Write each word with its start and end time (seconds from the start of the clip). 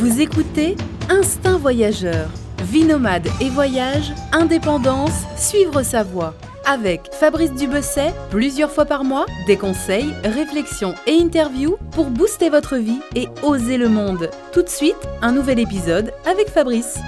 Vous 0.00 0.22
écoutez 0.22 0.76
Instinct 1.10 1.58
Voyageur. 1.58 2.30
Vie 2.62 2.84
nomade 2.84 3.28
et 3.42 3.50
voyage, 3.50 4.14
indépendance, 4.32 5.26
suivre 5.36 5.82
sa 5.82 6.02
voie. 6.04 6.34
Avec 6.64 7.12
Fabrice 7.12 7.52
Dubesset, 7.52 8.14
plusieurs 8.30 8.70
fois 8.70 8.86
par 8.86 9.04
mois, 9.04 9.26
des 9.46 9.58
conseils, 9.58 10.14
réflexions 10.24 10.94
et 11.06 11.20
interviews 11.20 11.76
pour 11.90 12.06
booster 12.06 12.48
votre 12.48 12.78
vie 12.78 13.00
et 13.14 13.28
oser 13.42 13.76
le 13.76 13.90
monde. 13.90 14.30
Tout 14.54 14.62
de 14.62 14.70
suite, 14.70 14.96
un 15.20 15.32
nouvel 15.32 15.58
épisode 15.58 16.14
avec 16.24 16.48
Fabrice. 16.48 16.98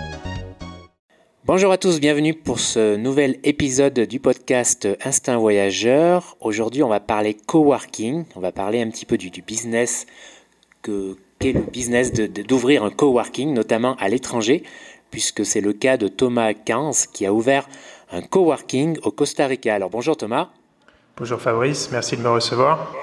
Bonjour 1.46 1.72
à 1.72 1.78
tous, 1.78 1.98
bienvenue 1.98 2.34
pour 2.34 2.60
ce 2.60 2.96
nouvel 2.96 3.38
épisode 3.42 4.00
du 4.00 4.20
podcast 4.20 4.86
Instinct 5.02 5.38
Voyageur. 5.38 6.36
Aujourd'hui, 6.42 6.82
on 6.82 6.90
va 6.90 7.00
parler 7.00 7.32
coworking, 7.32 8.26
on 8.36 8.40
va 8.40 8.52
parler 8.52 8.82
un 8.82 8.90
petit 8.90 9.06
peu 9.06 9.16
du, 9.16 9.30
business 9.40 10.04
que 10.82 11.16
qu'est 11.42 11.52
le 11.52 11.60
business 11.60 12.12
d'ouvrir 12.12 12.84
un 12.84 12.90
coworking, 12.90 13.52
notamment 13.52 13.96
à 13.98 14.08
l'étranger, 14.08 14.62
puisque 15.10 15.44
c'est 15.44 15.60
le 15.60 15.72
cas 15.72 15.96
de 15.96 16.06
Thomas 16.06 16.54
15 16.54 17.08
qui 17.08 17.26
a 17.26 17.32
ouvert 17.32 17.68
un 18.12 18.22
coworking 18.22 18.98
au 19.02 19.10
Costa 19.10 19.48
Rica. 19.48 19.74
Alors 19.74 19.90
bonjour 19.90 20.16
Thomas. 20.16 20.50
Bonjour 21.16 21.40
Fabrice, 21.40 21.90
merci 21.90 22.16
de 22.16 22.22
me 22.22 22.28
recevoir. 22.28 22.94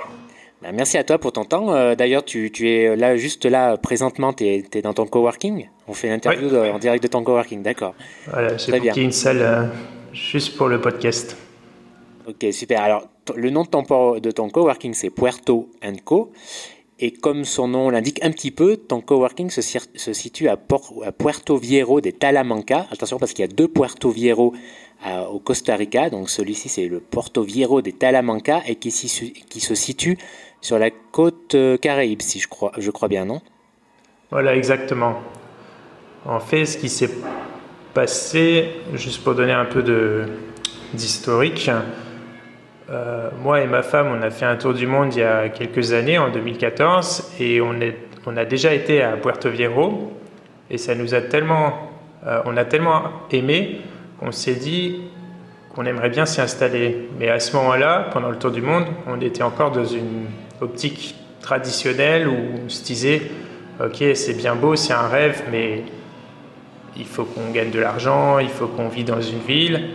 Ben, 0.62 0.74
merci 0.74 0.98
à 0.98 1.04
toi 1.04 1.18
pour 1.18 1.34
ton 1.34 1.44
temps. 1.44 1.74
Euh, 1.74 1.96
d'ailleurs, 1.96 2.24
tu, 2.24 2.50
es 2.66 2.96
là, 2.96 3.18
juste 3.18 3.46
là, 3.46 3.76
présentement, 3.76 4.32
tu 4.32 4.46
es, 4.46 4.82
dans 4.82 4.94
ton 4.94 5.06
coworking? 5.06 5.68
On 5.90 5.94
fait 5.94 6.08
l'interview 6.08 6.56
en 6.56 6.80
direct 6.80 7.04
de 7.04 7.10
ton 7.10 7.24
coworking, 7.24 7.62
d'accord. 7.62 7.94
Voilà, 8.32 8.56
j'ai 8.56 8.80
booké 8.80 9.02
une 9.02 9.12
salle 9.12 9.42
euh, 9.42 9.66
juste 10.14 10.56
pour 10.56 10.70
le 10.70 10.80
podcast. 10.80 11.36
Ok, 12.26 12.46
super. 12.52 12.82
Alors, 12.82 13.08
le 13.36 13.50
nom 13.50 13.64
de 13.64 13.70
ton, 13.70 14.20
de 14.20 14.32
ton 14.32 14.50
coworking, 14.50 14.94
c'est 14.94 15.10
Puerto 15.10 15.70
Co. 16.06 16.32
Et 17.00 17.12
comme 17.12 17.46
son 17.46 17.70
nom 17.70 17.90
l'indique 17.90 18.20
un 18.24 18.32
petit 18.32 18.52
peu, 18.52 18.76
ton 18.76 19.02
coworking 19.02 19.50
se, 19.50 19.62
situe 20.14 20.50
à, 20.50 20.58
Puerto 20.58 21.58
Viejo 21.58 22.02
de 22.02 22.12
Talamanca. 22.12 22.88
Attention 22.92 23.18
parce 23.18 23.34
qu'il 23.34 23.44
y 23.46 23.48
a 23.48 23.52
deux 23.52 23.68
Puerto 23.68 24.10
Viejo 24.10 24.54
au 25.32 25.40
Costa 25.40 25.76
Rica. 25.76 26.10
Donc 26.10 26.30
celui-ci 26.30 26.68
c'est 26.68 26.88
le 26.88 27.00
Puerto 27.00 27.42
Viejo 27.42 27.82
de 27.82 27.92
Talamanca 27.92 28.62
et 28.68 28.76
qui, 28.76 28.90
qui 29.50 29.60
se 29.62 29.76
situe 29.76 30.18
sur 30.62 30.78
la 30.78 30.90
côte 30.92 31.56
euh, 31.56 31.78
caraïbe, 31.78 32.22
si 32.22 32.40
je 32.40 32.48
crois, 32.48 32.72
je 32.78 32.92
crois 32.92 33.08
bien, 33.08 33.26
non? 33.26 33.42
Voilà, 34.32 34.56
exactement. 34.56 35.22
En 36.26 36.40
fait, 36.40 36.66
ce 36.66 36.78
qui 36.78 36.90
s'est 36.90 37.10
passé, 37.94 38.70
juste 38.94 39.24
pour 39.24 39.36
donner 39.36 39.54
un 39.54 39.66
peu 39.66 39.84
d'historique, 40.94 41.72
euh, 42.92 43.30
moi 43.44 43.62
et 43.62 43.68
ma 43.68 43.84
femme, 43.84 44.08
on 44.08 44.22
a 44.24 44.32
fait 44.32 44.46
un 44.46 44.56
tour 44.56 44.74
du 44.74 44.88
monde 44.88 45.14
il 45.14 45.20
y 45.20 45.24
a 45.24 45.50
quelques 45.50 45.94
années, 45.94 46.18
en 46.18 46.30
2014, 46.30 47.34
et 47.40 47.62
on, 47.62 47.76
a 48.38 48.46
déjà 48.46 48.74
été 48.74 49.04
à 49.04 49.12
Puerto 49.12 49.50
Viejo, 49.50 50.12
et 50.72 50.78
ça 50.78 50.96
nous 50.96 51.14
a 51.14 51.22
tellement, 51.22 51.92
euh, 52.26 52.42
on 52.46 52.58
a 52.58 52.66
tellement 52.66 53.04
aimé 53.32 53.82
qu'on 54.20 54.32
s'est 54.32 54.56
dit 54.56 55.02
qu'on 55.76 55.86
aimerait 55.86 56.10
bien 56.10 56.26
s'y 56.26 56.42
installer. 56.42 57.10
Mais 57.20 57.30
à 57.30 57.40
ce 57.40 57.56
moment-là, 57.58 58.10
pendant 58.12 58.30
le 58.30 58.38
tour 58.38 58.52
du 58.52 58.62
monde, 58.62 58.86
on 59.08 59.22
était 59.22 59.44
encore 59.44 59.72
dans 59.72 59.86
une 59.86 60.26
optique 60.60 61.16
traditionnelle 61.42 62.28
où 62.28 62.38
on 62.66 62.70
se 62.70 62.84
disait, 62.84 63.22
ok, 63.84 64.04
c'est 64.16 64.36
bien 64.36 64.56
beau, 64.56 64.76
c'est 64.76 64.94
un 64.94 65.08
rêve, 65.08 65.44
mais 65.52 65.84
il 66.98 67.06
faut 67.06 67.24
qu'on 67.24 67.52
gagne 67.52 67.70
de 67.70 67.80
l'argent, 67.80 68.40
il 68.40 68.50
faut 68.50 68.68
qu'on 68.68 68.90
vit 68.90 69.04
dans 69.04 69.22
une 69.22 69.40
ville. 69.40 69.90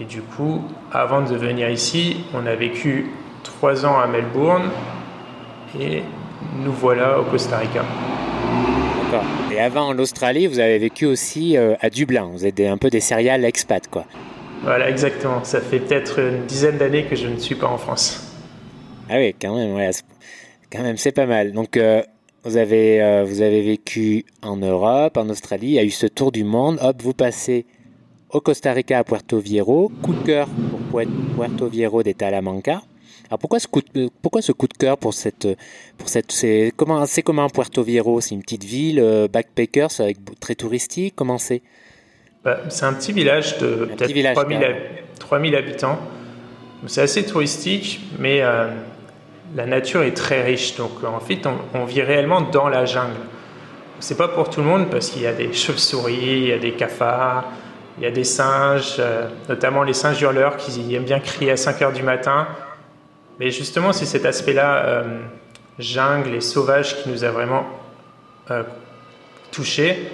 Et 0.00 0.04
du 0.04 0.22
coup, 0.22 0.62
avant 0.92 1.22
de 1.22 1.34
venir 1.34 1.68
ici, 1.70 2.18
on 2.34 2.46
a 2.46 2.54
vécu 2.54 3.10
trois 3.42 3.84
ans 3.84 3.98
à 3.98 4.06
Melbourne 4.06 4.70
et 5.78 6.02
nous 6.62 6.72
voilà 6.72 7.20
au 7.20 7.24
Costa 7.24 7.58
Rica. 7.58 7.84
D'accord. 9.04 9.24
Et 9.52 9.60
avant 9.60 9.88
en 9.88 9.98
Australie, 9.98 10.46
vous 10.46 10.58
avez 10.58 10.78
vécu 10.78 11.06
aussi 11.06 11.56
euh, 11.56 11.74
à 11.80 11.90
Dublin. 11.90 12.30
Vous 12.32 12.46
êtes 12.46 12.60
un 12.60 12.78
peu 12.78 12.90
des 12.90 13.00
céréales 13.00 13.44
expat, 13.44 13.88
quoi. 13.88 14.04
Voilà, 14.62 14.88
exactement. 14.88 15.44
Ça 15.44 15.60
fait 15.60 15.78
peut-être 15.78 16.18
une 16.18 16.46
dizaine 16.46 16.78
d'années 16.78 17.04
que 17.04 17.14
je 17.14 17.28
ne 17.28 17.38
suis 17.38 17.54
pas 17.54 17.68
en 17.68 17.78
France. 17.78 18.32
Ah 19.08 19.16
oui, 19.18 19.34
quand 19.40 19.54
même, 19.54 19.74
ouais, 19.74 19.90
quand 20.72 20.82
même, 20.82 20.96
c'est 20.96 21.12
pas 21.12 21.26
mal. 21.26 21.52
Donc, 21.52 21.76
euh, 21.76 22.02
vous 22.42 22.56
avez, 22.56 23.02
euh, 23.02 23.24
vous 23.24 23.42
avez 23.42 23.62
vécu 23.62 24.24
en 24.42 24.56
Europe, 24.56 25.16
en 25.16 25.28
Australie, 25.28 25.68
il 25.68 25.74
y 25.74 25.78
a 25.78 25.84
eu 25.84 25.90
ce 25.90 26.06
tour 26.06 26.32
du 26.32 26.44
monde. 26.44 26.78
Hop, 26.82 27.00
vous 27.02 27.12
passez 27.12 27.66
au 28.30 28.40
Costa 28.40 28.72
Rica 28.72 28.98
à 28.98 29.04
Puerto 29.04 29.38
Viejo. 29.38 29.90
Coup 30.02 30.14
de 30.14 30.24
cœur 30.24 30.48
Puerto 30.90 31.68
Viejo 31.68 32.02
de 32.02 32.12
Talamanca. 32.12 32.82
Alors 33.28 33.38
pourquoi 33.38 33.58
ce 33.58 33.66
coup 33.66 33.82
de, 33.94 34.08
pourquoi 34.22 34.40
ce 34.40 34.52
coup 34.52 34.68
de 34.68 34.74
cœur 34.74 34.96
pour 34.98 35.12
cette 35.12 35.48
pour 35.98 36.08
cette 36.08 36.30
c'est 36.30 36.72
comment 36.76 37.04
c'est 37.06 37.22
comment 37.22 37.48
Puerto 37.48 37.82
Viejo? 37.82 38.20
C'est 38.20 38.34
une 38.34 38.42
petite 38.42 38.64
ville 38.64 39.00
euh, 39.00 39.26
backpackers 39.28 40.00
avec 40.00 40.18
très 40.40 40.54
touristique? 40.54 41.14
Comment 41.16 41.38
c'est? 41.38 41.62
Bah, 42.44 42.60
c'est 42.68 42.84
un 42.84 42.92
petit 42.92 43.12
village 43.12 43.58
de 43.58 43.86
peut-être 43.86 44.34
3000, 44.34 44.76
3000, 45.18 45.56
habitants. 45.56 45.98
C'est 46.86 47.02
assez 47.02 47.26
touristique 47.26 48.00
mais 48.18 48.42
euh, 48.42 48.68
la 49.56 49.66
nature 49.66 50.04
est 50.04 50.14
très 50.14 50.44
riche. 50.44 50.76
Donc 50.76 51.02
en 51.02 51.20
fait 51.20 51.46
on, 51.46 51.80
on 51.80 51.84
vit 51.84 52.02
réellement 52.02 52.42
dans 52.42 52.68
la 52.68 52.84
jungle. 52.84 53.16
C'est 53.98 54.16
pas 54.16 54.28
pour 54.28 54.50
tout 54.50 54.60
le 54.60 54.66
monde 54.66 54.88
parce 54.90 55.10
qu'il 55.10 55.22
y 55.22 55.26
a 55.26 55.32
des 55.32 55.52
chauves-souris 55.52 56.14
il 56.20 56.46
y 56.48 56.52
a 56.52 56.58
des 56.58 56.72
cafards 56.72 57.44
il 57.98 58.04
y 58.04 58.06
a 58.06 58.10
des 58.10 58.24
singes, 58.24 58.96
euh, 58.98 59.28
notamment 59.48 59.82
les 59.82 59.94
singes 59.94 60.20
hurleurs 60.20 60.56
qui 60.56 60.94
aiment 60.94 61.04
bien 61.04 61.20
crier 61.20 61.52
à 61.52 61.56
5 61.56 61.80
heures 61.82 61.92
du 61.92 62.02
matin. 62.02 62.46
Mais 63.38 63.50
justement, 63.50 63.92
c'est 63.92 64.06
cet 64.06 64.26
aspect-là, 64.26 64.84
euh, 64.84 65.20
jungle 65.78 66.34
et 66.34 66.40
sauvage, 66.40 67.02
qui 67.02 67.08
nous 67.08 67.24
a 67.24 67.30
vraiment 67.30 67.66
euh, 68.50 68.62
touchés. 69.50 70.08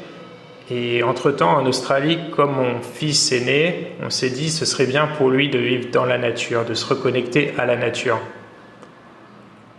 Et 0.70 1.02
entre-temps, 1.02 1.56
en 1.56 1.66
Australie, 1.66 2.18
comme 2.34 2.52
mon 2.52 2.80
fils 2.80 3.32
est 3.32 3.44
né, 3.44 3.92
on 4.00 4.10
s'est 4.10 4.30
dit 4.30 4.50
ce 4.50 4.64
serait 4.64 4.86
bien 4.86 5.08
pour 5.18 5.28
lui 5.28 5.50
de 5.50 5.58
vivre 5.58 5.90
dans 5.90 6.04
la 6.04 6.18
nature, 6.18 6.64
de 6.64 6.74
se 6.74 6.86
reconnecter 6.86 7.52
à 7.58 7.66
la 7.66 7.76
nature. 7.76 8.20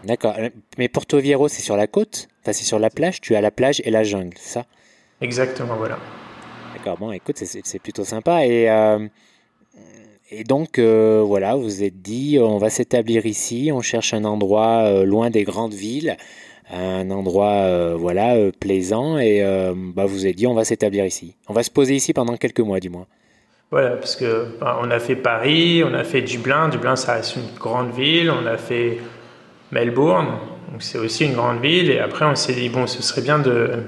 D'accord. 0.03 0.35
Mais 0.77 0.89
Porto 0.89 1.17
Viejo, 1.19 1.47
c'est 1.47 1.61
sur 1.61 1.77
la 1.77 1.87
côte? 1.87 2.27
Enfin, 2.41 2.51
c'est 2.51 2.65
sur 2.65 2.79
la 2.79 2.89
plage? 2.89 3.21
Tu 3.21 3.35
as 3.35 3.41
la 3.41 3.51
plage 3.51 3.81
et 3.85 3.89
la 3.89 4.03
jungle, 4.03 4.37
ça? 4.37 4.65
Exactement, 5.21 5.75
voilà. 5.77 5.97
D'accord, 6.83 6.97
bon, 6.97 7.13
écoute, 7.13 7.37
c'est 7.37 7.79
plutôt 7.79 8.03
sympa. 8.03 8.45
Et, 8.45 8.69
euh, 8.69 9.07
et 10.29 10.43
donc, 10.43 10.79
euh, 10.79 11.23
voilà, 11.25 11.55
vous 11.55 11.81
êtes 11.81 12.01
dit, 12.01 12.37
on 12.41 12.57
va 12.57 12.69
s'établir 12.69 13.25
ici, 13.25 13.71
on 13.73 13.79
cherche 13.79 14.13
un 14.13 14.25
endroit 14.25 14.83
euh, 14.83 15.05
loin 15.05 15.29
des 15.29 15.45
grandes 15.45 15.73
villes, 15.73 16.17
un 16.69 17.09
endroit 17.09 17.95
voilà 17.95 18.35
plaisant, 18.59 19.17
et 19.17 19.41
bah, 19.95 20.03
vous 20.05 20.27
êtes 20.27 20.35
dit, 20.35 20.45
on 20.45 20.53
va 20.53 20.65
s'établir 20.65 21.05
ici. 21.05 21.37
On 21.47 21.53
va 21.53 21.63
se 21.63 21.71
poser 21.71 21.95
ici 21.95 22.11
pendant 22.11 22.35
quelques 22.35 22.59
mois, 22.59 22.81
du 22.81 22.89
moins. 22.89 23.05
Voilà, 23.71 23.91
parce 23.91 24.17
que 24.17 24.47
on 24.61 24.91
a 24.91 24.99
fait 24.99 25.15
Paris, 25.15 25.85
on 25.85 25.93
a 25.93 26.03
fait 26.03 26.21
Dublin. 26.21 26.67
Dublin, 26.67 26.97
ça 26.97 27.13
reste 27.13 27.37
une 27.37 27.57
grande 27.57 27.93
ville. 27.93 28.29
On 28.29 28.45
a 28.45 28.57
fait 28.57 28.97
Melbourne, 29.71 30.37
donc 30.69 30.83
c'est 30.83 30.97
aussi 30.97 31.23
une 31.23 31.33
grande 31.33 31.61
ville. 31.61 31.89
Et 31.89 31.99
après, 31.99 32.25
on 32.25 32.35
s'est 32.35 32.53
dit 32.53 32.67
bon, 32.67 32.87
ce 32.87 33.01
serait 33.01 33.21
bien 33.21 33.39
de 33.39 33.83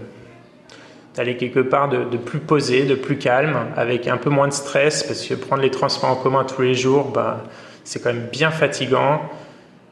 d'aller 1.16 1.38
quelque 1.38 1.62
part 1.62 1.88
de, 1.90 2.18
plus 2.18 2.40
posé, 2.40 2.84
de 2.84 2.96
plus 2.96 3.18
calme, 3.18 3.58
avec 3.78 4.08
un 4.08 4.18
peu 4.18 4.30
moins 4.30 4.48
de 4.48 4.53
stress, 4.53 5.03
parce 5.03 5.26
que 5.26 5.34
prendre 5.34 5.62
les 5.62 5.72
transports 5.72 6.09
en 6.09 6.16
commun 6.16 6.44
tous 6.44 6.62
les 6.62 6.74
jours, 6.74 7.06
bah, 7.06 7.44
c'est 7.84 8.02
quand 8.03 8.14
même 8.14 8.28
bien 8.31 8.52
fatigant. 8.52 9.22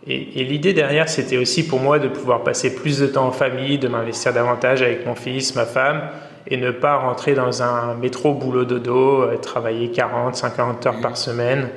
Et, 0.05 0.43
l'idée 0.43 0.73
derrière, 0.73 1.07
c'était 1.07 1.37
aussi 1.37 1.65
pour 1.65 1.79
moi 1.79 1.97
de 1.97 2.09
pouvoir 2.09 2.43
passer 2.43 2.75
plus 2.75 2.99
de 2.99 3.07
temps 3.07 3.25
en 3.25 3.31
famille, 3.31 3.77
de 3.77 3.87
m'investir 3.87 4.33
davantage 4.33 4.81
avec 4.81 5.05
mon 5.05 5.15
fils, 5.15 5.55
ma 5.55 5.65
femme, 5.65 6.01
et 6.47 6.57
ne 6.57 6.71
pas 6.71 6.97
rentrer 6.97 7.35
dans 7.35 7.63
un 7.63 7.93
métro 7.93 8.33
boulot 8.33 8.65
dodo, 8.65 9.21
euh, 9.21 9.37
travailler 9.37 9.91
40, 9.91 10.35
50 10.35 10.85
heures 10.85 11.01
par 11.01 11.15
semaine. 11.15 11.69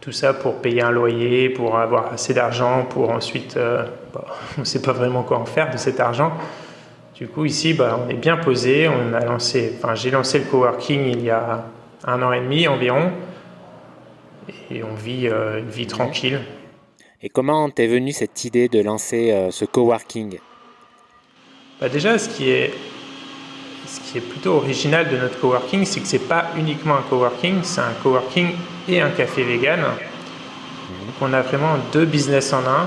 Tout 0.00 0.12
ça 0.12 0.32
pour 0.32 0.60
payer 0.60 0.82
un 0.82 0.92
loyer, 0.92 1.48
pour 1.48 1.76
avoir 1.76 2.12
assez 2.12 2.32
d'argent, 2.32 2.86
pour 2.88 3.10
ensuite, 3.10 3.56
euh, 3.56 3.84
on 4.56 4.60
ne 4.60 4.64
sait 4.64 4.80
pas 4.80 4.92
vraiment 4.92 5.24
quoi 5.24 5.38
en 5.38 5.46
faire 5.46 5.68
de 5.72 5.76
cet 5.78 5.98
argent. 5.98 6.32
Du 7.18 7.26
coup, 7.26 7.44
ici, 7.44 7.74
bah, 7.74 7.98
on 8.06 8.08
est 8.08 8.14
bien 8.14 8.36
posé. 8.36 8.88
On 8.88 9.12
a 9.12 9.24
lancé, 9.24 9.72
enfin, 9.76 9.96
j'ai 9.96 10.12
lancé 10.12 10.38
le 10.38 10.44
coworking 10.44 11.04
il 11.04 11.24
y 11.24 11.30
a 11.30 11.64
un 12.06 12.22
an 12.22 12.32
et 12.32 12.40
demi 12.40 12.68
environ, 12.68 13.10
et 14.70 14.84
on 14.84 14.94
vit 14.94 15.26
euh, 15.26 15.58
une 15.58 15.68
vie 15.68 15.88
tranquille. 15.88 16.40
Et 17.20 17.28
comment 17.28 17.68
t'es 17.70 17.88
venue 17.88 18.12
cette 18.12 18.44
idée 18.44 18.68
de 18.68 18.80
lancer 18.80 19.32
euh, 19.32 19.50
ce 19.50 19.64
coworking? 19.64 20.38
Bah 21.80 21.88
Déjà, 21.88 22.16
ce 22.18 22.28
qui 22.28 22.50
est 22.50 22.72
ce 23.84 24.00
qui 24.00 24.18
est 24.18 24.20
plutôt 24.20 24.52
original 24.52 25.08
de 25.08 25.16
notre 25.16 25.40
coworking, 25.40 25.84
c'est 25.84 26.00
que 26.00 26.06
c'est 26.06 26.28
pas 26.28 26.50
uniquement 26.56 26.94
un 26.96 27.02
coworking, 27.10 27.64
c'est 27.64 27.80
un 27.80 27.94
coworking 28.00 28.50
et 28.88 29.00
un 29.00 29.10
café 29.10 29.42
vegan. 29.42 29.80
Donc 29.80 31.14
on 31.20 31.32
a 31.32 31.40
vraiment 31.42 31.78
deux 31.92 32.04
business 32.04 32.52
en 32.52 32.58
un. 32.58 32.86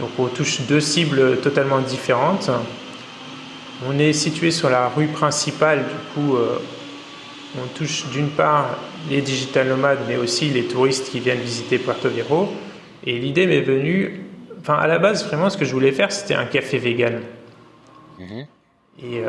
Donc 0.00 0.10
on 0.18 0.26
touche 0.26 0.62
deux 0.62 0.80
cibles 0.80 1.40
totalement 1.40 1.78
différentes. 1.78 2.50
On 3.88 3.98
est 3.98 4.12
situé 4.12 4.50
sur 4.50 4.70
la 4.70 4.88
rue 4.88 5.08
principale, 5.08 5.80
du 5.80 6.14
coup, 6.14 6.36
euh, 6.36 6.58
on 7.62 7.66
touche 7.76 8.06
d'une 8.10 8.28
part 8.28 8.78
les 9.10 9.20
digital 9.20 9.68
nomades, 9.68 9.98
mais 10.08 10.16
aussi 10.16 10.50
les 10.50 10.64
touristes 10.64 11.10
qui 11.10 11.20
viennent 11.20 11.40
visiter 11.40 11.78
Puerto 11.78 12.08
Viejo. 12.08 12.48
Et 13.04 13.18
l'idée 13.18 13.46
m'est 13.46 13.60
venue, 13.60 14.20
enfin, 14.60 14.74
à 14.74 14.86
la 14.86 14.98
base, 14.98 15.26
vraiment, 15.26 15.50
ce 15.50 15.56
que 15.56 15.64
je 15.64 15.72
voulais 15.72 15.92
faire, 15.92 16.12
c'était 16.12 16.34
un 16.34 16.44
café 16.44 16.78
vegan. 16.78 17.20
Mhm. 18.18 18.46
Et 19.02 19.22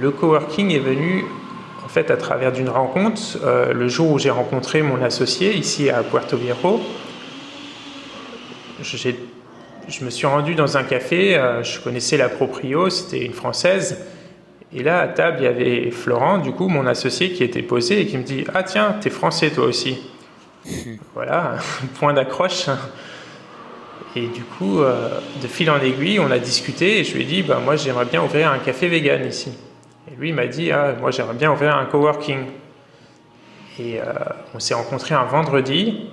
le 0.00 0.10
coworking 0.10 0.70
est 0.72 0.80
venu 0.80 1.24
en 1.84 1.88
fait 1.88 2.10
à 2.10 2.16
travers 2.16 2.52
d'une 2.52 2.68
rencontre, 2.68 3.20
le 3.72 3.88
jour 3.88 4.10
où 4.10 4.18
j'ai 4.18 4.28
rencontré 4.28 4.82
mon 4.82 5.00
associé 5.02 5.54
ici 5.54 5.88
à 5.88 6.02
Puerto 6.02 6.36
Viejo. 6.36 6.80
Je 9.88 10.04
me 10.04 10.10
suis 10.10 10.26
rendu 10.26 10.54
dans 10.54 10.76
un 10.76 10.82
café, 10.82 11.40
je 11.62 11.80
connaissais 11.80 12.18
la 12.18 12.28
proprio, 12.28 12.90
c'était 12.90 13.24
une 13.24 13.32
française. 13.32 13.98
Et 14.74 14.82
là, 14.82 15.00
à 15.00 15.08
table, 15.08 15.38
il 15.40 15.44
y 15.44 15.46
avait 15.46 15.90
Florent, 15.90 16.38
du 16.38 16.52
coup, 16.52 16.68
mon 16.68 16.86
associé, 16.86 17.32
qui 17.32 17.42
était 17.42 17.62
posé 17.62 18.02
et 18.02 18.06
qui 18.06 18.18
me 18.18 18.22
dit 18.22 18.44
Ah, 18.52 18.62
tiens, 18.62 18.96
t'es 19.00 19.08
français 19.08 19.50
toi 19.50 19.64
aussi. 19.64 19.98
voilà, 21.14 21.56
point 21.98 22.12
d'accroche. 22.12 22.68
Et 24.14 24.26
du 24.26 24.42
coup, 24.42 24.80
euh, 24.80 25.20
de 25.40 25.46
fil 25.46 25.70
en 25.70 25.80
aiguille, 25.80 26.20
on 26.20 26.30
a 26.30 26.38
discuté 26.38 27.00
et 27.00 27.04
je 27.04 27.14
lui 27.14 27.22
ai 27.22 27.24
dit 27.24 27.42
bah, 27.42 27.60
Moi, 27.64 27.76
j'aimerais 27.76 28.04
bien 28.04 28.22
ouvrir 28.22 28.50
un 28.50 28.58
café 28.58 28.88
vegan 28.88 29.26
ici. 29.26 29.52
Et 30.10 30.16
lui, 30.16 30.30
il 30.30 30.34
m'a 30.34 30.46
dit 30.46 30.70
Ah, 30.70 30.94
moi, 31.00 31.10
j'aimerais 31.10 31.34
bien 31.34 31.50
ouvrir 31.50 31.74
un 31.74 31.86
coworking. 31.86 32.44
Et 33.78 34.00
euh, 34.00 34.04
on 34.54 34.58
s'est 34.58 34.74
rencontrés 34.74 35.14
un 35.14 35.24
vendredi. 35.24 36.10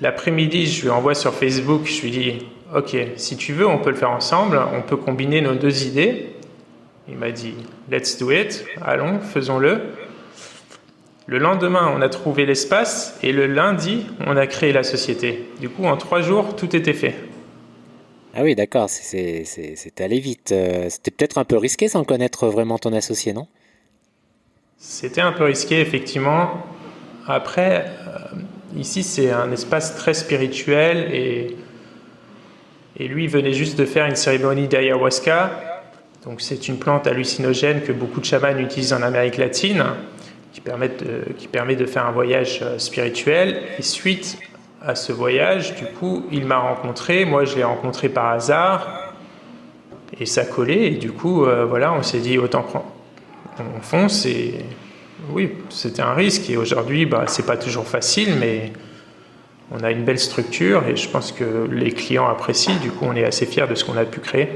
L'après-midi, 0.00 0.66
je 0.66 0.82
lui 0.82 0.90
envoie 0.90 1.14
sur 1.14 1.34
Facebook, 1.34 1.86
je 1.86 2.02
lui 2.02 2.10
dis 2.10 2.46
Ok, 2.74 2.96
si 3.16 3.36
tu 3.36 3.52
veux, 3.52 3.66
on 3.66 3.78
peut 3.78 3.90
le 3.90 3.96
faire 3.96 4.10
ensemble, 4.10 4.60
on 4.74 4.82
peut 4.82 4.96
combiner 4.96 5.40
nos 5.40 5.54
deux 5.54 5.84
idées. 5.84 6.30
Il 7.08 7.16
m'a 7.16 7.30
dit 7.30 7.54
Let's 7.90 8.18
do 8.18 8.30
it, 8.30 8.64
allons, 8.82 9.20
faisons-le. 9.20 9.80
Le 11.26 11.38
lendemain, 11.38 11.90
on 11.96 12.02
a 12.02 12.08
trouvé 12.08 12.44
l'espace 12.44 13.18
et 13.22 13.32
le 13.32 13.46
lundi, 13.46 14.06
on 14.26 14.36
a 14.36 14.46
créé 14.46 14.72
la 14.72 14.82
société. 14.82 15.48
Du 15.60 15.70
coup, 15.70 15.84
en 15.84 15.96
trois 15.96 16.20
jours, 16.20 16.54
tout 16.54 16.76
était 16.76 16.92
fait. 16.92 17.14
Ah 18.34 18.42
oui, 18.42 18.54
d'accord, 18.54 18.90
c'est 18.90 20.00
allé 20.00 20.18
vite. 20.18 20.52
Euh, 20.52 20.88
c'était 20.90 21.12
peut-être 21.12 21.38
un 21.38 21.44
peu 21.44 21.56
risqué 21.56 21.88
sans 21.88 22.04
connaître 22.04 22.48
vraiment 22.48 22.78
ton 22.78 22.92
associé, 22.92 23.32
non? 23.32 23.46
C'était 24.76 25.20
un 25.20 25.32
peu 25.32 25.44
risqué, 25.44 25.80
effectivement. 25.80 26.50
Après, 27.26 27.86
ici, 28.76 29.02
c'est 29.02 29.30
un 29.30 29.50
espace 29.52 29.96
très 29.96 30.14
spirituel 30.14 31.08
et, 31.12 31.56
et 32.98 33.08
lui 33.08 33.26
venait 33.26 33.52
juste 33.52 33.78
de 33.78 33.84
faire 33.84 34.06
une 34.06 34.16
cérémonie 34.16 34.68
d'ayahuasca. 34.68 35.50
Donc 36.24 36.40
c'est 36.40 36.68
une 36.68 36.78
plante 36.78 37.06
hallucinogène 37.06 37.82
que 37.82 37.92
beaucoup 37.92 38.20
de 38.20 38.24
chamans 38.24 38.56
utilisent 38.58 38.94
en 38.94 39.02
Amérique 39.02 39.36
latine, 39.36 39.84
qui, 40.52 40.62
qui 41.38 41.48
permet 41.48 41.76
de 41.76 41.86
faire 41.86 42.06
un 42.06 42.12
voyage 42.12 42.60
euh, 42.62 42.78
spirituel. 42.78 43.60
Et 43.78 43.82
suite 43.82 44.38
à 44.82 44.94
ce 44.94 45.12
voyage, 45.12 45.74
du 45.76 45.86
coup, 45.86 46.24
il 46.30 46.46
m'a 46.46 46.58
rencontré, 46.58 47.24
moi 47.24 47.44
je 47.44 47.56
l'ai 47.56 47.64
rencontré 47.64 48.08
par 48.08 48.26
hasard, 48.30 49.14
et 50.20 50.26
ça 50.26 50.44
collait, 50.44 50.92
et 50.92 50.96
du 50.96 51.10
coup, 51.10 51.44
euh, 51.44 51.64
voilà, 51.64 51.92
on 51.92 52.02
s'est 52.02 52.18
dit 52.18 52.38
autant 52.38 52.64
on 53.58 53.80
fonce, 53.80 54.26
et 54.26 54.54
oui, 55.30 55.52
c'était 55.70 56.02
un 56.02 56.14
risque, 56.14 56.48
et 56.50 56.56
aujourd'hui, 56.56 57.06
bah, 57.06 57.24
c'est 57.26 57.46
pas 57.46 57.56
toujours 57.56 57.86
facile, 57.86 58.36
mais 58.38 58.72
on 59.70 59.82
a 59.82 59.90
une 59.90 60.04
belle 60.04 60.18
structure, 60.18 60.86
et 60.86 60.96
je 60.96 61.08
pense 61.08 61.32
que 61.32 61.68
les 61.70 61.92
clients 61.92 62.26
apprécient, 62.28 62.76
du 62.80 62.90
coup, 62.90 63.06
on 63.06 63.16
est 63.16 63.24
assez 63.24 63.46
fiers 63.46 63.66
de 63.66 63.74
ce 63.74 63.84
qu'on 63.84 63.96
a 63.96 64.04
pu 64.04 64.20
créer. 64.20 64.48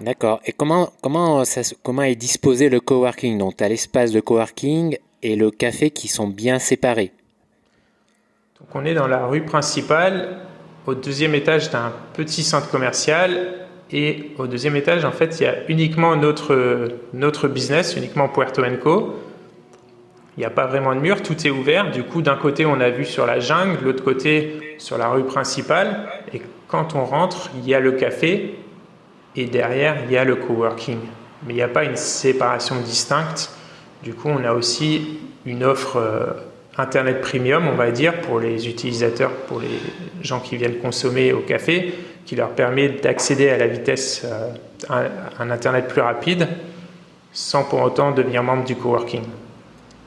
D'accord. 0.00 0.40
Et 0.46 0.52
comment, 0.52 0.90
comment, 1.02 1.44
ça, 1.44 1.60
comment 1.82 2.02
est 2.02 2.14
disposé 2.14 2.68
le 2.68 2.80
coworking? 2.80 3.38
Donc, 3.38 3.58
tu 3.58 3.64
as 3.64 3.68
l'espace 3.68 4.12
de 4.12 4.20
coworking 4.20 4.96
et 5.22 5.36
le 5.36 5.50
café 5.50 5.90
qui 5.90 6.08
sont 6.08 6.26
bien 6.26 6.58
séparés. 6.58 7.12
Donc, 8.58 8.74
on 8.74 8.84
est 8.84 8.94
dans 8.94 9.06
la 9.06 9.26
rue 9.26 9.42
principale, 9.42 10.38
au 10.86 10.94
deuxième 10.94 11.34
étage 11.34 11.70
d'un 11.70 11.92
petit 12.14 12.42
centre 12.42 12.70
commercial. 12.70 13.56
Et 13.92 14.30
au 14.38 14.46
deuxième 14.46 14.76
étage, 14.76 15.04
en 15.04 15.12
fait, 15.12 15.40
il 15.40 15.42
y 15.42 15.46
a 15.46 15.68
uniquement 15.68 16.16
notre, 16.16 16.88
notre 17.12 17.48
business, 17.48 17.96
uniquement 17.96 18.28
Puerto 18.28 18.62
Co. 18.82 19.16
Il 20.40 20.44
n'y 20.44 20.46
a 20.46 20.50
pas 20.50 20.64
vraiment 20.64 20.94
de 20.94 21.00
mur, 21.00 21.20
tout 21.22 21.46
est 21.46 21.50
ouvert. 21.50 21.90
Du 21.90 22.02
coup, 22.02 22.22
d'un 22.22 22.36
côté, 22.36 22.64
on 22.64 22.80
a 22.80 22.88
vu 22.88 23.04
sur 23.04 23.26
la 23.26 23.40
jungle, 23.40 23.78
de 23.78 23.84
l'autre 23.84 24.02
côté, 24.02 24.74
sur 24.78 24.96
la 24.96 25.08
rue 25.08 25.24
principale. 25.24 26.08
Et 26.32 26.40
quand 26.66 26.94
on 26.94 27.04
rentre, 27.04 27.50
il 27.58 27.68
y 27.68 27.74
a 27.74 27.78
le 27.78 27.92
café 27.92 28.54
et 29.36 29.44
derrière, 29.44 29.98
il 30.06 30.10
y 30.10 30.16
a 30.16 30.24
le 30.24 30.36
coworking. 30.36 30.96
Mais 31.42 31.52
il 31.52 31.56
n'y 31.56 31.62
a 31.62 31.68
pas 31.68 31.84
une 31.84 31.96
séparation 31.96 32.76
distincte. 32.80 33.50
Du 34.02 34.14
coup, 34.14 34.30
on 34.30 34.42
a 34.42 34.54
aussi 34.54 35.18
une 35.44 35.62
offre 35.62 35.98
euh, 35.98 36.28
Internet 36.78 37.20
Premium, 37.20 37.68
on 37.68 37.76
va 37.76 37.90
dire, 37.90 38.22
pour 38.22 38.40
les 38.40 38.66
utilisateurs, 38.66 39.32
pour 39.46 39.60
les 39.60 39.78
gens 40.22 40.40
qui 40.40 40.56
viennent 40.56 40.78
consommer 40.78 41.34
au 41.34 41.40
café, 41.40 41.92
qui 42.24 42.34
leur 42.34 42.52
permet 42.52 42.88
d'accéder 42.88 43.50
à 43.50 43.58
la 43.58 43.66
vitesse, 43.66 44.22
euh, 44.24 44.52
à 44.88 45.02
un 45.38 45.50
Internet 45.50 45.86
plus 45.86 46.00
rapide, 46.00 46.48
sans 47.30 47.62
pour 47.62 47.82
autant 47.82 48.12
devenir 48.12 48.42
membre 48.42 48.64
du 48.64 48.74
coworking. 48.74 49.24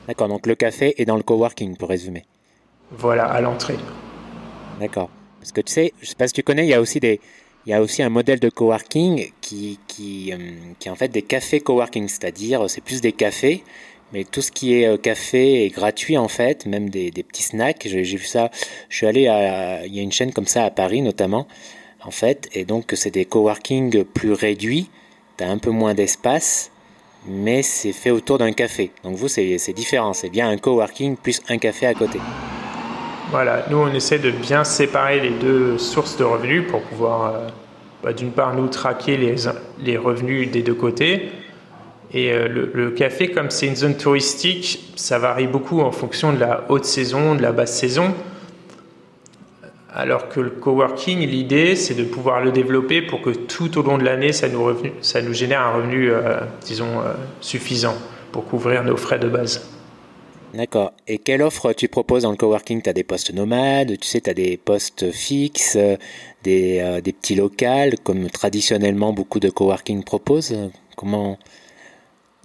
D'accord, 0.06 0.28
donc 0.28 0.46
le 0.46 0.54
café 0.54 0.94
est 1.00 1.04
dans 1.04 1.16
le 1.16 1.22
coworking, 1.22 1.76
pour 1.76 1.88
résumer. 1.88 2.24
Voilà, 2.90 3.24
à 3.24 3.40
l'entrée. 3.40 3.78
D'accord. 4.80 5.08
Parce 5.40 5.52
que 5.52 5.60
tu 5.60 5.72
sais, 5.72 5.92
je 5.98 6.04
ne 6.04 6.08
sais 6.08 6.14
pas 6.14 6.26
si 6.26 6.34
tu 6.34 6.42
connais, 6.42 6.64
il 6.64 6.70
y 6.70 6.74
a 6.74 6.80
aussi 6.80 7.00
des, 7.00 7.20
il 7.66 7.70
y 7.70 7.72
a 7.72 7.80
aussi 7.80 8.02
un 8.02 8.08
modèle 8.08 8.40
de 8.40 8.50
coworking 8.50 9.30
qui, 9.40 9.78
qui, 9.86 10.32
euh, 10.32 10.38
qui 10.78 10.88
est 10.88 10.90
en 10.90 10.94
fait 10.94 11.08
des 11.08 11.22
cafés 11.22 11.60
coworking, 11.60 12.08
c'est-à-dire 12.08 12.68
c'est 12.68 12.82
plus 12.82 13.00
des 13.00 13.12
cafés, 13.12 13.64
mais 14.12 14.24
tout 14.24 14.42
ce 14.42 14.52
qui 14.52 14.74
est 14.74 14.86
euh, 14.86 14.96
café 14.96 15.64
est 15.64 15.70
gratuit 15.70 16.18
en 16.18 16.28
fait, 16.28 16.66
même 16.66 16.90
des, 16.90 17.10
des 17.10 17.22
petits 17.22 17.42
snacks. 17.42 17.86
J'ai 17.86 18.02
vu 18.02 18.24
ça, 18.24 18.50
je 18.88 18.96
suis 18.96 19.06
allé 19.06 19.28
à, 19.28 19.86
il 19.86 19.94
y 19.94 19.98
a 19.98 20.02
une 20.02 20.12
chaîne 20.12 20.32
comme 20.32 20.46
ça 20.46 20.64
à 20.64 20.70
Paris 20.70 21.00
notamment, 21.00 21.46
en 22.02 22.10
fait, 22.10 22.48
et 22.52 22.64
donc 22.64 22.92
c'est 22.94 23.10
des 23.10 23.24
coworking 23.24 24.04
plus 24.04 24.32
réduits, 24.32 24.90
tu 25.38 25.44
as 25.44 25.50
un 25.50 25.58
peu 25.58 25.70
moins 25.70 25.94
d'espace, 25.94 26.70
mais 27.26 27.62
c'est 27.62 27.92
fait 27.92 28.10
autour 28.10 28.38
d'un 28.38 28.52
café. 28.52 28.90
Donc 29.02 29.16
vous, 29.16 29.28
c'est 29.28 29.72
différent, 29.72 30.12
c'est 30.12 30.30
bien 30.30 30.48
un 30.48 30.56
coworking 30.56 31.16
plus 31.16 31.40
un 31.48 31.58
café 31.58 31.86
à 31.86 31.94
côté. 31.94 32.20
Voilà, 33.30 33.64
nous 33.70 33.78
on 33.78 33.92
essaie 33.92 34.18
de 34.18 34.30
bien 34.30 34.64
séparer 34.64 35.20
les 35.20 35.30
deux 35.30 35.78
sources 35.78 36.16
de 36.16 36.24
revenus 36.24 36.64
pour 36.70 36.82
pouvoir, 36.82 37.34
euh, 37.34 37.48
bah, 38.02 38.12
d'une 38.12 38.30
part, 38.30 38.54
nous 38.54 38.68
traquer 38.68 39.16
les, 39.16 39.34
les, 39.82 39.96
revenus 39.96 40.50
des 40.50 40.62
deux 40.62 40.74
côtés. 40.74 41.30
Et 42.12 42.32
euh, 42.32 42.68
le, 42.72 42.90
café, 42.92 43.30
comme 43.30 43.50
c'est 43.50 43.66
une 43.66 43.74
zone 43.74 43.96
touristique, 43.96 44.92
ça 44.94 45.18
varie 45.18 45.48
beaucoup 45.48 45.80
en 45.80 45.90
fonction 45.90 46.32
de 46.32 46.38
la 46.38 46.64
haute 46.68 46.84
saison, 46.84 47.34
de 47.34 47.42
la 47.42 47.50
basse 47.50 47.76
saison. 47.76 48.14
Alors 49.94 50.28
que 50.28 50.40
le 50.40 50.50
coworking, 50.50 51.20
l'idée, 51.20 51.76
c'est 51.76 51.94
de 51.94 52.04
pouvoir 52.04 52.44
le 52.44 52.50
développer 52.50 53.00
pour 53.00 53.22
que 53.22 53.30
tout 53.30 53.78
au 53.78 53.82
long 53.82 53.96
de 53.96 54.04
l'année, 54.04 54.32
ça, 54.32 54.48
nous 54.48 54.66
ça 55.00 55.22
nous 55.22 55.32
génère 55.32 55.60
un 55.60 55.74
revenu, 55.74 56.10
euh, 56.10 56.40
disons, 56.64 57.00
suffisant 57.40 57.94
pour 58.32 58.44
couvrir 58.44 58.82
nos 58.82 58.96
frais 58.96 59.20
de 59.20 59.28
base. 59.28 59.64
D'accord. 60.54 60.92
Et 61.08 61.18
quelle 61.18 61.42
offre 61.42 61.72
tu 61.72 61.88
proposes 61.88 62.22
dans 62.22 62.30
le 62.30 62.36
coworking? 62.36 62.80
Tu 62.80 62.88
as 62.88 62.92
des 62.92 63.02
postes 63.02 63.34
nomades, 63.34 63.98
tu 63.98 64.06
sais, 64.06 64.20
tu 64.20 64.30
as 64.30 64.34
des 64.34 64.56
postes 64.56 65.10
fixes, 65.10 65.76
des, 66.44 66.78
euh, 66.80 67.00
des, 67.00 67.12
petits 67.12 67.34
locales, 67.34 67.98
comme 67.98 68.30
traditionnellement 68.30 69.12
beaucoup 69.12 69.40
de 69.40 69.50
coworking 69.50 70.04
proposent? 70.04 70.56
Comment? 70.96 71.38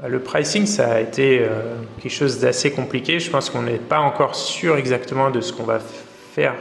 Le 0.08 0.20
pricing, 0.20 0.66
ça 0.66 0.94
a 0.94 1.02
été 1.02 1.40
euh, 1.40 1.76
quelque 2.02 2.12
chose 2.12 2.40
d'assez 2.40 2.72
compliqué. 2.72 3.20
Je 3.20 3.30
pense 3.30 3.52
qu'on 3.52 3.62
n'est 3.62 3.78
pas 3.78 4.00
encore 4.00 4.34
sûr 4.34 4.78
exactement 4.78 5.30
de 5.30 5.42
ce 5.42 5.54
qu'on 5.54 5.66
va 5.66 5.80
faire 5.80 6.56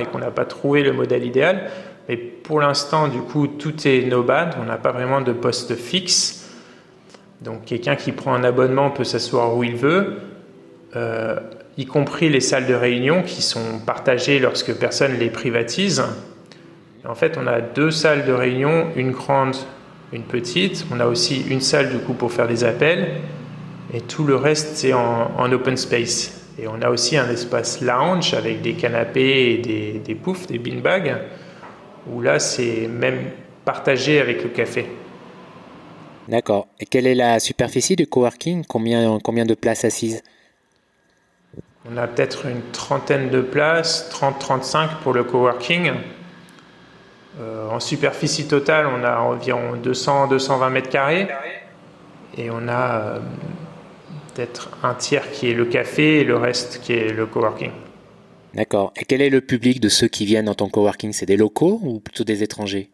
et 0.00 0.06
qu'on 0.06 0.18
n'a 0.18 0.30
pas 0.30 0.44
trouvé 0.44 0.82
le 0.82 0.92
modèle 0.92 1.24
idéal. 1.24 1.70
Mais 2.08 2.16
pour 2.16 2.60
l'instant, 2.60 3.08
du 3.08 3.20
coup, 3.20 3.46
tout 3.46 3.86
est 3.86 4.02
nomade. 4.02 4.54
On 4.60 4.64
n'a 4.64 4.76
pas 4.76 4.92
vraiment 4.92 5.20
de 5.20 5.32
poste 5.32 5.74
fixe. 5.76 6.48
Donc 7.40 7.66
quelqu'un 7.66 7.96
qui 7.96 8.12
prend 8.12 8.34
un 8.34 8.44
abonnement 8.44 8.90
peut 8.90 9.04
s'asseoir 9.04 9.56
où 9.56 9.62
il 9.62 9.76
veut. 9.76 10.18
Euh, 10.96 11.38
y 11.76 11.86
compris 11.86 12.28
les 12.28 12.40
salles 12.40 12.66
de 12.66 12.74
réunion 12.74 13.22
qui 13.22 13.40
sont 13.40 13.78
partagées 13.86 14.40
lorsque 14.40 14.74
personne 14.74 15.16
les 15.18 15.30
privatise. 15.30 16.02
En 17.06 17.14
fait, 17.14 17.38
on 17.40 17.46
a 17.46 17.60
deux 17.60 17.90
salles 17.90 18.26
de 18.26 18.32
réunion, 18.32 18.88
une 18.96 19.12
grande, 19.12 19.56
une 20.12 20.24
petite. 20.24 20.84
On 20.92 20.98
a 20.98 21.06
aussi 21.06 21.44
une 21.48 21.60
salle 21.60 21.90
du 21.90 21.98
coup 21.98 22.14
pour 22.14 22.32
faire 22.32 22.48
des 22.48 22.64
appels. 22.64 23.20
Et 23.94 24.00
tout 24.00 24.24
le 24.24 24.36
reste, 24.36 24.76
c'est 24.76 24.92
en, 24.92 25.52
open 25.52 25.76
space. 25.76 26.47
Et 26.58 26.66
on 26.66 26.82
a 26.82 26.90
aussi 26.90 27.16
un 27.16 27.30
espace 27.30 27.80
lounge 27.80 28.34
avec 28.34 28.62
des 28.62 28.74
canapés 28.74 29.52
et 29.52 29.58
des, 29.58 29.92
des 30.00 30.14
poufs, 30.14 30.46
des 30.46 30.58
beanbags, 30.58 31.16
où 32.10 32.20
là, 32.20 32.38
c'est 32.38 32.88
même 32.88 33.30
partagé 33.64 34.20
avec 34.20 34.42
le 34.42 34.48
café. 34.48 34.86
D'accord. 36.26 36.66
Et 36.80 36.86
quelle 36.86 37.06
est 37.06 37.14
la 37.14 37.38
superficie 37.38 37.96
du 37.96 38.06
coworking? 38.06 38.64
Combien, 38.66 39.18
combien 39.22 39.46
de 39.46 39.54
places 39.54 39.84
assises? 39.84 40.22
On 41.90 41.96
a 41.96 42.06
peut-être 42.06 42.46
une 42.46 42.60
trentaine 42.72 43.30
de 43.30 43.40
places, 43.40 44.10
30-35 44.12 44.98
pour 45.02 45.14
le 45.14 45.24
coworking. 45.24 45.92
Euh, 47.40 47.70
en 47.70 47.80
superficie 47.80 48.46
totale, 48.46 48.86
on 48.86 49.04
a 49.04 49.18
environ 49.20 49.76
200-220 49.76 50.70
mètres 50.70 50.90
carrés. 50.90 51.28
Et 52.36 52.50
on 52.50 52.68
a 52.68 53.00
euh, 53.00 53.18
peut-être 54.38 54.70
un 54.84 54.94
tiers 54.94 55.32
qui 55.32 55.50
est 55.50 55.54
le 55.54 55.64
café 55.64 56.20
et 56.20 56.24
le 56.24 56.36
reste 56.36 56.80
qui 56.80 56.92
est 56.92 57.12
le 57.12 57.26
coworking. 57.26 57.72
D'accord. 58.54 58.92
Et 58.96 59.04
quel 59.04 59.20
est 59.20 59.30
le 59.30 59.40
public 59.40 59.80
de 59.80 59.88
ceux 59.88 60.06
qui 60.06 60.26
viennent 60.26 60.44
dans 60.44 60.54
ton 60.54 60.68
coworking? 60.68 61.12
C'est 61.12 61.26
des 61.26 61.36
locaux 61.36 61.80
ou 61.82 61.98
plutôt 61.98 62.22
des 62.22 62.44
étrangers? 62.44 62.88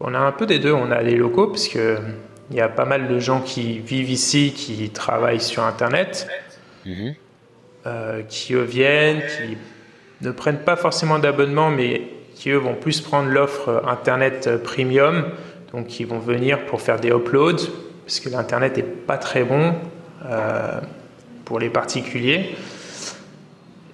On 0.00 0.12
a 0.12 0.18
un 0.18 0.32
peu 0.32 0.46
des 0.46 0.58
deux. 0.58 0.72
On 0.72 0.90
a 0.90 1.02
les 1.02 1.14
locaux, 1.14 1.46
parce 1.46 1.68
que 1.68 1.98
il 2.50 2.56
y 2.56 2.60
a 2.60 2.68
pas 2.68 2.84
mal 2.84 3.06
de 3.06 3.20
gens 3.20 3.40
qui 3.40 3.78
vivent 3.78 4.10
ici, 4.10 4.52
qui 4.54 4.90
travaillent 4.90 5.40
sur 5.40 5.62
Internet, 5.62 6.26
mhm. 6.84 7.14
euh, 7.86 8.22
qui 8.22 8.54
eux 8.54 8.64
viennent, 8.64 9.20
qui 9.20 9.56
ne 10.20 10.32
prennent 10.32 10.64
pas 10.64 10.74
forcément 10.74 11.20
d'abonnement, 11.20 11.70
mais 11.70 12.02
qui 12.34 12.50
eux 12.50 12.56
vont 12.56 12.74
plus 12.74 13.00
prendre 13.00 13.28
l'offre 13.28 13.84
Internet 13.86 14.50
premium, 14.64 15.26
donc 15.72 15.86
qui 15.86 16.02
vont 16.04 16.18
venir 16.18 16.66
pour 16.66 16.80
faire 16.80 16.98
des 16.98 17.10
uploads, 17.10 17.70
parce 18.04 18.18
que 18.18 18.28
l'Internet 18.28 18.76
n'est 18.76 18.82
pas 18.82 19.16
très 19.16 19.44
bon 19.44 19.74
euh, 20.24 20.80
pour 21.44 21.58
les 21.58 21.68
particuliers. 21.68 22.56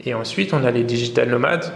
Et 0.04 0.14
ensuite, 0.14 0.54
on 0.54 0.64
a 0.64 0.70
les 0.70 0.84
digital 0.84 1.28
nomades 1.28 1.72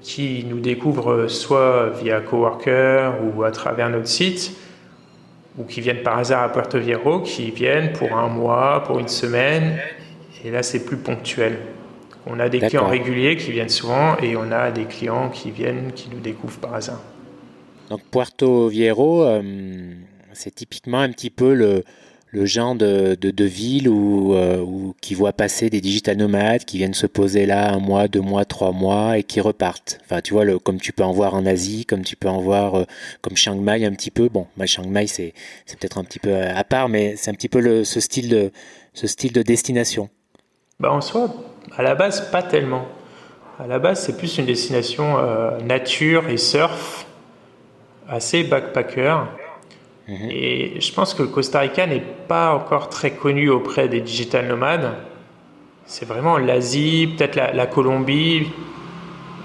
qui 0.00 0.44
nous 0.48 0.60
découvrent 0.60 1.28
soit 1.28 1.90
via 2.00 2.20
Coworker 2.20 3.12
ou 3.22 3.42
à 3.42 3.50
travers 3.50 3.88
notre 3.90 4.06
site, 4.06 4.52
ou 5.58 5.64
qui 5.64 5.80
viennent 5.80 6.02
par 6.02 6.18
hasard 6.18 6.42
à 6.42 6.52
Puerto 6.52 6.78
Viejo, 6.78 7.20
qui 7.20 7.50
viennent 7.50 7.92
pour 7.92 8.16
un 8.16 8.28
mois, 8.28 8.82
pour 8.86 8.98
une 8.98 9.08
semaine, 9.08 9.78
et 10.44 10.50
là 10.50 10.62
c'est 10.62 10.84
plus 10.84 10.98
ponctuel. 10.98 11.58
On 12.26 12.38
a 12.38 12.48
des 12.48 12.60
clients 12.60 12.86
réguliers 12.86 13.36
qui 13.36 13.50
viennent 13.52 13.68
souvent 13.68 14.16
et 14.18 14.36
on 14.36 14.50
a 14.52 14.70
des 14.70 14.84
clients 14.84 15.30
qui 15.30 15.50
viennent, 15.50 15.92
qui 15.92 16.08
nous 16.10 16.20
découvrent 16.20 16.58
par 16.58 16.74
hasard. 16.74 17.00
Donc 17.90 18.00
Puerto 18.10 18.68
Viejo, 18.68 19.24
euh, 19.24 19.42
c'est 20.32 20.54
typiquement 20.54 21.00
un 21.00 21.10
petit 21.10 21.30
peu 21.30 21.54
le, 21.54 21.82
le 22.34 22.46
genre 22.46 22.74
de, 22.74 23.14
de, 23.14 23.44
ville 23.44 23.88
où, 23.88 24.34
euh, 24.34 24.58
où, 24.58 24.92
qui 25.00 25.14
voit 25.14 25.32
passer 25.32 25.70
des 25.70 25.80
digital 25.80 26.16
nomades 26.16 26.64
qui 26.64 26.78
viennent 26.78 26.92
se 26.92 27.06
poser 27.06 27.46
là 27.46 27.72
un 27.72 27.78
mois, 27.78 28.08
deux 28.08 28.20
mois, 28.20 28.44
trois 28.44 28.72
mois 28.72 29.18
et 29.18 29.22
qui 29.22 29.40
repartent. 29.40 30.00
Enfin, 30.04 30.20
tu 30.20 30.34
vois, 30.34 30.44
le, 30.44 30.58
comme 30.58 30.80
tu 30.80 30.92
peux 30.92 31.04
en 31.04 31.12
voir 31.12 31.34
en 31.34 31.46
Asie, 31.46 31.86
comme 31.86 32.02
tu 32.02 32.16
peux 32.16 32.28
en 32.28 32.40
voir 32.40 32.74
euh, 32.74 32.84
comme 33.22 33.36
Chiang 33.36 33.54
Mai 33.54 33.84
un 33.84 33.92
petit 33.92 34.10
peu. 34.10 34.28
Bon, 34.28 34.48
moi, 34.56 34.66
Chiang 34.66 34.88
Mai, 34.88 35.06
c'est, 35.06 35.32
peut-être 35.68 35.96
un 35.96 36.02
petit 36.02 36.18
peu 36.18 36.34
à 36.34 36.64
part, 36.64 36.88
mais 36.88 37.14
c'est 37.14 37.30
un 37.30 37.34
petit 37.34 37.48
peu 37.48 37.60
le, 37.60 37.84
ce, 37.84 38.00
style 38.00 38.28
de, 38.28 38.50
ce 38.94 39.06
style 39.06 39.32
de 39.32 39.42
destination. 39.42 40.08
Bah, 40.80 40.90
en 40.90 41.00
soi, 41.00 41.32
à 41.76 41.84
la 41.84 41.94
base, 41.94 42.32
pas 42.32 42.42
tellement. 42.42 42.88
À 43.60 43.68
la 43.68 43.78
base, 43.78 44.04
c'est 44.04 44.16
plus 44.16 44.38
une 44.38 44.46
destination 44.46 45.18
euh, 45.18 45.60
nature 45.60 46.28
et 46.28 46.36
surf, 46.36 47.06
assez 48.08 48.42
backpacker. 48.42 49.28
Mhm. 50.08 50.28
Et 50.30 50.80
je 50.80 50.92
pense 50.92 51.14
que 51.14 51.22
le 51.22 51.28
Costa 51.28 51.60
Rica 51.60 51.86
n'est 51.86 52.02
pas 52.28 52.54
encore 52.54 52.88
très 52.88 53.12
connu 53.12 53.48
auprès 53.48 53.88
des 53.88 54.00
digital 54.00 54.46
nomades. 54.46 54.92
C'est 55.86 56.06
vraiment 56.06 56.38
l'Asie, 56.38 57.14
peut-être 57.16 57.36
la, 57.36 57.66
Colombie, 57.66 58.50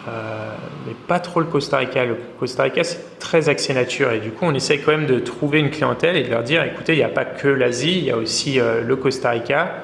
euh, 0.07 0.51
mais 0.87 0.93
pas 1.07 1.19
trop 1.19 1.41
le 1.41 1.45
Costa 1.45 1.77
Rica. 1.77 2.05
Le 2.05 2.17
Costa 2.39 2.63
Rica, 2.63 2.83
c'est 2.83 3.19
très 3.19 3.49
axé 3.49 3.73
nature 3.73 4.11
et 4.11 4.19
du 4.19 4.31
coup, 4.31 4.45
on 4.45 4.53
essaie 4.53 4.79
quand 4.79 4.91
même 4.91 5.05
de 5.05 5.19
trouver 5.19 5.59
une 5.59 5.69
clientèle 5.69 6.15
et 6.15 6.23
de 6.23 6.29
leur 6.29 6.43
dire 6.43 6.63
écoutez, 6.63 6.93
il 6.93 6.97
n'y 6.97 7.03
a 7.03 7.09
pas 7.09 7.25
que 7.25 7.47
l'Asie, 7.47 7.97
il 7.99 8.05
y 8.05 8.11
a 8.11 8.17
aussi 8.17 8.59
euh, 8.59 8.81
le 8.81 8.95
Costa 8.95 9.31
Rica. 9.31 9.83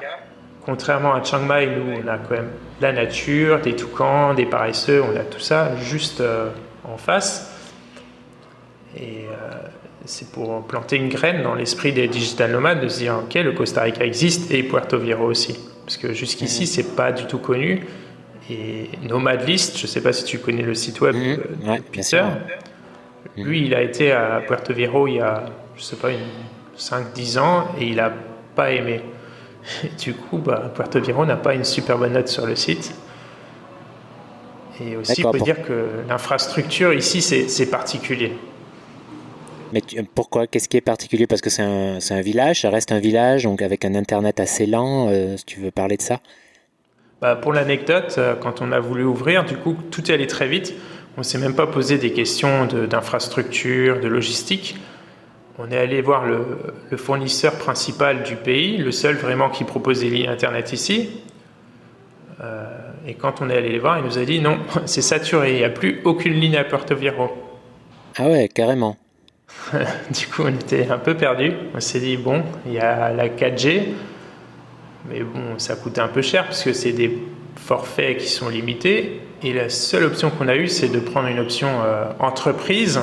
Contrairement 0.64 1.14
à 1.14 1.22
Chiang 1.22 1.42
Mai, 1.42 1.66
nous, 1.66 2.02
on 2.02 2.08
a 2.08 2.18
quand 2.18 2.34
même 2.34 2.50
la 2.80 2.92
nature, 2.92 3.60
des 3.60 3.76
toucans, 3.76 4.34
des 4.34 4.46
paresseux, 4.46 5.02
on 5.02 5.16
a 5.16 5.24
tout 5.24 5.40
ça 5.40 5.76
juste 5.76 6.20
euh, 6.20 6.48
en 6.84 6.96
face. 6.96 7.52
Et 8.96 9.26
c'est 10.06 10.30
pour 10.30 10.62
planter 10.66 10.96
une 10.96 11.08
graine 11.08 11.42
dans 11.42 11.54
l'esprit 11.54 11.92
des 11.92 12.06
digital 12.06 12.52
nomades 12.52 12.80
de 12.80 12.88
se 12.88 12.98
dire 12.98 13.20
ok 13.24 13.34
le 13.34 13.52
Costa 13.52 13.82
Rica 13.82 14.04
existe 14.04 14.50
et 14.52 14.62
Puerto 14.62 14.98
Viejo 14.98 15.24
aussi. 15.24 15.58
Parce 15.84 15.96
que 15.96 16.12
jusqu'ici 16.12 16.62
mhm. 16.62 16.66
c'est 16.66 16.96
pas 16.96 17.12
du 17.12 17.26
tout 17.26 17.38
connu. 17.38 17.86
Et 18.48 18.88
Nomad 19.02 19.46
List 19.46 19.76
je 19.76 19.86
sais 19.86 20.00
pas 20.00 20.12
si 20.12 20.24
tu 20.24 20.38
connais 20.38 20.62
le 20.62 20.74
site 20.74 21.00
web 21.00 21.16
mhm. 21.16 21.36
de 21.76 21.82
Peter 21.90 22.22
lui 23.36 23.66
il 23.66 23.74
a 23.74 23.82
été 23.82 24.12
à 24.12 24.40
Puerto 24.46 24.72
Viejo 24.72 25.08
il 25.08 25.14
y 25.14 25.20
a 25.20 25.44
je 25.76 25.82
sais 25.82 25.96
pas 25.96 26.08
5-10 26.78 27.38
ans 27.38 27.68
et 27.80 27.86
il 27.86 28.00
a 28.00 28.12
pas 28.54 28.70
aimé. 28.70 29.02
Du 29.98 30.14
coup 30.14 30.38
bah, 30.38 30.70
Puerto 30.72 31.00
Viejo 31.00 31.26
n'a 31.26 31.36
pas 31.36 31.54
une 31.54 31.64
super 31.64 31.98
bonne 31.98 32.12
note 32.12 32.28
sur 32.28 32.46
le 32.46 32.54
site. 32.54 32.94
Et 34.80 34.96
aussi 34.96 35.14
il 35.18 35.22
faut 35.24 35.32
dire 35.32 35.62
que 35.62 35.88
l'infrastructure 36.08 36.92
ici 36.92 37.20
c'est 37.20 37.66
particulier 37.66 38.32
mais 39.72 39.82
pourquoi 40.14 40.46
Qu'est-ce 40.46 40.68
qui 40.68 40.76
est 40.76 40.82
particulier? 40.82 41.26
Parce 41.26 41.40
que 41.40 41.50
c'est 41.50 41.62
un, 41.62 41.98
un, 42.10 42.20
village, 42.20 42.62
ça 42.62 42.70
reste 42.70 42.92
un 42.92 42.98
village, 42.98 43.44
donc 43.44 43.62
avec 43.62 43.84
un 43.84 43.94
internet 43.94 44.40
assez 44.40 44.66
lent. 44.66 45.08
Euh, 45.10 45.36
si 45.36 45.44
tu 45.44 45.60
veux 45.60 45.70
parler 45.70 45.96
de 45.96 46.02
ça 46.02 46.20
bah, 47.20 47.36
Pour 47.36 47.52
l'anecdote, 47.52 48.14
euh, 48.18 48.34
quand 48.34 48.60
on 48.62 48.72
a 48.72 48.80
voulu 48.80 49.04
ouvrir, 49.04 49.44
du 49.44 49.56
coup, 49.56 49.76
tout 49.90 50.10
est 50.10 50.14
allé 50.14 50.26
très 50.26 50.48
vite. 50.48 50.74
On 51.16 51.20
ne 51.20 51.24
s'est 51.24 51.38
même 51.38 51.54
pas 51.54 51.66
posé 51.66 51.98
des 51.98 52.12
questions 52.12 52.66
d'infrastructure, 52.66 54.00
de, 54.00 54.08
logistique. 54.08 54.76
On 55.58 55.70
est 55.70 55.78
allé 55.78 56.02
voir 56.02 56.26
le, 56.26 56.44
le, 56.90 56.96
fournisseur 56.98 57.54
principal 57.54 58.22
du 58.22 58.36
pays, 58.36 58.76
le 58.76 58.92
seul 58.92 59.16
vraiment 59.16 59.48
qui 59.48 59.64
propose 59.64 60.00
des 60.00 60.10
lignes 60.10 60.28
internet 60.28 60.74
ici. 60.74 61.08
Euh, 62.42 62.66
et 63.06 63.14
quand 63.14 63.40
on 63.40 63.48
est 63.48 63.56
allé 63.56 63.70
les 63.70 63.78
voir, 63.78 63.98
il 63.98 64.04
nous 64.04 64.18
a 64.18 64.24
dit 64.24 64.40
non, 64.40 64.58
c'est 64.84 65.02
saturé, 65.02 65.52
il 65.52 65.58
n'y 65.58 65.64
a 65.64 65.70
plus 65.70 66.00
aucune 66.04 66.34
ligne 66.34 66.56
à 66.56 66.64
Puerto 66.64 66.94
Viejo. 66.94 67.30
Ah 68.18 68.28
ouais, 68.28 68.48
carrément. 68.48 68.96
du 70.10 70.26
coup, 70.26 70.42
on 70.44 70.54
était 70.54 70.88
un 70.90 70.98
peu 70.98 71.16
perdu. 71.16 71.52
On 71.74 71.80
s'est 71.80 72.00
dit, 72.00 72.16
bon, 72.16 72.42
il 72.66 72.72
y 72.72 72.78
a 72.78 73.12
la 73.12 73.28
4G, 73.28 73.82
mais 75.08 75.20
bon, 75.20 75.58
ça 75.58 75.76
coûtait 75.76 76.00
un 76.00 76.08
peu 76.08 76.22
cher 76.22 76.44
parce 76.44 76.62
que 76.62 76.72
c'est 76.72 76.92
des 76.92 77.16
forfaits 77.56 78.18
qui 78.18 78.28
sont 78.28 78.48
limités. 78.48 79.20
Et 79.42 79.52
la 79.52 79.68
seule 79.68 80.04
option 80.04 80.30
qu'on 80.30 80.48
a 80.48 80.56
eue, 80.56 80.68
c'est 80.68 80.88
de 80.88 80.98
prendre 80.98 81.28
une 81.28 81.38
option 81.38 81.68
euh, 81.84 82.06
entreprise. 82.18 83.00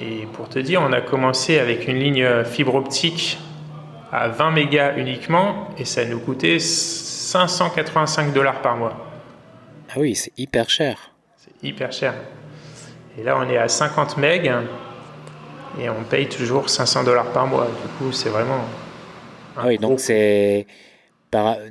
Et 0.00 0.26
pour 0.32 0.48
te 0.48 0.58
dire, 0.58 0.82
on 0.82 0.92
a 0.92 1.00
commencé 1.00 1.58
avec 1.58 1.86
une 1.88 1.98
ligne 1.98 2.44
fibre 2.44 2.74
optique 2.74 3.38
à 4.12 4.28
20 4.28 4.50
mégas 4.52 4.96
uniquement 4.96 5.68
et 5.78 5.84
ça 5.84 6.04
nous 6.04 6.20
coûtait 6.20 6.58
585 6.58 8.32
dollars 8.32 8.60
par 8.60 8.76
mois. 8.76 9.06
Ah 9.90 9.94
oui, 9.98 10.14
c'est 10.14 10.32
hyper 10.36 10.68
cher. 10.68 11.12
C'est 11.36 11.66
hyper 11.66 11.92
cher. 11.92 12.14
Et 13.18 13.22
là, 13.22 13.38
on 13.38 13.48
est 13.48 13.58
à 13.58 13.68
50 13.68 14.16
mégas 14.16 14.62
et 15.80 15.88
on 15.88 16.02
paye 16.04 16.28
toujours 16.28 16.68
500 16.68 17.04
dollars 17.04 17.26
par 17.26 17.46
mois. 17.46 17.66
Du 17.66 17.88
coup, 17.98 18.12
c'est 18.12 18.28
vraiment. 18.28 18.64
Ah 19.56 19.64
oui, 19.66 19.78
donc 19.78 20.00
c'est 20.00 20.66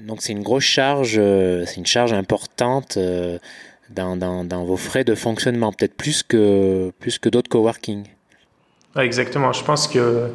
donc 0.01 0.21
c'est 0.21 0.33
une 0.33 0.43
grosse 0.43 0.63
charge, 0.63 1.15
euh, 1.17 1.63
c'est 1.65 1.77
une 1.77 1.85
charge 1.85 2.13
importante 2.13 2.97
euh, 2.97 3.37
dans, 3.89 4.17
dans, 4.17 4.43
dans, 4.43 4.65
vos 4.65 4.77
frais 4.77 5.03
de 5.03 5.15
fonctionnement, 5.15 5.71
peut-être 5.71 5.95
plus 5.95 6.23
que 6.23 6.91
plus 6.99 7.17
que 7.19 7.29
d'autres 7.29 7.49
coworking. 7.49 8.05
exactement. 8.97 9.53
Je 9.53 9.63
pense 9.63 9.87
que 9.87 10.29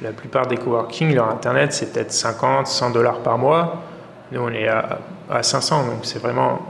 la 0.00 0.12
plupart 0.12 0.46
des 0.46 0.56
coworking, 0.56 1.14
leur 1.14 1.28
internet, 1.28 1.72
c'est 1.72 1.92
peut-être 1.92 2.12
50, 2.12 2.66
100 2.66 2.90
dollars 2.90 3.18
par 3.18 3.38
mois. 3.38 3.82
Nous, 4.30 4.40
on 4.40 4.50
est 4.50 4.68
à, 4.68 5.00
à 5.28 5.42
500, 5.42 5.86
donc 5.86 5.98
c'est 6.04 6.18
vraiment 6.18 6.60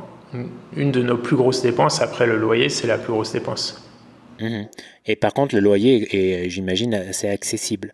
une 0.76 0.92
de 0.92 1.02
nos 1.02 1.18
plus 1.18 1.36
grosses 1.36 1.62
dépenses. 1.62 2.00
Après 2.00 2.26
le 2.26 2.38
loyer, 2.38 2.68
c'est 2.68 2.86
la 2.86 2.98
plus 2.98 3.12
grosse 3.12 3.32
dépense. 3.32 3.82
Mhm. 4.40 4.68
Et 5.06 5.16
par 5.16 5.32
contre, 5.32 5.54
le 5.54 5.60
loyer 5.60 6.44
est, 6.44 6.48
j'imagine, 6.48 6.94
assez 6.94 7.28
accessible. 7.28 7.92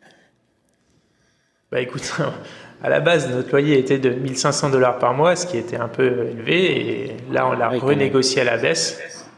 Bah 1.70 1.80
écoute, 1.80 2.12
à 2.82 2.88
la 2.88 3.00
base, 3.00 3.30
notre 3.30 3.50
loyer 3.50 3.78
était 3.78 3.98
de 3.98 4.10
1500 4.10 4.70
dollars 4.70 4.98
par 4.98 5.14
mois, 5.14 5.36
ce 5.36 5.46
qui 5.46 5.58
était 5.58 5.76
un 5.76 5.88
peu 5.88 6.28
élevé, 6.30 7.06
et 7.06 7.16
là, 7.30 7.46
on 7.48 7.52
l'a 7.52 7.68
renégocié 7.68 8.42
à 8.42 8.44
la 8.44 8.56
baisse. 8.56 9.28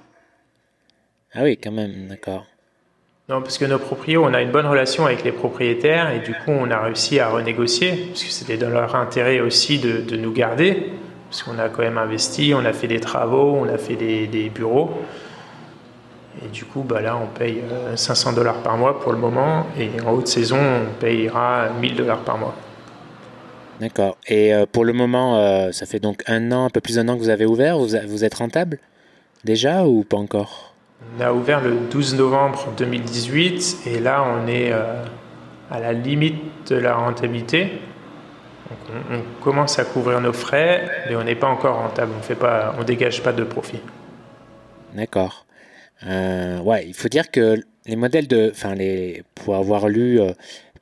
Ah 1.33 1.42
oui, 1.42 1.57
quand 1.57 1.73
même, 1.73 2.09
d'accord. 2.09 2.47
Non, 3.28 3.42
parce 3.42 3.59
que 3.59 3.64
nos 3.64 3.78
propriétaires, 3.78 4.23
on 4.23 4.35
a 4.35 4.42
une 4.42 4.50
bonne 4.50 4.66
relation 4.66 5.07
avec 5.07 5.23
les 5.23 5.33
propriétaires, 5.33 6.12
et 6.12 6.21
du 6.21 6.33
coup, 6.33 6.50
on 6.50 6.71
a 6.71 6.80
réussi 6.80 7.21
à 7.21 7.28
renégocier, 7.28 8.07
parce 8.09 8.25
que 8.25 8.30
c'était 8.30 8.57
dans 8.57 8.71
leur 8.71 8.95
intérêt 8.95 9.40
aussi 9.40 9.78
de, 9.78 10.00
de 10.00 10.16
nous 10.16 10.33
garder, 10.33 10.92
parce 11.30 11.44
qu'on 11.44 11.60
a 11.60 11.68
quand 11.68 11.82
même 11.82 11.96
investi, 11.96 12.52
on 12.56 12.64
a 12.64 12.72
fait 12.72 12.88
des 12.88 12.99
travaux, 12.99 13.56
on 13.60 13.68
a 13.72 13.78
fait 13.78 13.94
des, 13.94 14.26
des 14.26 14.49
bureaux. 14.49 14.90
Et 16.44 16.49
du 16.49 16.64
coup, 16.64 16.82
bah 16.82 17.00
là, 17.00 17.16
on 17.16 17.26
paye 17.26 17.62
500 17.94 18.30
euh, 18.30 18.34
dollars 18.34 18.62
par 18.62 18.76
mois 18.76 18.99
pour 18.99 19.12
le 19.12 19.18
moment. 19.18 19.66
Et 19.78 19.90
en 20.04 20.12
haute 20.12 20.26
saison, 20.26 20.58
on 20.58 21.00
payera 21.00 21.68
1000 21.80 21.94
dollars 21.94 22.20
par 22.20 22.37
mois. 22.37 22.54
D'accord. 23.80 24.16
Et 24.26 24.52
euh, 24.52 24.66
pour 24.70 24.84
le 24.84 24.92
moment, 24.92 25.38
euh, 25.38 25.70
ça 25.70 25.87
fait 25.87 26.00
donc 26.00 26.25
un 26.26 26.50
an, 26.50 26.64
un 26.64 26.70
peu 26.70 26.80
plus 26.80 26.96
d'un 26.96 27.08
an 27.08 27.14
que 27.16 27.22
vous 27.22 27.28
avez 27.28 27.46
ouvert. 27.46 27.78
Vous, 27.78 27.90
vous 28.08 28.25
êtes 28.25 28.34
rentable 28.34 28.78
déjà 29.44 29.87
ou 29.87 30.02
pas 30.02 30.16
encore? 30.16 30.75
On 31.16 31.22
a 31.22 31.32
ouvert 31.32 31.60
le 31.60 31.76
12 31.90 32.16
novembre 32.16 32.66
2018 32.76 33.82
et 33.87 34.00
là, 34.00 34.25
on 34.25 34.49
est 34.49 34.72
à 34.72 35.80
la 35.80 35.92
limite 35.94 36.70
de 36.70 36.76
la 36.76 36.94
rentabilité. 36.94 37.80
On, 38.71 39.17
on, 39.17 39.23
commence 39.43 39.79
à 39.79 39.85
couvrir 39.85 40.21
nos 40.21 40.33
frais, 40.33 40.89
mais 41.09 41.17
on 41.17 41.25
n'est 41.25 41.35
pas 41.35 41.49
encore 41.49 41.77
rentable. 41.77 42.12
On 42.77 42.79
ne 42.79 42.85
dégage 42.85 43.23
pas 43.23 43.33
de 43.33 43.45
profit. 43.45 43.81
D'accord. 44.95 45.47
Euh, 46.07 46.61
ouais, 46.61 46.87
il 46.87 46.95
faut 46.95 47.09
dire 47.09 47.31
que 47.31 47.62
les 47.87 47.97
modèles 47.97 48.27
de, 48.27 48.50
enfin 48.53 48.75
les, 48.75 49.23
pour 49.35 49.57
avoir 49.57 49.89
lu, 49.89 50.21
euh, 50.21 50.33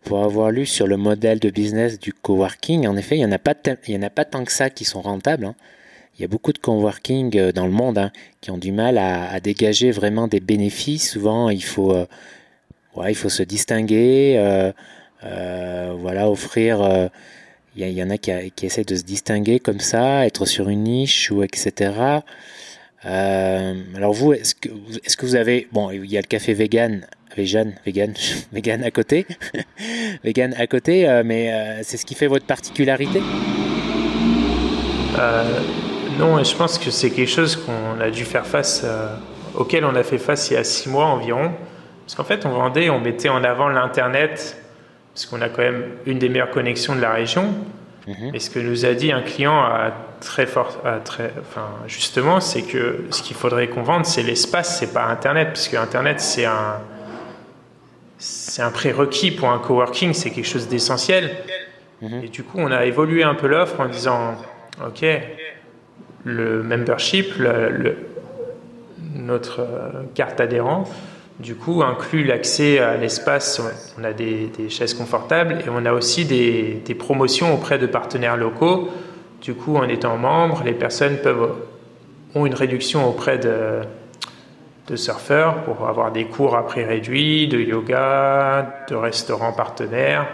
pour 0.05 0.23
avoir 0.23 0.51
lu 0.51 0.67
sur 0.67 0.87
le 0.87 0.97
modèle 0.97 1.41
de 1.41 1.51
business 1.51 1.99
du 1.99 2.13
coworking, 2.13 2.87
en 2.87 2.97
effet, 2.97 3.17
il 3.17 3.21
y 3.21 3.25
en 3.25 3.33
a 3.33 3.39
pas, 3.39 3.55
en 3.55 4.03
a 4.03 4.11
pas 4.11 4.25
tant 4.25 4.45
que 4.45 4.53
ça 4.53 4.71
qui 4.71 4.85
sont 4.85 5.01
rentables. 5.01 5.45
Hein. 5.45 5.55
il 6.17 6.23
y 6.23 6.25
a 6.25 6.29
beaucoup 6.29 6.53
de 6.53 6.59
coworking 6.59 7.53
dans 7.53 7.67
le 7.67 7.73
monde 7.73 7.99
hein, 7.99 8.13
qui 8.41 8.51
ont 8.51 8.59
du 8.59 8.73
mal 8.73 8.99
à, 8.99 9.41
dégager 9.41 9.91
vraiment 9.91 10.29
des 10.29 10.41
bénéfices. 10.41 11.11
Souvent, 11.11 11.51
il 11.51 11.65
faut, 11.65 11.97
il 13.07 13.15
faut 13.15 13.29
se 13.29 13.43
distinguer, 13.43 14.73
voilà, 15.23 16.31
offrir. 16.31 17.11
Il 17.81 17.93
y, 17.93 18.03
en 18.03 18.11
a 18.11 18.19
qui, 18.19 18.33
qui, 18.57 18.67
essaient 18.67 18.83
de 18.83 18.97
se 18.97 19.05
distinguer 19.05 19.61
comme 19.61 19.79
ça, 19.79 20.27
être 20.27 20.47
sur 20.47 20.69
une 20.69 20.83
niche 20.83 21.31
ou 21.31 21.45
etc. 21.45 21.93
alors 23.05 24.13
vous, 24.13 24.33
est-ce 24.33 24.55
que, 24.57 24.69
est-ce 25.05 25.17
que 25.17 25.25
vous 25.25 25.37
avez, 25.37 25.69
bon, 25.71 25.91
il 25.93 26.07
y 26.07 26.19
a 26.19 26.21
le 26.21 26.27
café 26.27 26.55
vegan 26.55 27.07
vegan, 27.39 27.75
vegan, 27.87 28.15
vegan 28.53 28.83
à 28.83 28.91
côté, 28.91 29.27
vegan 30.25 30.55
à 30.59 30.67
côté, 30.67 31.09
euh, 31.09 31.23
mais 31.25 31.53
euh, 31.53 31.81
c'est 31.83 31.97
ce 31.97 32.05
qui 32.05 32.15
fait 32.15 32.27
votre 32.27 32.47
particularité? 32.47 33.23
Euh, 35.19 35.45
Non, 36.19 36.43
je 36.43 36.55
pense 36.57 36.79
que 36.79 36.91
c'est 36.91 37.11
quelque 37.11 37.31
chose 37.31 37.57
qu'on 37.57 38.01
a 38.01 38.11
dû 38.11 38.25
faire 38.25 38.47
face, 38.47 38.85
auquel 39.55 39.85
on 39.85 39.95
a 39.95 40.03
fait 40.03 40.19
face 40.19 40.51
il 40.51 40.55
y 40.55 40.57
a 40.57 40.65
six 40.65 40.89
mois 40.89 41.07
environ. 41.07 41.53
Parce 42.05 42.17
qu'en 42.17 42.25
fait, 42.25 42.45
on 42.45 42.51
vendait, 42.51 42.91
on 42.91 42.99
mettait 43.01 43.29
en 43.29 43.45
avant 43.45 43.69
l'Internet, 43.69 44.57
parce 45.19 45.27
qu'on 45.27 45.43
a 45.43 45.49
quand 45.49 45.63
même 45.63 45.83
une 46.07 46.21
des 46.21 46.29
meilleures 46.29 46.53
connexions 46.53 46.95
de 46.95 47.01
la 47.01 47.13
région. 47.13 47.53
Mhm. 48.07 48.31
Et 48.35 48.39
ce 48.39 48.51
que 48.51 48.61
nous 48.61 48.87
a 48.87 48.95
dit 48.95 49.11
un 49.11 49.23
client 49.23 49.59
à 49.59 49.91
très 50.21 50.47
fort, 50.47 50.81
très, 51.05 51.33
enfin, 51.41 51.67
justement, 51.89 52.39
c'est 52.39 52.63
que 52.63 53.07
ce 53.11 53.21
qu'il 53.23 53.35
faudrait 53.35 53.67
qu'on 53.67 53.83
vende, 53.83 54.07
c'est 54.07 54.23
l'espace, 54.23 54.79
c'est 54.79 54.93
pas 54.93 55.07
Internet, 55.07 55.49
puisque 55.55 55.75
Internet, 55.75 56.21
c'est 56.21 56.45
un, 56.45 56.77
c'est 58.19 58.63
un 58.63 58.71
prérequis 58.71 59.33
pour 59.33 59.49
un 59.51 59.59
coworking, 59.59 60.13
c'est 60.13 60.31
quelque 60.31 60.47
chose 60.47 60.69
d'essentiel. 60.69 61.33
Mhm. 62.01 62.23
Et 62.23 62.29
du 62.29 62.45
coup, 62.45 62.59
on 62.61 62.71
a 62.71 62.85
évolué 62.85 63.25
un 63.25 63.35
peu 63.35 63.49
l'offre 63.49 63.81
en 63.81 63.89
disant, 63.89 64.37
OK, 64.87 65.05
le 66.23 66.63
membership, 66.63 67.35
notre 69.17 69.67
carte 70.15 70.41
adhérent, 70.41 70.85
du 71.41 71.55
coup, 71.55 71.83
inclut 71.83 72.25
l'accès 72.25 72.79
à 72.81 72.97
l'espace. 72.97 73.63
On 73.99 74.05
a 74.05 74.13
des, 74.13 74.51
chaises 74.69 74.95
confortables 74.95 75.61
et 75.65 75.69
on 75.69 75.85
a 75.85 75.93
aussi 75.93 76.25
des, 76.25 76.83
des, 76.85 76.95
promotions 76.95 77.55
auprès 77.55 77.79
de 77.79 77.87
partenaires 77.87 78.37
locaux. 78.37 78.89
Du 79.41 79.55
coup, 79.55 79.77
en 79.77 79.89
étant 79.89 80.17
membre, 80.17 80.63
les 80.65 80.73
personnes 80.73 81.19
peuvent, 81.19 81.55
ont 82.35 82.45
une 82.45 82.55
réduction 82.55 83.09
auprès 83.09 83.39
de, 83.39 83.83
de 84.89 84.97
surfeurs 84.97 85.63
pour 85.63 85.89
avoir 85.89 86.11
des 86.13 86.25
cours 86.25 86.57
à 86.57 86.67
prix 86.67 86.85
réduit, 86.85 87.47
de 87.47 87.59
yoga, 87.59 88.85
de 88.89 88.95
restaurants 88.97 89.53
partenaires. 89.53 90.27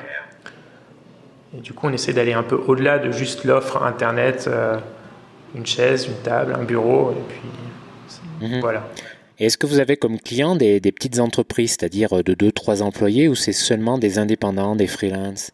Et 1.56 1.60
du 1.60 1.72
coup, 1.72 1.86
on 1.88 1.92
essaie 1.92 2.12
d'aller 2.12 2.32
un 2.32 2.42
peu 2.42 2.60
au-delà 2.66 2.98
de 2.98 3.10
juste 3.10 3.44
l'offre 3.44 3.82
Internet, 3.82 4.46
euh, 4.48 4.78
une 5.54 5.66
chaise, 5.66 6.06
une 6.06 6.22
table, 6.22 6.56
un 6.58 6.64
bureau, 6.64 7.12
et 7.12 7.32
puis 7.32 8.48
mhm. 8.48 8.60
voilà. 8.60 8.84
Est-ce 9.38 9.58
que 9.58 9.66
vous 9.66 9.80
avez 9.80 9.96
comme 9.96 10.20
client 10.20 10.54
des, 10.54 10.80
petites 10.80 11.18
entreprises, 11.18 11.72
c'est-à-dire 11.72 12.22
de 12.22 12.34
2-3 12.34 12.82
employés, 12.82 13.28
ou 13.28 13.34
c'est 13.34 13.52
seulement 13.52 13.98
des 13.98 14.18
indépendants, 14.18 14.76
des 14.76 14.86
freelances? 14.86 15.50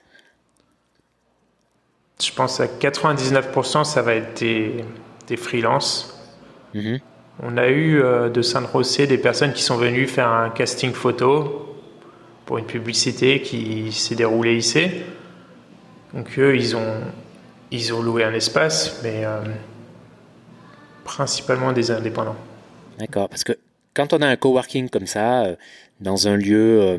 Je 2.23 2.31
pense 2.33 2.61
à 2.61 2.67
99%, 2.67 3.85
ça 3.85 4.03
va 4.03 4.15
être 4.15 4.41
des, 4.41 4.85
des 5.27 5.37
freelances. 5.39 6.15
Mhm. 6.75 7.01
On 7.43 7.57
a 7.57 7.69
eu 7.69 8.03
euh, 8.03 8.29
de 8.29 8.43
Saint-Rosé 8.43 9.07
des 9.07 9.17
personnes 9.17 9.55
qui 9.55 9.63
sont 9.63 9.77
venues 9.77 10.07
faire 10.07 10.29
un 10.29 10.51
casting 10.51 10.93
photo 10.93 11.75
pour 12.45 12.59
une 12.59 12.67
publicité 12.67 13.41
qui 13.41 13.91
s'est 13.93 14.15
déroulée 14.15 14.57
ici. 14.57 14.91
Donc 16.13 16.39
eux, 16.39 16.55
ils 16.55 16.77
ont, 16.77 16.97
ils 17.71 17.95
ont 17.95 18.03
loué 18.03 18.25
un 18.25 18.35
espace, 18.35 19.01
mais 19.03 19.25
euh, 19.25 19.41
principalement 21.05 21.73
des 21.73 21.91
indépendants. 21.91 22.37
D'accord, 22.99 23.31
parce 23.31 23.45
que 23.45 23.53
quand 23.95 24.13
on 24.13 24.23
a 24.23 24.27
un 24.27 24.37
coworking 24.37 24.89
comme 24.89 25.07
ça, 25.07 25.45
euh, 25.45 25.57
dans 26.01 26.29
un 26.29 26.37
lieu 26.37 26.97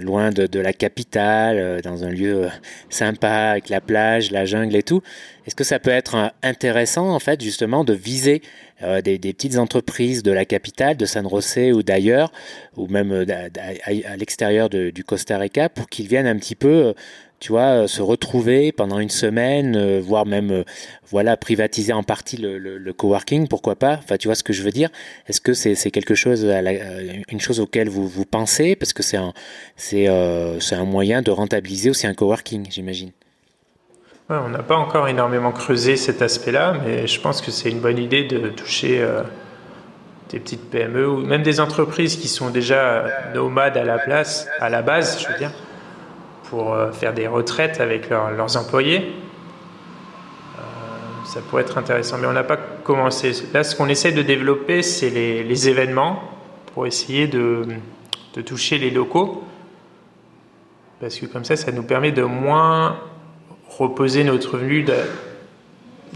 loin 0.00 0.30
de, 0.30 0.58
la 0.58 0.72
capitale, 0.72 1.80
dans 1.82 2.02
un 2.02 2.10
lieu 2.10 2.48
sympa 2.90 3.50
avec 3.52 3.68
la 3.68 3.80
plage, 3.80 4.32
la 4.32 4.44
jungle 4.44 4.74
et 4.74 4.82
tout, 4.82 5.02
est-ce 5.46 5.54
que 5.54 5.62
ça 5.62 5.78
peut 5.78 5.92
être 5.92 6.32
intéressant 6.42 7.14
en 7.14 7.20
fait 7.20 7.40
justement 7.40 7.84
de 7.84 7.92
viser 7.92 8.42
euh, 8.84 9.00
des, 9.00 9.18
petites 9.18 9.58
entreprises 9.58 10.22
de 10.22 10.30
la 10.30 10.44
capitale, 10.44 10.96
de 10.96 11.04
San 11.04 11.28
José 11.28 11.72
ou 11.72 11.82
d'ailleurs, 11.82 12.30
ou 12.76 12.86
même 12.86 13.10
euh, 13.10 13.24
à, 13.26 14.16
l'extérieur 14.16 14.70
du 14.70 15.02
Costa 15.04 15.36
Rica, 15.36 15.68
pour 15.68 15.88
qu'ils 15.88 16.06
viennent 16.06 16.28
un 16.28 16.36
petit 16.36 16.54
peu, 16.54 16.68
euh, 16.68 16.92
tu 17.40 17.52
vois, 17.52 17.86
se 17.86 18.02
retrouver 18.02 18.72
pendant 18.72 18.98
une 18.98 19.10
semaine, 19.10 19.98
voire 20.00 20.26
même, 20.26 20.64
voilà, 21.08 21.36
privatiser 21.36 21.92
en 21.92 22.02
partie 22.02 22.36
le, 22.36 22.92
coworking, 22.92 23.48
pourquoi 23.48 23.76
pas? 23.76 23.98
Enfin, 24.02 24.16
tu 24.16 24.28
vois 24.28 24.34
ce 24.34 24.42
que 24.42 24.52
je 24.52 24.62
veux 24.62 24.70
dire? 24.70 24.90
Est-ce 25.28 25.40
que 25.40 25.52
c'est 25.54 25.90
quelque 25.90 26.14
chose, 26.14 26.44
une 26.44 27.40
chose 27.40 27.60
auquel 27.60 27.88
vous, 27.88 28.24
pensez? 28.24 28.76
Parce 28.76 28.92
que 28.92 29.02
c'est 29.02 29.16
un, 29.16 29.32
c'est 29.76 30.06
un 30.08 30.84
moyen 30.84 31.22
de 31.22 31.30
rentabiliser 31.30 31.90
aussi 31.90 32.06
un 32.06 32.14
coworking, 32.14 32.66
j'imagine. 32.70 33.12
On 34.30 34.50
n'a 34.50 34.62
pas 34.62 34.76
encore 34.76 35.08
énormément 35.08 35.52
creusé 35.52 35.96
cet 35.96 36.20
aspect-là, 36.20 36.74
mais 36.84 37.06
je 37.06 37.18
pense 37.18 37.40
que 37.40 37.50
c'est 37.50 37.70
une 37.70 37.80
bonne 37.80 37.96
idée 37.96 38.24
de 38.24 38.50
toucher 38.50 39.00
euh, 39.00 39.22
des 40.28 40.38
petites 40.38 40.68
PME 40.68 41.08
ou 41.08 41.16
même 41.16 41.42
des 41.42 41.60
entreprises 41.60 42.16
qui 42.16 42.28
sont 42.28 42.50
déjà 42.50 43.06
nomades 43.34 43.78
à 43.78 43.84
la 43.84 43.98
place, 43.98 44.46
à 44.60 44.68
la 44.68 44.82
base, 44.82 45.18
je 45.22 45.32
veux 45.32 45.38
dire, 45.38 45.52
pour 46.48 46.72
euh, 46.72 46.92
faire 46.92 47.12
des 47.12 47.26
retraites 47.26 47.80
avec 47.80 48.08
leurs 48.08 48.56
employés. 48.56 49.12
Euh, 50.58 50.62
ça 51.26 51.40
pourrait 51.40 51.62
être 51.62 51.78
intéressant, 51.78 52.18
mais 52.18 52.26
on 52.26 52.32
n'a 52.32 52.44
pas 52.44 52.56
commencé. 52.56 53.32
Là, 53.52 53.64
ce 53.64 53.76
qu'on 53.76 53.88
essaie 53.88 54.12
de 54.12 54.22
développer, 54.22 54.82
c'est 54.82 55.10
les, 55.10 55.68
événements 55.68 56.22
pour 56.72 56.86
essayer 56.86 57.26
de, 57.26 57.66
de 58.34 58.40
toucher 58.40 58.78
les 58.78 58.90
locaux, 58.90 59.44
parce 61.00 61.18
que 61.18 61.26
comme 61.26 61.44
ça, 61.44 61.56
ça 61.56 61.70
nous 61.70 61.82
permet 61.82 62.12
de 62.12 62.22
moins 62.22 62.98
reposer 63.68 64.24
notre 64.24 64.54
revenu 64.54 64.86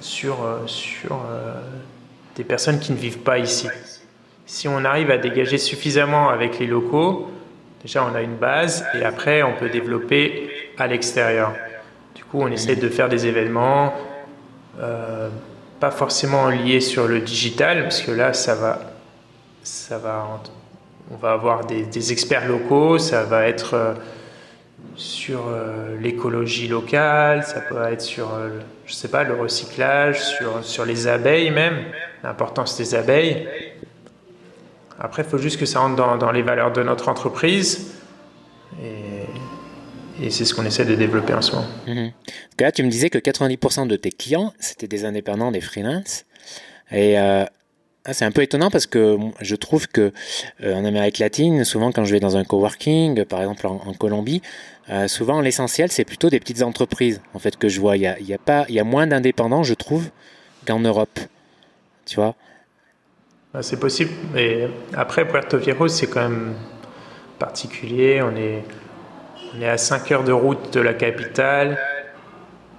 sur, 0.01 0.42
euh, 0.42 0.59
sur 0.66 1.21
des 2.37 2.45
personnes 2.45 2.81
qui 2.81 2.92
ne 2.92 2.97
vivent 2.97 3.18
pas 3.18 3.38
ici. 3.38 3.68
Si 4.47 4.66
on 4.66 4.85
arrive 4.85 5.11
à 5.11 5.18
dégager 5.18 5.59
suffisamment 5.59 6.31
avec 6.31 6.59
les 6.59 6.66
locaux, 6.66 7.31
déjà 7.83 8.05
on 8.05 8.14
a 8.14 8.23
une 8.23 8.37
base 8.37 8.85
et 8.95 9.05
après 9.05 9.42
on 9.42 9.55
peut 9.55 9.68
développer 9.68 10.51
à 10.79 10.87
l'extérieur. 10.87 11.53
Du 12.14 12.25
coup, 12.25 12.40
on 12.42 12.49
essaie 12.49 12.77
de 12.77 12.88
faire 12.88 13.09
des 13.09 13.27
événements, 13.27 13.95
euh, 14.81 15.29
pas 15.81 15.90
forcément 15.90 16.49
liés 16.49 16.81
sur 16.81 17.09
le 17.09 17.21
digital, 17.21 17.83
parce 17.83 18.01
que 18.01 18.11
là, 18.11 18.33
ça 18.33 18.55
va, 18.55 18.79
ça 19.62 19.99
va, 19.99 20.40
on 21.11 21.16
va 21.16 21.33
avoir 21.33 21.66
des, 21.66 21.85
des 21.85 22.12
experts 22.12 22.49
locaux, 22.49 22.99
ça 22.99 23.23
va 23.25 23.47
être 23.49 23.97
sur 24.97 25.49
euh, 25.49 25.97
l'écologie 26.01 26.68
locale, 26.68 27.45
ça 27.45 27.61
peut 27.61 27.83
être 27.90 28.01
sur, 28.01 28.35
euh, 28.35 28.61
je 28.87 28.95
sais 28.95 29.09
pas, 29.09 29.25
le 29.25 29.35
recyclage, 29.35 30.21
sur, 30.21 30.64
sur 30.64 30.85
les 30.85 31.07
abeilles 31.09 31.51
même, 31.51 31.79
l'importance 32.23 32.77
des 32.77 32.95
abeilles. 32.95 33.49
Après, 35.05 35.23
il 35.23 35.29
faut 35.29 35.38
juste 35.38 35.59
que 35.59 35.67
ça 35.67 35.81
rentre 35.81 35.97
dans, 35.97 36.33
les 36.33 36.43
valeurs 36.43 36.73
de 36.73 36.83
notre 36.83 37.09
entreprise. 37.09 37.93
Et, 38.83 40.31
c'est 40.31 40.45
ce 40.45 40.55
qu'on 40.55 40.65
essaie 40.65 40.85
de 40.85 40.95
développer 40.95 41.35
en 41.35 41.43
ce 41.43 41.53
moment. 41.53 41.67
Mmh. 41.88 42.09
Là, 42.61 42.71
tu 42.71 42.85
me 42.85 42.88
disais 42.88 43.11
que 43.11 43.19
90% 43.19 43.88
de 43.88 43.97
tes 43.97 44.12
clients, 44.12 44.55
c'était 44.61 44.87
des 44.87 45.05
indépendants, 45.05 45.51
des 45.51 45.61
freelances. 45.61 46.25
Et 46.93 47.19
euh, 47.19 47.45
ah, 48.05 48.12
c'est 48.12 48.25
un 48.25 48.31
peu 48.31 48.43
étonnant 48.43 48.71
parce 48.71 48.87
que 48.87 49.19
je 49.41 49.57
trouve 49.57 49.88
que 49.88 50.12
en 50.65 50.85
Amérique 50.85 51.19
latine, 51.19 51.65
souvent 51.65 51.91
quand 51.91 52.05
je 52.05 52.12
vais 52.12 52.21
dans 52.21 52.37
un 52.37 52.45
coworking, 52.45 53.25
par 53.25 53.41
exemple 53.41 53.67
en 53.67 53.93
Colombie, 53.95 54.43
euh, 54.91 55.09
souvent, 55.09 55.41
l'essentiel, 55.41 55.91
c'est 55.93 56.05
plutôt 56.05 56.29
des 56.29 56.41
petites 56.41 56.62
entreprises 56.62 57.21
en 57.35 57.38
fait 57.38 57.57
que 57.57 57.69
je 57.69 57.81
vois. 57.81 57.97
Il 57.97 58.03
y 58.03 58.07
a, 58.07 58.19
il 58.19 58.75
y 58.75 58.81
a 58.81 58.85
moins 58.85 59.07
d'indépendants, 59.07 59.62
je 59.62 59.75
trouve, 59.75 60.11
qu'en 60.67 60.81
Europe. 60.81 61.19
Tu 62.05 62.17
vois? 62.17 62.35
C'est 63.61 63.79
possible. 63.79 64.11
Mais 64.33 64.69
après, 64.95 65.27
Puerto 65.29 65.59
Viejo, 65.59 65.88
c'est 65.88 66.07
quand 66.07 66.23
même 66.23 66.55
particulier. 67.38 68.23
On 68.23 68.35
est, 68.35 68.65
on 69.55 69.61
est 69.61 69.69
à 69.69 69.77
5 69.77 70.11
heures 70.12 70.25
de 70.25 70.33
route 70.33 70.73
de 70.73 70.81
la 70.81 70.95
capitale 70.95 71.79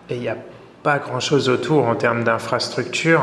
et 0.09 0.15
il 0.15 0.21
n'y 0.21 0.29
a 0.29 0.37
pas 0.81 0.97
grand-chose 0.97 1.47
autour 1.47 1.85
en 1.85 1.95
termes 1.95 2.23
d'infrastructure. 2.23 3.21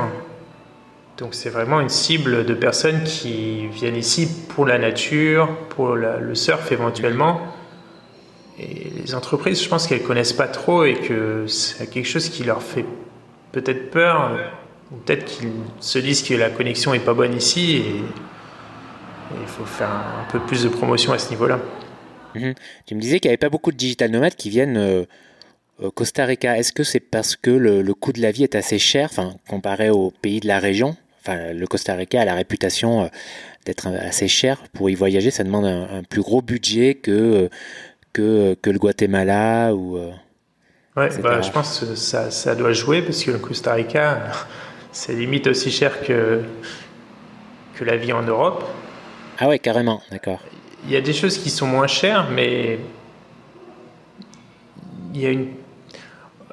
Donc 1.19 1.35
c'est 1.35 1.51
vraiment 1.51 1.81
une 1.81 1.89
cible 1.89 2.47
de 2.47 2.55
personnes 2.55 3.03
qui 3.05 3.67
viennent 3.67 3.97
ici 3.97 4.29
pour 4.49 4.65
la 4.65 4.79
nature, 4.79 5.49
pour 5.71 5.97
le 5.97 6.35
surf 6.35 6.73
éventuellement 6.73 7.41
et 8.61 8.91
les 8.95 9.15
entreprises, 9.15 9.63
je 9.63 9.69
pense 9.69 9.87
qu'elles 9.87 10.03
connaissent 10.03 10.35
pas 10.35 10.49
trop 10.49 10.85
et 10.85 10.95
que 10.95 11.47
c'est 11.47 11.89
quelque 11.89 12.07
chose 12.07 12.29
qui 12.29 12.45
leur 12.45 12.63
fait 12.63 12.85
peut-être 13.53 13.91
peur, 13.91 14.39
peut-être 15.05 15.25
qu'ils 15.25 15.51
se 15.81 15.99
disent 15.99 16.23
que 16.23 16.35
la 16.35 16.51
connexion 16.51 16.95
est 16.95 17.05
pas 17.05 17.15
bonne 17.15 17.37
ici 17.37 17.77
et, 17.77 18.03
il 19.41 19.47
faut 19.47 19.65
faire 19.65 19.91
un, 19.91 20.27
peu 20.33 20.41
plus 20.41 20.65
de 20.65 20.69
promotion 20.69 21.13
à 21.13 21.19
ce 21.19 21.31
niveau-là. 21.31 21.61
Mhm. 22.35 22.55
Tu 22.87 22.97
me 22.97 23.01
disais 23.01 23.21
qu'il 23.21 23.29
n'y 23.29 23.33
avait 23.33 23.37
pas 23.37 23.49
beaucoup 23.49 23.71
de 23.71 23.77
digital 23.77 24.11
nomades 24.11 24.35
qui 24.35 24.51
viennent 24.51 24.77
euh, 24.77 25.05
Costa 25.95 26.25
Rica, 26.25 26.59
est-ce 26.59 26.73
que 26.73 26.85
c'est 26.85 27.01
parce 27.01 27.37
que 27.37 27.51
le, 27.51 27.95
coût 27.95 28.13
de 28.13 28.21
la 28.21 28.33
vie 28.33 28.43
est 28.43 28.55
assez 28.55 28.79
cher, 28.79 29.09
enfin, 29.11 29.35
comparé 29.49 29.89
aux 29.89 30.11
pays 30.11 30.41
de 30.41 30.47
la 30.47 30.59
région? 30.59 30.97
Enfin, 31.23 31.53
le 31.53 31.67
Costa 31.67 31.95
Rica 31.95 32.21
a 32.21 32.25
la 32.25 32.35
réputation 32.35 33.05
euh, 33.05 33.07
d'être 33.65 33.89
assez 33.89 34.29
cher. 34.29 34.63
Pour 34.73 34.91
y 34.91 34.95
voyager, 34.95 35.31
ça 35.31 35.45
demande 35.45 35.67
un, 35.67 36.03
plus 36.03 36.23
gros 36.23 36.43
budget 36.43 36.95
que, 36.95 37.49
que, 38.13 38.55
que 38.61 38.71
le 38.71 38.79
Guatemala 38.79 39.75
ou. 39.75 39.97
Euh, 39.97 40.11
ouais, 40.97 41.09
bah, 41.23 41.41
je 41.41 41.51
pense 41.51 41.81
que 41.81 41.95
ça, 41.95 42.31
ça, 42.31 42.55
doit 42.55 42.73
jouer 42.73 43.03
parce 43.03 43.23
que 43.23 43.31
le 43.31 43.39
Costa 43.39 43.75
Rica, 43.75 44.33
c'est 44.93 45.15
limite 45.15 45.47
aussi 45.47 45.71
cher 45.71 46.01
que, 46.03 46.43
que 47.75 47.85
la 47.85 47.97
vie 47.97 48.13
en 48.13 48.23
Europe. 48.23 48.65
Ah 49.39 49.49
ouais, 49.49 49.59
carrément, 49.59 50.03
d'accord. 50.11 50.41
Il 50.85 50.93
y 50.93 50.97
a 50.97 51.01
des 51.01 51.13
choses 51.13 51.39
qui 51.39 51.51
sont 51.51 51.67
moins 51.67 51.87
chères, 51.87 52.29
mais 52.31 52.79
il 55.15 55.21
y 55.21 55.27
a 55.27 55.31
une 55.31 55.49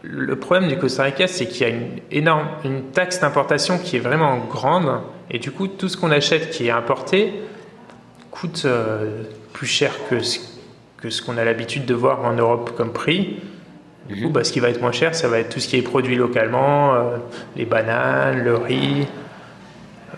le 0.04 0.38
problème 0.38 0.70
du 0.70 0.78
Costa 0.78 1.04
Rica, 1.04 1.28
c'est 1.28 1.48
qu'il 1.48 1.68
y 1.68 1.70
a 1.70 1.74
une 1.74 2.00
énorme 2.12 2.48
une 2.64 2.84
taxe 2.92 3.20
d'importation 3.20 3.78
qui 3.78 3.98
est 3.98 4.00
vraiment 4.00 4.38
grande, 4.38 5.02
et 5.30 5.40
du 5.40 5.52
coup, 5.52 5.68
tout 5.68 5.90
ce 5.90 5.98
qu'on 5.98 6.12
achète 6.12 6.50
qui 6.52 6.68
est 6.68 6.72
importé 6.72 7.34
coûte 8.32 8.64
euh, 8.66 9.24
plus 9.54 9.68
cher 9.68 9.94
que 10.10 10.22
ce, 10.22 10.40
que 10.98 11.10
ce 11.10 11.22
qu'on 11.22 11.38
a 11.38 11.44
l'habitude 11.44 11.86
de 11.86 11.94
voir 11.94 12.24
en 12.24 12.34
Europe 12.34 12.72
comme 12.78 12.94
prix. 12.94 13.38
Du 14.10 14.22
coup, 14.22 14.30
bah, 14.30 14.44
ce 14.44 14.52
qui 14.52 14.60
va 14.60 14.70
être 14.70 14.82
moins 14.82 14.92
cher, 14.92 15.16
ça 15.16 15.28
va 15.28 15.40
être 15.40 15.50
tout 15.50 15.60
ce 15.60 15.68
qui 15.68 15.76
est 15.78 15.82
produit 15.82 16.16
localement, 16.16 16.96
euh, 16.96 17.18
les 17.56 17.66
bananes, 17.66 18.44
le 18.44 18.56
riz, 18.56 19.08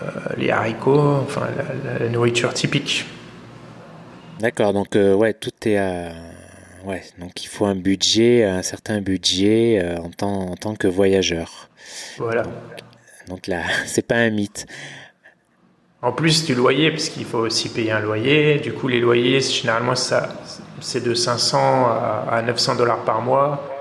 euh, 0.01 0.05
les 0.37 0.51
haricots, 0.51 1.21
enfin 1.23 1.47
la, 1.57 2.05
la 2.05 2.09
nourriture 2.09 2.53
typique. 2.53 3.05
D'accord, 4.39 4.73
donc 4.73 4.95
ouais, 4.95 5.33
tout 5.33 5.51
est 5.65 5.77
à 5.77 6.11
ouais, 6.85 7.03
donc 7.17 7.43
il 7.43 7.47
faut 7.47 7.65
un 7.65 7.75
budget, 7.75 8.43
un 8.43 8.61
certain 8.61 9.01
budget 9.01 9.79
euh, 9.83 9.97
en, 9.97 10.09
tant, 10.09 10.49
en 10.51 10.55
tant 10.55 10.75
que 10.75 10.87
voyageur. 10.87 11.69
Voilà. 12.17 12.43
Donc, 13.27 13.47
là, 13.47 13.63
c'est 13.85 14.05
pas 14.05 14.15
un 14.15 14.29
mythe. 14.29 14.65
En 16.01 16.13
plus 16.13 16.45
du 16.45 16.55
loyer, 16.55 16.91
parce 16.91 17.09
qu'il 17.09 17.25
faut 17.25 17.39
aussi 17.39 17.69
payer 17.69 17.91
un 17.91 17.99
loyer. 17.99 18.59
Du 18.59 18.71
coup, 18.71 18.87
les 18.87 19.01
loyers, 19.01 19.41
généralement, 19.41 19.95
ça, 19.95 20.29
c'est 20.79 21.03
de 21.03 21.13
500 21.13 21.87
à 22.31 22.41
900 22.41 22.75
dollars 22.75 23.03
par 23.03 23.21
mois. 23.21 23.78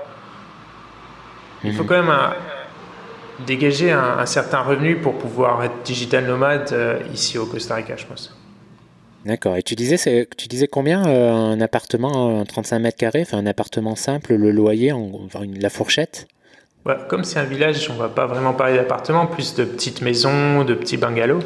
Il 1.63 1.73
faut 1.73 1.83
quand 1.83 2.01
même 2.01 2.13
dégager 3.45 3.91
un, 3.91 4.25
certain 4.25 4.61
revenu 4.61 4.97
pour 4.97 5.17
pouvoir 5.17 5.63
être 5.63 5.83
digital 5.83 6.25
nomade 6.25 6.69
euh, 6.71 6.99
ici 7.13 7.37
au 7.37 7.45
Costa 7.45 7.75
Rica, 7.75 7.95
je 7.95 8.05
pense. 8.05 8.35
D'accord. 9.25 9.57
Et 9.57 9.63
tu 9.63 9.75
disais, 9.75 10.27
tu 10.37 10.47
disais 10.47 10.67
combien 10.67 11.05
euh, 11.05 11.31
un 11.31 11.59
appartement 11.61 12.39
en 12.39 12.45
35 12.45 12.79
mètres 12.79 12.97
carrés, 12.97 13.21
enfin 13.21 13.37
un 13.37 13.45
appartement 13.45 13.95
simple, 13.95 14.35
le 14.35 14.51
loyer, 14.51 14.91
en, 14.91 15.11
la 15.59 15.69
fourchette? 15.69 16.27
Comme 17.07 17.23
c'est 17.23 17.39
un 17.39 17.43
village, 17.43 17.89
on 17.91 17.95
va 17.95 18.07
pas 18.07 18.25
vraiment 18.25 18.53
parler 18.53 18.75
d'appartement, 18.75 19.27
plus 19.27 19.53
de 19.53 19.63
petites 19.63 20.01
maisons, 20.01 20.63
de 20.63 20.73
petits 20.73 20.97
bungalows. 20.97 21.41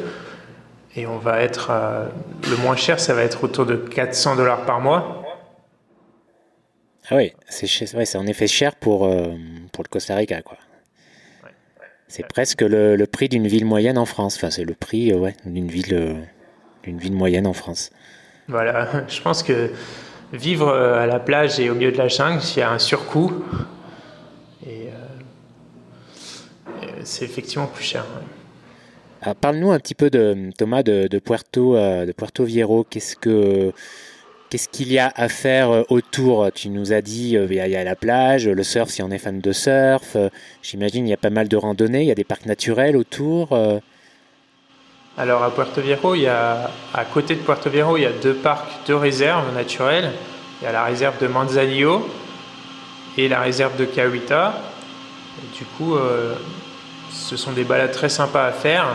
Et 0.96 1.06
on 1.06 1.18
va 1.18 1.40
être. 1.40 1.68
Euh, 1.70 2.06
le 2.48 2.56
moins 2.56 2.76
cher, 2.76 3.00
ça 3.00 3.14
va 3.14 3.22
être 3.22 3.42
autour 3.42 3.66
de 3.66 3.74
400 3.74 4.36
dollars 4.36 4.64
par 4.64 4.80
mois. 4.80 5.23
Ah 7.10 7.16
oui, 7.16 7.32
c'est 7.48 7.94
ouais, 7.94 8.16
en 8.16 8.26
effet 8.26 8.46
cher 8.46 8.76
pour, 8.76 9.04
euh, 9.04 9.34
pour 9.72 9.84
le 9.84 9.88
Costa 9.88 10.14
Rica, 10.16 10.40
quoi. 10.42 10.56
c'est 12.08 12.26
presque 12.26 12.62
le, 12.62 12.96
le 12.96 13.06
prix 13.06 13.28
d'une 13.28 13.46
ville 13.46 13.66
moyenne 13.66 13.98
en 13.98 14.06
France. 14.06 14.36
Enfin, 14.36 14.50
c'est 14.50 14.64
le 14.64 14.74
prix 14.74 15.12
ouais, 15.12 15.34
d'une 15.44 15.68
ville 15.68 16.26
une 16.86 16.98
ville 16.98 17.14
moyenne 17.14 17.46
en 17.46 17.52
France. 17.52 17.90
Voilà, 18.48 19.04
je 19.08 19.20
pense 19.20 19.42
que 19.42 19.70
vivre 20.32 20.68
euh, 20.68 20.98
à 20.98 21.06
la 21.06 21.20
plage 21.20 21.60
et 21.60 21.70
au 21.70 21.74
milieu 21.74 21.92
de 21.92 21.98
la 21.98 22.08
jungle, 22.08 22.42
il 22.56 22.58
y 22.58 22.62
a 22.62 22.70
un 22.70 22.78
surcoût. 22.78 23.44
Et, 24.66 24.88
euh, 24.88 26.86
c'est 27.04 27.24
effectivement 27.24 27.66
plus 27.66 27.84
cher. 27.84 28.04
Parle-nous 29.40 29.70
un 29.70 29.78
petit 29.78 29.94
peu 29.94 30.10
de 30.10 30.50
Thomas 30.58 30.82
de, 30.82 31.18
Puerto, 31.18 31.76
euh, 31.76 32.04
de 32.04 32.12
Puerto 32.12 32.44
Viejo. 32.44 32.84
Qu'est-ce 32.88 33.16
que 33.16 33.72
Qu'est-ce 34.54 34.68
qu'il 34.68 34.92
y 34.92 35.00
a 35.00 35.12
à 35.16 35.28
faire 35.28 35.82
autour? 35.90 36.48
Tu 36.54 36.68
nous 36.68 36.92
as 36.92 37.00
dit 37.00 37.30
il 37.30 37.52
y, 37.52 37.58
a 37.58 37.82
la 37.82 37.96
plage, 37.96 38.46
le 38.46 38.62
surf 38.62 38.88
si 38.88 39.02
on 39.02 39.10
est 39.10 39.18
fan 39.18 39.40
de 39.40 39.50
surf. 39.50 40.16
J'imagine 40.62 41.08
il 41.08 41.10
y 41.10 41.12
a 41.12 41.16
pas 41.16 41.30
mal 41.30 41.48
de 41.48 41.56
randonnées, 41.56 42.02
il 42.02 42.06
y 42.06 42.12
a 42.12 42.14
des 42.14 42.22
parcs 42.22 42.46
naturels 42.46 42.96
autour. 42.96 43.48
Alors 45.18 45.42
à 45.42 45.52
Puerto 45.52 45.80
Viejo, 45.80 46.14
il 46.14 46.20
y 46.20 46.28
a, 46.28 46.70
à 46.94 47.04
côté 47.04 47.34
de 47.34 47.40
Puerto 47.40 47.68
Viejo, 47.68 47.96
il 47.96 48.02
y 48.02 48.06
a 48.06 48.12
deux 48.12 48.34
parcs, 48.34 48.70
deux 48.86 48.94
réserves 48.94 49.52
naturelles. 49.52 50.12
Il 50.62 50.66
y 50.66 50.68
a 50.68 50.72
la 50.72 50.84
réserve 50.84 51.20
de 51.20 51.26
Manzanillo 51.26 52.08
et 53.18 53.26
la 53.26 53.40
réserve 53.40 53.76
de 53.76 53.86
Cahuita. 53.86 54.54
du 55.58 55.64
coup, 55.64 55.96
euh, 55.96 56.32
ce 57.10 57.36
sont 57.36 57.50
des 57.50 57.64
balades 57.64 57.90
très 57.90 58.08
sympas 58.08 58.46
à 58.46 58.52
faire. 58.52 58.86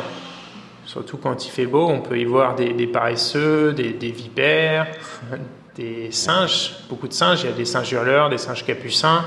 Surtout 0.89 1.17
quand 1.17 1.45
il 1.45 1.52
fait 1.52 1.67
beau, 1.67 1.88
on 1.88 2.02
peut 2.02 2.17
y 2.17 2.25
voir 2.25 2.56
des, 2.56 2.88
paresseux, 2.88 3.73
des, 3.73 3.91
des, 3.91 4.10
vipères, 4.10 4.88
des 5.75 6.10
singes, 6.10 6.78
beaucoup 6.89 7.08
de 7.08 7.13
singes. 7.13 7.43
Il 7.43 7.52
y 7.52 7.54
a 7.54 7.56
des 7.56 7.65
singes 7.65 7.91
hurleurs, 7.91 8.32
des 8.32 8.39
singes 8.39 8.65
capucins. 8.65 9.23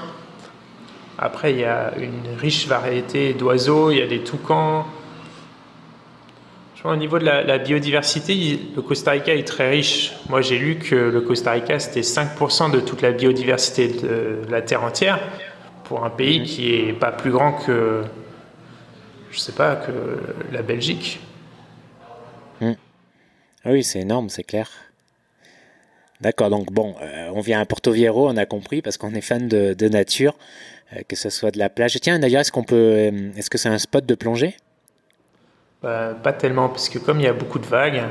Après, 1.18 1.52
il 1.52 1.60
y 1.60 1.64
a 1.64 1.92
une 1.98 2.36
riche 2.36 2.66
variété 2.66 3.32
d'oiseaux, 3.34 3.92
il 3.92 3.98
y 3.98 4.02
a 4.02 4.08
des 4.08 4.24
toucans, 4.24 4.86
au 6.84 6.96
niveau 6.96 7.20
de 7.20 7.24
la, 7.24 7.58
biodiversité, 7.58 8.58
le 8.74 8.82
Costa 8.82 9.12
Rica 9.12 9.32
est 9.32 9.46
très 9.46 9.70
riche. 9.70 10.14
Moi, 10.28 10.40
j'ai 10.40 10.58
lu 10.58 10.78
que 10.78 10.96
le 10.96 11.20
Costa 11.20 11.52
Rica, 11.52 11.78
c'était 11.78 12.00
5% 12.00 12.72
de 12.72 12.80
toute 12.80 13.02
la 13.02 13.12
biodiversité 13.12 13.86
de 13.86 14.40
la 14.50 14.62
Terre 14.62 14.82
entière, 14.82 15.20
pour 15.84 16.04
un 16.04 16.10
pays 16.10 16.40
mhm. 16.40 16.44
qui 16.44 16.74
est 16.74 16.92
pas 16.92 17.12
plus 17.12 17.30
grand 17.30 17.52
que, 17.52 18.02
je 19.30 19.38
sais 19.38 19.52
pas, 19.52 19.76
que 19.76 19.92
la 20.50 20.62
Belgique. 20.62 21.20
Ah 23.64 23.70
oui, 23.70 23.84
c'est 23.84 24.00
énorme, 24.00 24.28
c'est 24.28 24.42
clair. 24.42 24.68
D'accord, 26.22 26.50
donc 26.50 26.72
bon, 26.72 26.94
euh, 27.02 27.30
on 27.34 27.40
vient 27.40 27.60
à 27.60 27.66
Porto 27.66 27.90
Viejo, 27.90 28.28
on 28.28 28.36
a 28.36 28.46
compris, 28.46 28.80
parce 28.80 28.96
qu'on 28.96 29.12
est 29.12 29.20
fan 29.20 29.48
de, 29.48 29.88
nature, 29.88 30.34
euh, 30.92 31.00
que 31.08 31.16
ce 31.16 31.30
soit 31.30 31.50
de 31.50 31.58
la 31.58 31.68
plage. 31.68 31.98
Tiens, 32.00 32.20
d'ailleurs, 32.20 32.42
est-ce 32.42 32.52
qu'on 32.52 32.62
peut, 32.62 32.76
euh, 32.76 33.30
est-ce 33.36 33.50
que 33.50 33.58
c'est 33.58 33.68
un 33.68 33.78
spot 33.78 34.06
de 34.06 34.14
plongée? 34.14 34.56
Bah, 35.82 36.14
pas 36.22 36.32
tellement, 36.32 36.68
parce 36.68 36.88
que 36.88 36.98
comme 36.98 37.18
il 37.18 37.24
y 37.24 37.28
a 37.28 37.32
beaucoup 37.32 37.58
de 37.58 37.66
vagues, 37.66 38.02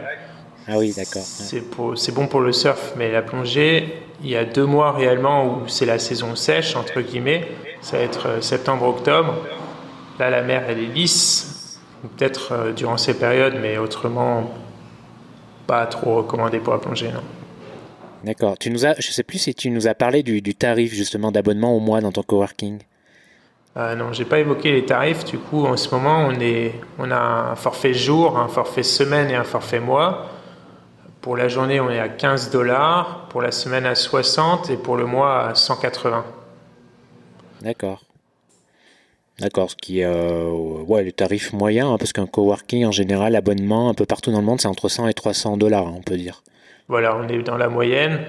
ah 0.67 0.77
oui, 0.77 0.93
d'accord. 0.95 1.23
C'est 1.23 2.13
bon 2.13 2.27
pour 2.27 2.41
le 2.41 2.51
surf, 2.51 2.93
mais 2.95 3.11
la 3.11 3.21
plongée, 3.21 4.03
il 4.21 4.29
y 4.29 4.35
a 4.35 4.45
deux 4.45 4.65
mois 4.65 4.91
réellement 4.91 5.45
où 5.45 5.67
c'est 5.67 5.87
la 5.87 5.97
saison 5.97 6.35
sèche, 6.35 6.75
entre 6.75 7.01
guillemets. 7.01 7.47
Ça 7.81 7.97
va 7.97 8.03
être 8.03 8.43
septembre-octobre. 8.43 9.35
Là, 10.19 10.29
la 10.29 10.43
mer, 10.43 10.65
elle 10.69 10.79
est 10.79 10.93
lisse, 10.93 11.79
peut-être 12.15 12.73
durant 12.75 12.97
ces 12.97 13.15
périodes, 13.15 13.55
mais 13.59 13.79
autrement, 13.79 14.51
pas 15.67 15.85
trop 15.85 16.17
recommandé 16.17 16.59
pour 16.59 16.73
la 16.73 16.79
plongée, 16.79 17.11
non. 17.11 17.21
D'accord. 18.23 18.57
Tu 18.57 18.69
nous 18.69 18.85
as, 18.85 18.95
je 18.99 19.11
sais 19.11 19.23
plus 19.23 19.39
si 19.39 19.55
tu 19.55 19.69
nous 19.71 19.87
as 19.87 19.95
parlé 19.95 20.21
du, 20.21 20.41
du 20.41 20.53
tarif 20.53 20.93
justement 20.93 21.31
d'abonnement 21.31 21.75
au 21.75 21.79
mois 21.79 22.01
dans 22.01 22.11
ton 22.11 22.23
coworking. 22.23 22.79
Euh, 23.77 23.95
non, 23.95 24.11
j'ai 24.11 24.25
pas 24.25 24.39
évoqué 24.39 24.71
les 24.71 24.85
tarifs. 24.85 25.23
Du 25.25 25.37
coup, 25.37 25.65
en 25.65 25.77
ce 25.77 25.93
moment, 25.95 26.25
on, 26.27 26.39
est, 26.39 26.73
on 26.99 27.09
a 27.09 27.17
un 27.51 27.55
forfait 27.55 27.93
jour, 27.93 28.37
un 28.37 28.47
forfait 28.47 28.83
semaine 28.83 29.29
et 29.29 29.35
un 29.35 29.43
forfait 29.43 29.79
mois. 29.79 30.27
Pour 31.21 31.37
la 31.37 31.47
journée, 31.47 31.79
on 31.79 31.89
est 31.89 31.99
à 31.99 32.09
15 32.09 32.51
dollars, 32.51 33.27
pour 33.29 33.41
la 33.41 33.51
semaine 33.51 33.85
à 33.85 33.95
60 33.95 34.69
et 34.69 34.77
pour 34.77 34.97
le 34.97 35.05
mois 35.05 35.47
à 35.47 35.55
180. 35.55 36.25
D'accord. 37.61 38.03
D'accord, 39.41 39.71
ce 39.71 39.75
qui 39.75 40.01
est 40.01 40.05
euh, 40.05 40.51
ouais, 40.87 41.03
le 41.03 41.11
tarif 41.11 41.51
moyen, 41.51 41.91
hein, 41.91 41.97
parce 41.97 42.13
qu'un 42.13 42.27
coworking 42.27 42.85
en 42.85 42.91
général, 42.91 43.35
abonnement 43.35 43.89
un 43.89 43.95
peu 43.95 44.05
partout 44.05 44.31
dans 44.31 44.39
le 44.39 44.45
monde, 44.45 44.61
c'est 44.61 44.67
entre 44.67 44.87
100 44.87 45.07
et 45.07 45.15
300 45.15 45.57
dollars, 45.57 45.87
hein, 45.87 45.95
on 45.97 46.01
peut 46.01 46.15
dire. 46.15 46.43
Voilà, 46.87 47.15
on 47.15 47.27
est 47.27 47.41
dans 47.41 47.57
la 47.57 47.67
moyenne. 47.67 48.19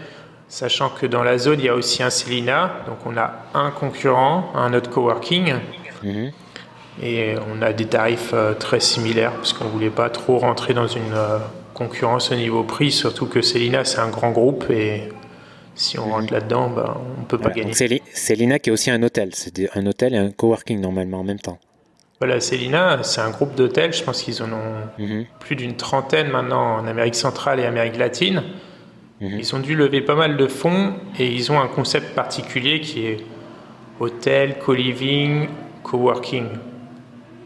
Sachant 0.48 0.88
que 0.88 1.04
dans 1.04 1.22
la 1.22 1.36
zone, 1.36 1.58
il 1.58 1.66
y 1.66 1.68
a 1.68 1.74
aussi 1.74 2.02
un 2.02 2.08
Celina. 2.08 2.76
Donc 2.86 2.96
on 3.04 3.18
a 3.18 3.32
un 3.52 3.70
concurrent, 3.70 4.52
un 4.54 4.72
autre 4.72 4.88
coworking. 4.88 5.54
Mhm. 6.02 6.32
Et 7.02 7.34
on 7.54 7.60
a 7.60 7.74
des 7.74 7.86
tarifs 7.86 8.30
euh, 8.32 8.54
très 8.54 8.80
similaires 8.80 9.32
parce 9.32 9.52
qu'on 9.52 9.64
ne 9.64 9.70
voulait 9.70 9.90
pas 9.90 10.08
trop 10.08 10.38
rentrer 10.38 10.72
dans 10.72 10.86
une 10.86 11.12
euh, 11.14 11.38
concurrence 11.74 12.32
au 12.32 12.36
niveau 12.36 12.62
prix. 12.62 12.90
Surtout 12.90 13.26
que 13.26 13.42
Celina, 13.42 13.84
c'est 13.84 13.98
un 13.98 14.08
grand 14.08 14.30
groupe 14.30 14.70
et 14.70 15.08
si 15.82 15.98
on 15.98 16.10
rentre 16.10 16.32
là-dedans, 16.32 16.70
ben, 16.70 16.96
on 17.16 17.20
ne 17.20 17.26
peut 17.26 17.38
pas 17.38 17.50
gagner. 17.50 17.72
Qui 17.72 18.70
est 18.70 18.70
aussi 18.70 18.90
un 18.90 19.02
hôtel. 19.02 19.30
C'est 19.34 19.76
un 19.76 19.86
hôtel 19.86 20.14
et 20.14 20.18
un 20.18 20.30
coworking 20.30 20.80
normalement 20.80 21.20
en 21.20 21.24
même 21.24 21.40
temps. 21.40 21.58
Voilà, 22.20 22.40
Celina, 22.40 23.02
c'est 23.02 23.20
un 23.20 23.30
groupe 23.30 23.56
d'hôtels. 23.56 23.92
Je 23.92 24.04
pense 24.04 24.22
qu'ils 24.22 24.42
en 24.42 24.52
ont 24.52 24.74
mhm. 24.98 25.26
plus 25.40 25.56
d'une 25.56 25.74
trentaine 25.74 26.28
maintenant 26.28 26.76
en 26.76 26.86
Amérique 26.86 27.16
centrale 27.16 27.58
et 27.58 27.64
Amérique 27.64 27.96
latine. 27.96 28.44
Mhm. 29.20 29.38
Ils 29.40 29.56
ont 29.56 29.58
dû 29.58 29.74
lever 29.74 30.02
pas 30.02 30.14
mal 30.14 30.36
de 30.36 30.46
fonds 30.46 30.94
et 31.18 31.26
ils 31.26 31.50
ont 31.50 31.60
un 31.60 31.66
concept 31.66 32.14
particulier 32.14 32.80
qui 32.80 33.06
est 33.06 33.16
hôtel, 33.98 34.58
co-living, 34.58 35.48
co-working. 35.82 36.46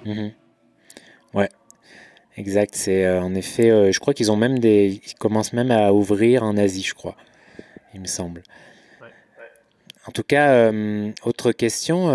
Mhm. 0.04 0.32
Ouais, 1.32 1.48
exact. 2.36 2.74
C'est 2.74 3.06
euh, 3.06 3.22
en 3.22 3.34
effet, 3.34 3.70
euh, 3.70 3.92
je 3.92 3.98
crois 3.98 4.12
qu'ils 4.12 4.30
ont 4.30 4.36
même 4.36 4.58
des, 4.58 5.00
ils 5.06 5.14
commencent 5.14 5.54
même 5.54 5.70
à 5.70 5.94
ouvrir 5.94 6.42
en 6.42 6.58
Asie, 6.58 6.82
je 6.82 6.94
crois. 6.94 7.16
Il 7.96 8.02
me 8.02 8.06
semble. 8.06 8.42
en 10.06 10.12
tout 10.12 10.22
cas, 10.22 10.70
autre 11.24 11.52
question. 11.52 12.08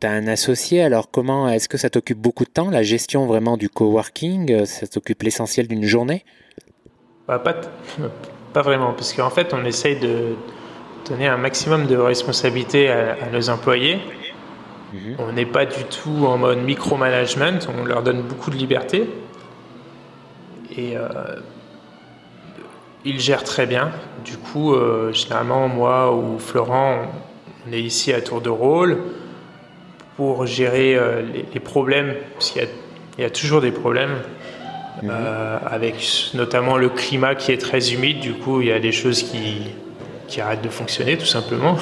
tu 0.00 0.06
as 0.06 0.10
un 0.10 0.28
associé, 0.28 0.82
alors 0.82 1.10
comment 1.10 1.48
est-ce 1.48 1.68
que 1.68 1.76
ça 1.76 1.90
t'occupe 1.90 2.18
beaucoup 2.18 2.44
de 2.44 2.50
temps, 2.50 2.70
la 2.70 2.84
gestion 2.84 3.26
vraiment 3.26 3.56
du 3.56 3.68
coworking 3.68 4.64
Ça 4.64 4.86
t'occupe 4.86 5.24
l'essentiel 5.24 5.66
d'une 5.66 5.82
journée? 5.82 6.24
Bah, 7.26 7.40
pas, 7.40 7.54
pas 8.52 8.62
vraiment, 8.62 8.92
parce 8.92 9.12
qu'en 9.12 9.30
fait, 9.30 9.52
on 9.52 9.64
essaye 9.64 9.98
de 9.98 10.36
donner 11.08 11.26
un 11.26 11.36
maximum 11.36 11.86
de 11.86 11.96
responsabilité 11.96 12.88
à, 12.88 13.28
nos 13.32 13.50
employés. 13.50 13.98
Mhm. 14.92 15.16
On 15.18 15.32
n'est 15.32 15.46
pas 15.46 15.66
du 15.66 15.82
tout 15.84 16.26
en 16.26 16.38
mode 16.38 16.62
micromanagement, 16.62 17.58
on 17.76 17.84
leur 17.84 18.04
donne 18.04 18.22
beaucoup 18.22 18.50
de 18.50 18.56
liberté. 18.56 19.08
Et 20.76 20.96
euh, 20.96 21.08
ils 23.06 23.20
gèrent 23.20 23.44
très 23.44 23.66
bien. 23.66 23.90
Du 24.24 24.36
coup, 24.36 24.74
euh, 24.74 25.12
généralement, 25.12 25.68
moi 25.68 26.14
ou 26.14 26.38
Florent, 26.38 27.02
on 27.66 27.72
est 27.72 27.80
ici 27.80 28.12
à 28.12 28.20
tour 28.20 28.40
de 28.40 28.50
rôle 28.50 28.98
pour 30.16 30.46
gérer 30.46 30.94
euh, 30.96 31.22
les, 31.52 31.60
problèmes, 31.60 32.14
parce 32.34 32.50
qu'il 32.50 32.66
y, 33.18 33.24
a 33.24 33.30
toujours 33.30 33.60
des 33.60 33.72
problèmes. 33.72 34.16
Mhm. 35.02 35.10
avec 35.66 35.96
notamment 36.32 36.78
le 36.78 36.88
climat 36.88 37.34
qui 37.34 37.52
est 37.52 37.58
très 37.58 37.92
humide, 37.92 38.18
du 38.18 38.32
coup 38.32 38.62
il 38.62 38.68
y 38.68 38.72
a 38.72 38.78
des 38.78 38.92
choses 38.92 39.22
qui, 39.24 39.58
qui 40.26 40.40
arrête 40.40 40.62
de 40.62 40.70
fonctionner 40.70 41.18
tout 41.18 41.26
simplement. 41.26 41.76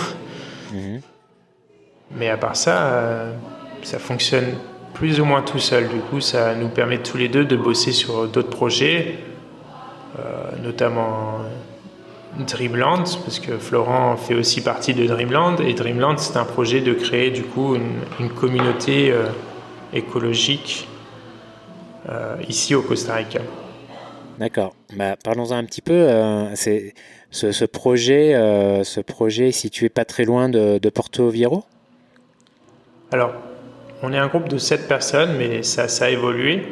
Mhm. 0.72 1.00
Mais 2.16 2.28
à 2.28 2.36
part 2.36 2.56
ça, 2.56 2.86
euh, 2.86 3.32
ça 3.82 3.98
fonctionne 3.98 4.54
plus 4.92 5.20
ou 5.20 5.24
moins 5.24 5.42
tout 5.42 5.58
seul. 5.58 5.88
Du 5.88 5.98
coup, 5.98 6.20
ça 6.20 6.54
nous 6.54 6.68
permet 6.68 6.98
tous 6.98 7.16
les 7.16 7.28
deux 7.28 7.44
de 7.44 7.56
bosser 7.56 7.92
sur 7.92 8.28
d'autres 8.28 8.50
projets, 8.50 9.18
euh, 9.18 9.33
notamment 10.62 11.38
Dreamland, 12.38 13.04
parce 13.24 13.38
que 13.40 13.58
Florent 13.58 14.16
fait 14.16 14.34
aussi 14.34 14.60
partie 14.60 14.94
de 14.94 15.06
Dreamland. 15.06 15.60
Et 15.60 15.74
Dreamland, 15.74 16.18
c'est 16.18 16.36
un 16.36 16.44
projet 16.44 16.80
de 16.80 16.92
créer 16.94 17.30
du 17.30 17.42
coup 17.42 17.76
une, 17.76 18.30
communauté 18.30 19.10
euh, 19.12 19.26
écologique 19.92 20.88
ici 22.48 22.74
au 22.74 22.82
Costa 22.82 23.14
Rica. 23.14 23.40
D'accord. 24.38 24.74
Bah, 24.94 25.16
Parlons-en 25.22 25.56
un 25.56 25.64
petit 25.64 25.80
peu. 25.80 26.06
c'est 26.54 26.94
ce, 27.34 27.64
projet, 27.64 28.34
euh, 28.34 28.84
ce 28.84 29.00
projet 29.00 29.48
est 29.48 29.52
situé 29.52 29.88
pas 29.88 30.04
très 30.04 30.24
loin 30.24 30.48
de, 30.48 30.88
Porto 30.88 31.28
Viejo? 31.28 31.64
Alors, 33.10 33.34
on 34.02 34.12
est 34.12 34.18
un 34.18 34.28
groupe 34.28 34.48
de 34.48 34.58
7 34.58 34.86
personnes, 34.86 35.36
mais 35.36 35.62
ça, 35.62 35.88
ça 35.88 36.06
a 36.06 36.10
évolué. 36.10 36.62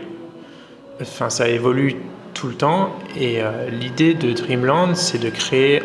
Enfin, 1.01 1.31
ça 1.31 1.49
évolue 1.49 1.97
tout 2.43 2.49
le 2.49 2.55
temps. 2.55 2.91
Et 3.17 3.41
euh, 3.41 3.71
l'idée 3.71 4.15
de 4.15 4.33
Dreamland, 4.33 4.97
c'est 4.97 5.21
de 5.21 5.31
créer 5.31 5.81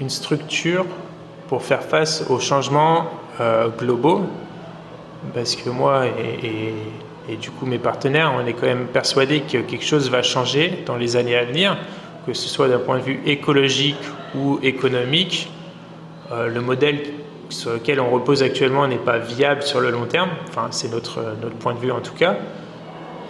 une 0.00 0.10
structure 0.10 0.84
pour 1.46 1.62
faire 1.62 1.84
face 1.84 2.24
aux 2.28 2.40
changements 2.40 3.08
euh, 3.40 3.68
globaux. 3.68 4.22
Parce 5.32 5.54
que 5.54 5.70
moi 5.70 6.06
et, 7.28 7.36
du 7.36 7.52
coup 7.52 7.64
mes 7.64 7.78
partenaires, 7.78 8.32
on 8.36 8.44
est 8.44 8.54
quand 8.54 8.66
même 8.66 8.86
persuadés 8.86 9.42
que 9.42 9.58
quelque 9.58 9.84
chose 9.84 10.10
va 10.10 10.24
changer 10.24 10.82
dans 10.84 10.96
les 10.96 11.14
années 11.14 11.36
à 11.36 11.44
venir 11.44 11.76
que 12.26 12.34
ce 12.34 12.48
soit 12.48 12.68
d'un 12.68 12.78
point 12.80 12.98
de 12.98 13.04
vue 13.04 13.20
écologique 13.26 14.02
ou 14.34 14.58
économique, 14.62 15.48
euh, 16.32 16.48
le 16.48 16.60
modèle 16.60 17.00
sur 17.50 17.72
lequel 17.72 18.00
on 18.00 18.10
repose 18.10 18.42
actuellement 18.42 18.86
n'est 18.88 18.96
pas 18.96 19.18
viable 19.18 19.62
sur 19.62 19.80
le 19.80 19.90
long 19.90 20.06
terme. 20.06 20.30
Enfin, 20.48 20.68
c'est 20.70 20.90
notre, 20.90 21.20
notre 21.40 21.56
point 21.56 21.74
de 21.74 21.78
vue 21.78 21.92
en 21.92 22.00
tout 22.00 22.14
cas. 22.14 22.36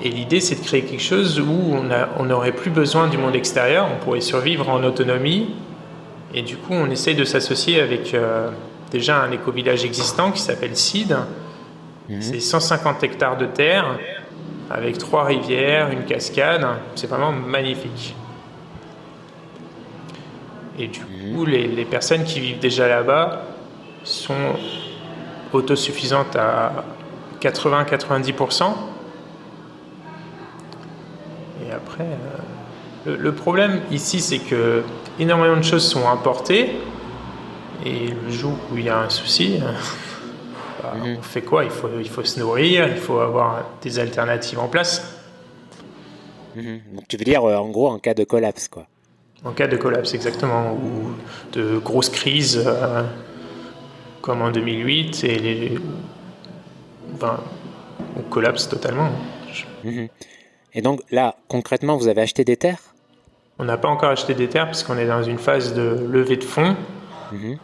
Et 0.05 0.09
l'idée, 0.09 0.41
c'est 0.41 0.57
de 0.57 0.65
créer 0.65 0.83
quelque 0.83 1.03
chose 1.03 1.38
où 1.38 1.77
on 2.19 2.25
n'aurait 2.25 2.53
plus 2.53 2.71
besoin 2.71 3.07
du 3.07 3.19
monde 3.19 3.37
extérieur, 3.37 3.88
on 3.93 4.05
pourrait 4.05 4.21
survivre 4.21 4.69
en 4.69 4.83
autonomie. 4.83 5.55
Et 6.35 6.43
du 6.43 6.57
coup, 6.57 6.73
on 6.73 6.91
essaye 6.91 7.15
de 7.15 7.25
s'associer 7.25 7.81
avec 7.81 8.12
euh, 8.15 8.51
déjà 8.91 9.23
un 9.23 9.31
éco-village 9.31 9.85
existant 9.85 10.33
qui 10.33 10.41
s'appelle 10.41 10.77
CID. 10.77 11.17
Mhm. 12.09 12.21
C'est 12.21 12.41
150 12.41 13.05
hectares 13.05 13.37
de 13.37 13.47
terre 13.47 13.97
avec 14.71 14.99
trois 14.99 15.25
rivières, 15.25 15.91
une 15.91 16.05
cascade. 16.05 16.67
C'est 16.97 17.07
vraiment 17.07 17.31
magnifique. 17.31 18.17
Et 20.79 20.88
du 20.88 21.01
mhm. 21.01 21.37
coup, 21.37 21.45
les, 21.45 21.69
les, 21.69 21.85
personnes 21.85 22.25
qui 22.25 22.41
vivent 22.41 22.59
déjà 22.59 22.88
là-bas 22.88 23.43
sont 24.03 24.57
autosuffisantes 25.53 26.35
à 26.35 26.85
80-90%. 27.41 28.65
Et 31.73 31.75
après, 31.75 32.05
euh, 33.07 33.17
le, 33.19 33.33
problème 33.33 33.81
ici, 33.91 34.21
c'est 34.21 34.39
que 34.39 34.83
énormément 35.19 35.57
de 35.57 35.63
choses 35.63 35.89
sont 35.89 36.07
importées. 36.09 36.71
Et 37.85 38.09
le 38.09 38.31
jour 38.31 38.53
où 38.71 38.77
il 38.77 38.85
y 38.85 38.89
a 38.89 38.99
un 38.99 39.09
souci, 39.09 39.59
euh, 39.61 39.73
bah, 40.83 40.95
mhm. 40.97 41.17
on 41.19 41.23
fait 41.23 41.43
quoi? 41.43 41.65
Il 41.65 41.71
faut, 41.71 41.89
il 41.99 42.09
faut 42.09 42.25
se 42.25 42.39
nourrir, 42.39 42.87
il 42.89 42.97
faut 42.97 43.21
avoir 43.21 43.65
des 43.81 43.99
alternatives 43.99 44.59
en 44.59 44.69
place. 44.69 45.19
Mhm. 46.55 46.81
Donc 46.95 47.09
tu 47.09 47.17
veux 47.17 47.25
dire, 47.25 47.43
euh, 47.49 47.57
en 47.57 47.71
gros, 47.71 47.89
en 47.89 47.99
cas 47.99 48.15
de 48.15 48.25
collapse, 48.25 48.69
quoi. 48.69 48.87
En 49.45 49.53
cas 49.53 49.67
de 49.67 49.77
collapse, 49.77 50.15
exactement, 50.15 50.73
ou 50.75 51.15
de 51.53 51.79
grosses 51.79 52.11
crises 52.11 52.63
euh, 52.65 53.03
comme 54.21 54.43
en 54.43 54.53
2008, 54.53 55.25
et 55.25 55.39
les, 55.39 55.79
enfin, 57.15 57.41
on 58.17 58.23
collapse 58.23 58.69
totalement. 58.69 59.11
Mhm. 59.83 60.09
Et 60.75 60.83
donc 60.83 61.01
là, 61.11 61.37
concrètement, 61.49 61.97
vous 61.97 62.09
avez 62.09 62.23
acheté 62.23 62.45
des 62.45 62.57
terres? 62.57 62.81
On 63.59 63.65
n'a 63.65 63.77
pas 63.77 63.89
encore 63.89 64.11
acheté 64.11 64.35
des 64.35 64.49
terres 64.49 64.67
parce 64.67 64.83
qu'on 64.83 64.97
est 64.97 65.07
dans 65.07 65.23
une 65.23 65.39
phase 65.39 65.75
de 65.75 66.07
levée 66.11 66.37
de 66.37 66.45
fonds. 66.45 66.77
Mhm. 67.33 67.59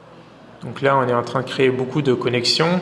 Donc 0.64 0.82
là, 0.82 0.98
on 0.98 1.08
est 1.08 1.14
en 1.14 1.22
train 1.22 1.40
de 1.40 1.48
créer 1.48 1.70
beaucoup 1.70 2.02
de 2.02 2.12
connexions. 2.12 2.80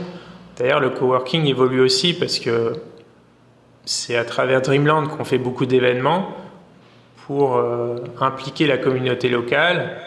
D'ailleurs, 0.57 0.81
le 0.81 0.91
coworking 0.91 1.45
évolue 1.47 1.81
aussi 1.81 2.15
parce 2.15 2.39
que 2.39 2.75
c'est 3.85 4.17
à 4.17 4.25
travers 4.25 4.63
Dreamland 4.63 5.07
qu'on 5.09 5.25
fait 5.25 5.39
beaucoup 5.39 5.67
d'événements 5.67 6.29
pour 7.27 7.57
euh, 7.57 7.97
impliquer 8.21 8.67
la 8.67 8.79
communauté 8.79 9.29
locale. 9.29 9.99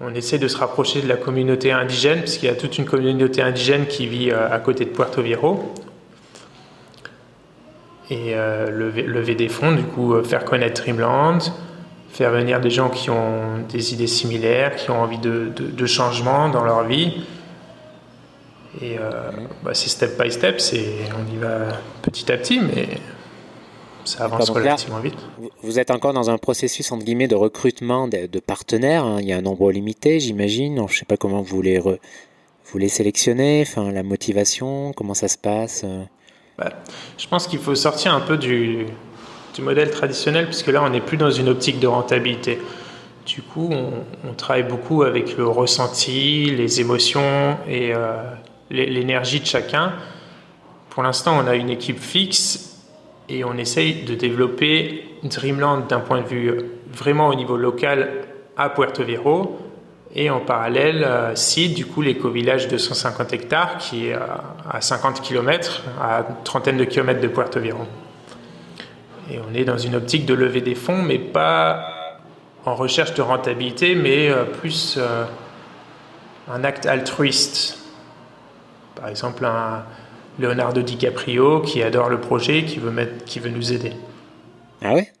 On 0.00 0.14
essaie 0.14 0.38
de 0.38 0.48
se 0.48 0.56
rapprocher 0.56 1.02
de 1.02 1.08
la 1.08 1.16
communauté 1.16 1.72
indigène, 1.72 2.20
puisqu'il 2.20 2.46
y 2.46 2.48
a 2.48 2.54
toute 2.54 2.78
une 2.78 2.86
communauté 2.86 3.42
indigène 3.42 3.86
qui 3.86 4.06
vit 4.06 4.30
euh, 4.30 4.50
à 4.50 4.58
côté 4.58 4.84
de 4.86 4.90
Puerto 4.90 5.20
Viejo. 5.20 5.74
Et 8.10 8.34
euh, 8.34 8.70
lever, 8.70 9.34
des 9.34 9.48
fonds, 9.48 9.72
du 9.72 9.84
coup, 9.84 10.20
faire 10.24 10.44
connaître 10.44 10.82
Dreamland, 10.82 11.38
faire 12.10 12.32
venir 12.32 12.60
des 12.60 12.70
gens 12.70 12.90
qui 12.90 13.08
ont 13.08 13.58
des 13.68 13.94
idées 13.94 14.08
similaires, 14.08 14.74
qui 14.74 14.90
ont 14.90 15.00
envie 15.00 15.18
de, 15.18 15.52
de, 15.56 15.86
changement 15.86 16.48
dans 16.48 16.64
leur 16.64 16.84
vie. 16.84 17.24
Et 18.82 18.96
bah, 19.62 19.74
c'est 19.74 19.88
step 19.88 20.20
by 20.20 20.30
step, 20.30 20.60
on 21.16 21.32
y 21.32 21.38
va 21.38 21.68
petit 22.02 22.30
à 22.32 22.36
petit, 22.36 22.60
mais 22.60 22.88
ça 24.04 24.24
avance 24.24 24.50
relativement 24.50 24.98
vite. 24.98 25.14
Vous 25.62 25.78
êtes 25.78 25.90
encore 25.90 26.12
dans 26.12 26.30
un 26.30 26.38
processus 26.38 26.90
entre 26.92 27.04
guillemets 27.04 27.28
de 27.28 27.34
recrutement 27.34 28.08
de, 28.08 28.40
partenaires. 28.40 29.04
Hein. 29.04 29.18
Il 29.20 29.28
y 29.28 29.32
a 29.32 29.38
un 29.38 29.42
nombre 29.42 29.70
limité, 29.70 30.20
j'imagine. 30.20 30.76
Je 30.88 30.92
ne 30.92 30.98
sais 30.98 31.04
pas 31.04 31.16
comment 31.16 31.42
vous 31.42 31.62
les, 31.62 31.78
vous 31.78 32.78
les 32.78 32.88
sélectionnez. 32.88 33.62
Enfin, 33.66 33.92
la 33.92 34.02
motivation, 34.02 34.92
comment 34.94 35.14
ça 35.14 35.28
se 35.28 35.38
passe 35.38 35.82
euh? 35.84 36.02
Bah, 36.60 36.70
Je 37.18 37.26
pense 37.26 37.46
qu'il 37.46 37.58
faut 37.58 37.74
sortir 37.74 38.14
un 38.14 38.20
peu 38.20 38.36
du, 38.36 38.86
modèle 39.58 39.90
traditionnel, 39.90 40.46
puisque 40.46 40.68
là, 40.68 40.82
on 40.82 40.88
n'est 40.88 41.02
plus 41.02 41.18
dans 41.18 41.30
une 41.30 41.48
optique 41.48 41.80
de 41.80 41.86
rentabilité. 41.86 42.58
Du 43.26 43.42
coup, 43.42 43.70
on, 44.26 44.32
travaille 44.32 44.62
beaucoup 44.62 45.02
avec 45.02 45.36
le 45.36 45.46
ressenti, 45.46 46.46
les 46.46 46.80
émotions 46.80 47.58
et 47.68 47.94
euh, 47.94 48.22
l'énergie 48.70 49.40
de 49.40 49.44
chacun. 49.44 49.92
Pour 50.88 51.02
l'instant, 51.02 51.38
on 51.38 51.46
a 51.46 51.56
une 51.56 51.68
équipe 51.68 51.98
fixe 51.98 52.86
et 53.28 53.44
on 53.44 53.58
essaye 53.58 54.04
de 54.04 54.14
développer 54.14 55.04
Dreamland 55.22 55.86
d'un 55.86 56.00
point 56.00 56.22
de 56.22 56.26
vue 56.26 56.54
vraiment 56.90 57.28
au 57.28 57.34
niveau 57.34 57.56
local 57.56 58.24
à 58.56 58.70
Puerto 58.70 59.04
Viejo 59.04 59.58
et 60.14 60.30
en 60.30 60.40
parallèle 60.40 61.04
euh, 61.04 61.34
CID, 61.34 61.74
du 61.74 61.86
coup 61.86 62.02
l'éco-village 62.02 62.68
de 62.68 62.78
150 62.78 63.32
hectares 63.32 63.78
qui 63.78 64.08
est 64.08 64.14
à 64.14 64.80
50 64.80 65.20
km, 65.20 65.82
à 66.00 66.24
trentaine 66.44 66.76
de 66.76 66.84
kilomètres 66.84 67.20
de 67.20 67.28
Puerto 67.28 67.60
Viejo. 67.60 67.86
Et 69.30 69.38
on 69.38 69.54
est 69.54 69.64
dans 69.64 69.78
une 69.78 69.94
optique 69.94 70.26
de 70.26 70.34
lever 70.34 70.60
des 70.60 70.74
fonds, 70.74 71.02
mais 71.02 71.18
pas 71.18 71.86
en 72.64 72.74
recherche 72.74 73.14
de 73.14 73.22
rentabilité, 73.22 73.94
mais 73.94 74.28
euh, 74.28 74.44
plus 74.44 74.96
euh, 74.98 75.24
un 76.52 76.64
acte 76.64 76.86
altruiste. 76.86 77.78
Par 78.96 79.08
exemple, 79.08 79.44
un, 79.44 79.84
Leonardo 80.38 80.82
DiCaprio 80.82 81.60
qui 81.60 81.82
adore 81.82 82.08
le 82.08 82.20
projet, 82.20 82.64
qui 82.64 82.78
veut, 82.78 82.90
mettre, 82.90 83.24
qui 83.24 83.40
veut 83.40 83.50
nous 83.50 83.72
aider. 83.72 83.92
Ah 84.82 84.94
ouais? 84.94 85.12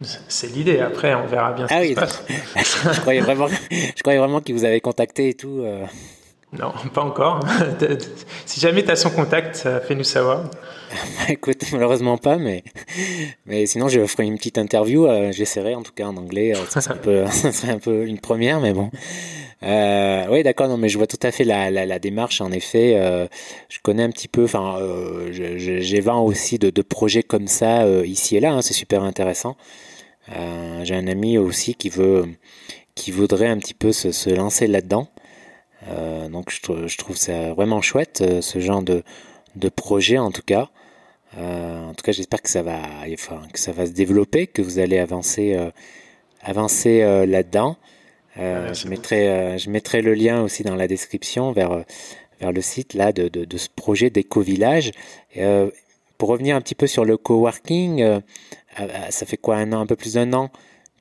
C'est 0.00 0.48
l'idée, 0.48 0.80
après 0.80 1.14
on 1.14 1.26
verra 1.26 1.52
bien 1.52 1.66
ce 1.68 1.74
ah 1.74 1.82
qui 1.82 1.94
se 1.94 1.94
passe. 1.94 2.22
je 2.94 3.00
croyais 3.00 3.20
vraiment, 3.20 3.48
je 3.48 4.02
croyais 4.02 4.18
vraiment 4.18 4.40
qu'il 4.40 4.54
vous 4.54 4.64
avait 4.64 4.80
contacté 4.80 5.30
et 5.30 5.34
tout. 5.34 5.60
Euh. 5.62 5.86
Non, 6.52 6.72
pas 6.92 7.02
encore. 7.02 7.40
si 8.46 8.60
jamais 8.60 8.84
tu 8.84 8.90
as 8.90 8.96
son 8.96 9.10
contact, 9.10 9.68
fais-nous 9.86 10.04
savoir. 10.04 10.50
Écoute, 11.28 11.64
malheureusement 11.72 12.18
pas, 12.18 12.36
mais, 12.36 12.62
mais 13.46 13.66
sinon 13.66 13.88
je 13.88 14.04
ferai 14.06 14.24
une 14.24 14.36
petite 14.36 14.58
interview. 14.58 15.06
Euh, 15.06 15.32
j'essaierai 15.32 15.74
en 15.74 15.82
tout 15.82 15.92
cas 15.92 16.06
en 16.06 16.16
anglais. 16.16 16.54
Euh, 16.54 16.64
ça, 16.68 16.80
serait 16.80 17.72
un 17.72 17.78
peu, 17.78 18.06
une 18.06 18.18
première, 18.18 18.60
mais 18.60 18.72
bon. 18.72 18.90
Euh, 19.62 20.26
oui, 20.30 20.42
d'accord. 20.42 20.68
Non, 20.68 20.76
mais 20.76 20.88
je 20.88 20.98
vois 20.98 21.06
tout 21.06 21.18
à 21.22 21.30
fait 21.30 21.44
la, 21.44 21.70
la, 21.70 21.98
démarche. 21.98 22.40
En 22.40 22.52
effet, 22.52 23.28
je 23.68 23.78
connais 23.82 24.02
un 24.02 24.10
petit 24.10 24.28
peu. 24.28 24.44
Enfin, 24.44 24.78
j'ai 25.30 26.00
20 26.00 26.18
aussi 26.20 26.58
de, 26.58 26.70
de, 26.70 26.82
projets 26.82 27.22
comme 27.22 27.46
ça 27.46 27.86
ici 28.04 28.36
et 28.36 28.40
là. 28.40 28.52
Hein, 28.52 28.62
c'est 28.62 28.74
super 28.74 29.02
intéressant. 29.02 29.56
J'ai 30.28 30.94
un 30.94 31.06
ami 31.06 31.38
aussi 31.38 31.74
qui 31.74 31.88
veut, 31.88 32.24
qui 32.94 33.10
voudrait 33.10 33.48
un 33.48 33.58
petit 33.58 33.74
peu 33.74 33.92
se, 33.92 34.12
se 34.12 34.30
lancer 34.30 34.66
là-dedans. 34.66 35.08
donc 36.30 36.50
je, 36.50 36.86
je, 36.86 36.98
trouve 36.98 37.16
ça 37.16 37.54
vraiment 37.54 37.80
chouette, 37.80 38.24
ce 38.40 38.58
genre 38.58 38.82
de, 38.82 39.02
de 39.56 39.68
projet 39.68 40.18
en 40.18 40.30
tout 40.30 40.42
cas. 40.44 40.68
Euh, 41.38 41.84
en 41.84 41.94
tout 41.94 42.02
cas, 42.02 42.12
j'espère 42.12 42.40
que 42.40 42.50
ça 42.50 42.62
va, 42.62 42.80
enfin, 43.12 43.42
que 43.52 43.58
ça 43.58 43.72
va 43.72 43.86
se 43.86 43.92
développer, 43.92 44.46
que 44.46 44.62
vous 44.62 44.78
allez 44.78 44.98
avancer, 44.98 45.54
euh, 45.54 45.70
avancer 46.42 47.02
euh, 47.02 47.26
là-dedans. 47.26 47.76
je 48.36 48.88
mettrai, 48.88 49.58
je 49.58 49.70
mettrai 49.70 50.02
le 50.02 50.14
lien 50.14 50.42
aussi 50.42 50.62
dans 50.62 50.76
la 50.76 50.88
description 50.88 51.52
vers, 51.52 51.84
vers 52.40 52.52
le 52.52 52.60
site 52.60 52.94
là 52.94 53.12
de, 53.12 53.28
de, 53.28 53.56
ce 53.56 53.68
projet 53.74 54.10
d'éco-village. 54.10 54.92
pour 56.18 56.28
revenir 56.28 56.56
un 56.56 56.60
petit 56.60 56.74
peu 56.74 56.86
sur 56.86 57.04
le 57.04 57.16
coworking, 57.16 58.20
ça 59.10 59.26
fait 59.26 59.36
quoi 59.36 59.56
un 59.56 59.72
an, 59.72 59.80
un 59.80 59.86
peu 59.86 59.96
plus 59.96 60.14
d'un 60.14 60.32
an 60.32 60.50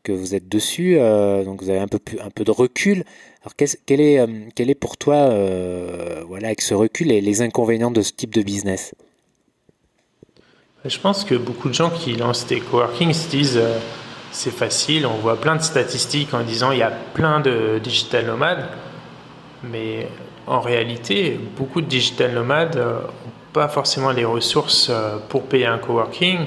que 0.03 0.11
vous 0.11 0.35
êtes 0.35 0.47
dessus, 0.47 0.97
donc 1.45 1.63
vous 1.63 1.69
avez 1.69 1.79
un 1.79 1.87
peu, 1.87 1.99
plus, 1.99 2.19
un 2.19 2.29
peu 2.29 2.43
de 2.43 2.51
recul. 2.51 3.03
Alors 3.41 3.55
quel, 3.55 4.01
est, 4.01 4.19
quel 4.53 4.69
est 4.69 4.75
pour 4.75 4.97
toi, 4.97 5.29
voilà, 6.27 6.47
avec 6.47 6.61
ce 6.61 6.73
recul, 6.73 7.11
et 7.11 7.21
les 7.21 7.41
inconvénients 7.41 7.91
de 7.91 8.01
ce 8.01 8.11
type 8.11 8.33
de 8.33 8.43
business? 8.43 8.93
Je 10.85 10.99
pense 10.99 11.23
que 11.23 11.33
beaucoup 11.33 11.67
de 11.67 11.73
gens 11.73 11.89
qui 11.89 12.13
lancent 12.13 12.45
des 12.45 12.59
coworking 12.59 13.11
se 13.11 13.27
disent 13.27 13.57
euh, 13.57 13.79
c'est 14.31 14.53
facile, 14.53 15.07
on 15.07 15.15
voit 15.15 15.41
plein 15.41 15.55
de 15.55 15.63
statistiques 15.63 16.35
en 16.35 16.43
disant 16.43 16.69
il 16.69 16.77
y 16.77 16.83
a 16.83 16.91
plein 16.91 17.39
de 17.39 17.79
digital 17.83 18.27
nomades, 18.27 18.69
mais 19.63 20.07
en 20.45 20.61
réalité, 20.61 21.39
beaucoup 21.57 21.81
de 21.81 21.87
digital 21.87 22.33
nomades 22.33 22.75
n'ont 22.75 22.83
euh, 22.83 22.99
pas 23.51 23.67
forcément 23.67 24.11
les 24.11 24.25
ressources 24.25 24.89
euh, 24.91 25.17
pour 25.27 25.45
payer 25.45 25.65
un 25.65 25.79
coworking. 25.79 26.45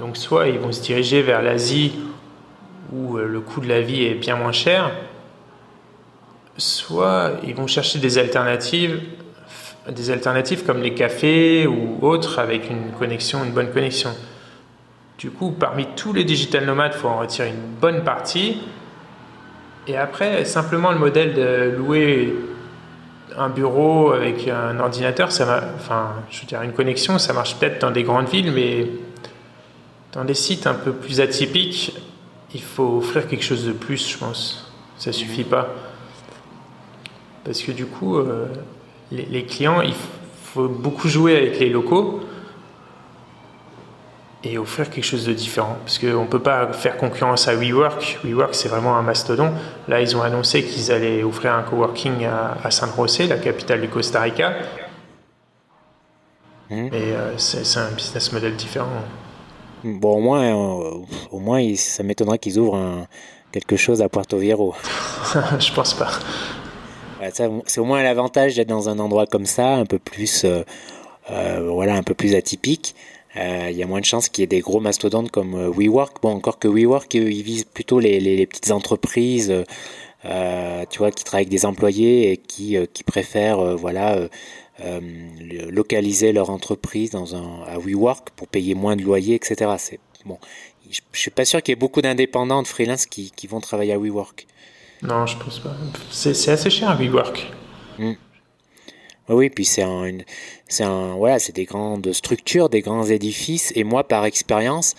Donc 0.00 0.16
soit 0.16 0.48
ils 0.48 0.58
vont 0.58 0.72
se 0.72 0.80
diriger 0.80 1.20
vers 1.20 1.42
l'Asie 1.42 1.92
où 2.90 3.18
le 3.18 3.40
coût 3.40 3.60
de 3.60 3.68
la 3.68 3.82
vie 3.82 4.04
est 4.04 4.14
bien 4.14 4.34
moins 4.34 4.50
cher, 4.50 4.90
soit 6.56 7.32
ils 7.44 7.54
vont 7.54 7.66
chercher 7.66 7.98
des 7.98 8.16
alternatives 8.16 8.98
des 9.88 10.10
alternatives 10.10 10.64
comme 10.64 10.80
les 10.80 10.94
cafés 10.94 11.66
ou 11.66 11.98
autres 12.02 12.38
avec 12.38 12.70
une 12.70 12.92
connexion, 12.98 13.44
une 13.44 13.52
bonne 13.52 13.70
connexion. 13.70 14.10
Du 15.18 15.30
coup, 15.30 15.50
parmi 15.50 15.86
tous 15.96 16.12
les 16.12 16.24
digital 16.24 16.64
nomades, 16.64 16.92
il 16.94 16.98
faut 16.98 17.08
en 17.08 17.18
retirer 17.18 17.48
une 17.48 17.78
bonne 17.80 18.02
partie. 18.02 18.58
Et 19.86 19.96
après, 19.96 20.44
simplement 20.44 20.92
le 20.92 20.98
modèle 20.98 21.34
de 21.34 21.74
louer 21.76 22.34
un 23.36 23.48
bureau 23.48 24.12
avec 24.12 24.48
un 24.48 24.78
ordinateur, 24.80 25.30
ça 25.32 25.72
enfin, 25.76 26.14
je 26.30 26.40
veux 26.40 26.46
dire, 26.46 26.62
une 26.62 26.72
connexion, 26.72 27.18
ça 27.18 27.32
marche 27.32 27.56
peut-être 27.56 27.80
dans 27.80 27.90
des 27.90 28.02
grandes 28.02 28.28
villes, 28.28 28.52
mais 28.52 28.86
dans 30.12 30.24
des 30.24 30.34
sites 30.34 30.66
un 30.66 30.74
peu 30.74 30.92
plus 30.92 31.20
atypiques, 31.20 31.96
il 32.54 32.62
faut 32.62 32.98
offrir 32.98 33.28
quelque 33.28 33.44
chose 33.44 33.64
de 33.66 33.72
plus, 33.72 34.08
je 34.08 34.18
pense. 34.18 34.72
Ça 34.96 35.12
suffit 35.12 35.44
pas. 35.44 35.68
Parce 37.44 37.62
que 37.62 37.72
du 37.72 37.86
coup, 37.86 38.18
euh, 38.18 38.46
les, 39.12 39.44
clients, 39.44 39.80
il 39.80 39.94
faut 40.44 40.68
beaucoup 40.68 41.08
jouer 41.08 41.36
avec 41.36 41.60
les 41.60 41.70
locaux 41.70 42.20
et 44.42 44.58
offrir 44.58 44.90
quelque 44.90 45.04
chose 45.04 45.26
de 45.26 45.32
différent. 45.32 45.78
Parce 45.84 45.98
qu'on 45.98 46.22
ne 46.22 46.28
peut 46.28 46.40
pas 46.40 46.72
faire 46.72 46.96
concurrence 46.96 47.46
à 47.48 47.54
WeWork. 47.54 48.18
WeWork, 48.24 48.54
c'est 48.54 48.68
vraiment 48.68 48.96
un 48.96 49.02
mastodon. 49.02 49.52
Là, 49.88 50.00
ils 50.00 50.16
ont 50.16 50.22
annoncé 50.22 50.64
qu'ils 50.64 50.90
allaient 50.92 51.22
offrir 51.22 51.54
un 51.54 51.62
coworking 51.62 52.24
à, 52.24 52.58
à 52.62 52.70
San 52.70 52.90
José, 52.94 53.26
la 53.26 53.38
capitale 53.38 53.80
du 53.80 53.88
Costa 53.88 54.20
Rica. 54.20 54.54
Mmh. 56.70 56.74
Et 56.74 56.90
euh, 56.94 57.36
c'est 57.36 57.80
un 57.80 57.90
business 57.90 58.32
model 58.32 58.54
différent. 58.54 58.88
Bon, 59.84 60.18
au 60.18 60.20
moins, 60.20 60.42
euh, 60.42 60.98
au 61.30 61.38
moins 61.38 61.74
ça 61.76 62.02
m'étonnerait 62.02 62.38
qu'ils 62.38 62.58
ouvrent 62.58 63.06
quelque 63.52 63.76
chose 63.76 64.02
à 64.02 64.08
Puerto 64.08 64.38
Viejo. 64.38 64.74
Je 65.58 65.72
pense 65.72 65.94
pas 65.94 66.10
c'est 67.66 67.80
au 67.80 67.84
moins 67.84 68.02
l'avantage 68.02 68.56
d'être 68.56 68.68
dans 68.68 68.88
un 68.88 68.98
endroit 68.98 69.26
comme 69.26 69.46
ça, 69.46 69.74
un 69.74 69.86
peu 69.86 69.98
plus, 69.98 70.44
euh, 70.44 70.62
euh, 71.30 71.70
voilà, 71.72 71.94
un 71.94 72.02
peu 72.02 72.14
plus 72.14 72.34
atypique. 72.34 72.94
Il 73.36 73.76
y 73.76 73.82
a 73.82 73.86
moins 73.86 74.00
de 74.00 74.04
chances 74.04 74.28
qu'il 74.28 74.42
y 74.42 74.44
ait 74.44 74.48
des 74.48 74.60
gros 74.60 74.80
mastodontes 74.80 75.30
comme 75.30 75.54
WeWork. 75.54 76.20
Bon, 76.20 76.30
encore 76.30 76.58
que 76.58 76.66
WeWork, 76.66 77.14
ils 77.14 77.42
visent 77.42 77.64
plutôt 77.64 78.00
les, 78.00 78.44
petites 78.46 78.72
entreprises, 78.72 79.54
tu 80.24 80.98
vois, 80.98 81.12
qui 81.12 81.22
travaillent 81.22 81.44
avec 81.44 81.48
des 81.48 81.64
employés 81.64 82.32
et 82.32 82.36
qui, 82.36 82.76
qui 82.92 83.04
préfèrent, 83.04 83.76
voilà, 83.76 84.18
localiser 85.70 86.32
leur 86.32 86.50
entreprise 86.50 87.10
dans 87.10 87.36
un, 87.36 87.62
à 87.66 87.78
WeWork 87.78 88.30
pour 88.30 88.48
payer 88.48 88.74
moins 88.74 88.96
de 88.96 89.02
loyer, 89.02 89.34
etc. 89.34 89.72
C'est 89.78 90.00
bon. 90.24 90.38
Je, 90.90 91.00
ne 91.12 91.16
suis 91.16 91.30
pas 91.30 91.44
sûr 91.44 91.62
qu'il 91.62 91.72
y 91.72 91.74
ait 91.74 91.76
beaucoup 91.76 92.02
d'indépendants, 92.02 92.62
de 92.62 92.66
freelance 92.66 93.06
qui, 93.06 93.30
qui 93.30 93.46
vont 93.46 93.60
travailler 93.60 93.92
à 93.92 93.98
WeWork. 93.98 94.46
Non, 95.02 95.26
je 95.26 95.36
pense 95.36 95.58
pas. 95.60 95.74
C'est 96.10 96.50
assez 96.50 96.70
cher, 96.70 96.96
WeWork. 96.98 97.50
Mm. 97.98 98.12
Oui, 99.28 99.48
puis 99.48 99.64
c'est 99.64 99.82
un, 99.82 100.18
c'est 100.66 100.82
un, 100.82 101.14
voilà, 101.14 101.38
c'est 101.38 101.54
des 101.54 101.64
grandes 101.64 102.12
structures, 102.12 102.68
des 102.68 102.80
grands 102.80 103.04
édifices. 103.04 103.72
Et 103.76 103.84
moi, 103.84 104.02
par 104.02 104.24
expérience, 104.24 104.96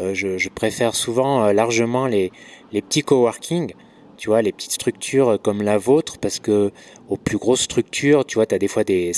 euh, 0.00 0.14
je, 0.14 0.48
préfère 0.48 0.94
souvent 0.94 1.44
euh, 1.44 1.52
largement 1.52 2.06
les, 2.06 2.32
les 2.72 2.82
petits 2.82 3.02
coworking, 3.02 3.72
tu 4.18 4.28
vois, 4.28 4.42
les 4.42 4.52
petites 4.52 4.72
structures 4.72 5.28
euh, 5.30 5.38
comme 5.38 5.62
la 5.62 5.78
vôtre, 5.78 6.18
parce 6.18 6.38
que 6.38 6.72
aux 7.08 7.16
plus 7.16 7.38
grosses 7.38 7.62
structures, 7.62 8.26
tu 8.26 8.34
vois, 8.34 8.46
tu 8.46 8.54
as 8.54 8.58
des 8.58 8.68
fois 8.68 8.84
des, 8.84 9.12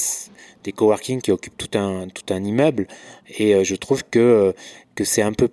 des 0.64 0.72
coworking 0.72 1.20
qui 1.20 1.32
occupent 1.32 1.58
tout 1.58 1.76
un, 1.78 2.08
tout 2.08 2.32
un 2.32 2.44
immeuble. 2.44 2.86
Et 3.38 3.64
je 3.64 3.74
trouve 3.74 4.04
que 4.04 4.54
que 5.00 5.04
c'est 5.04 5.22
un 5.22 5.32
peu, 5.32 5.48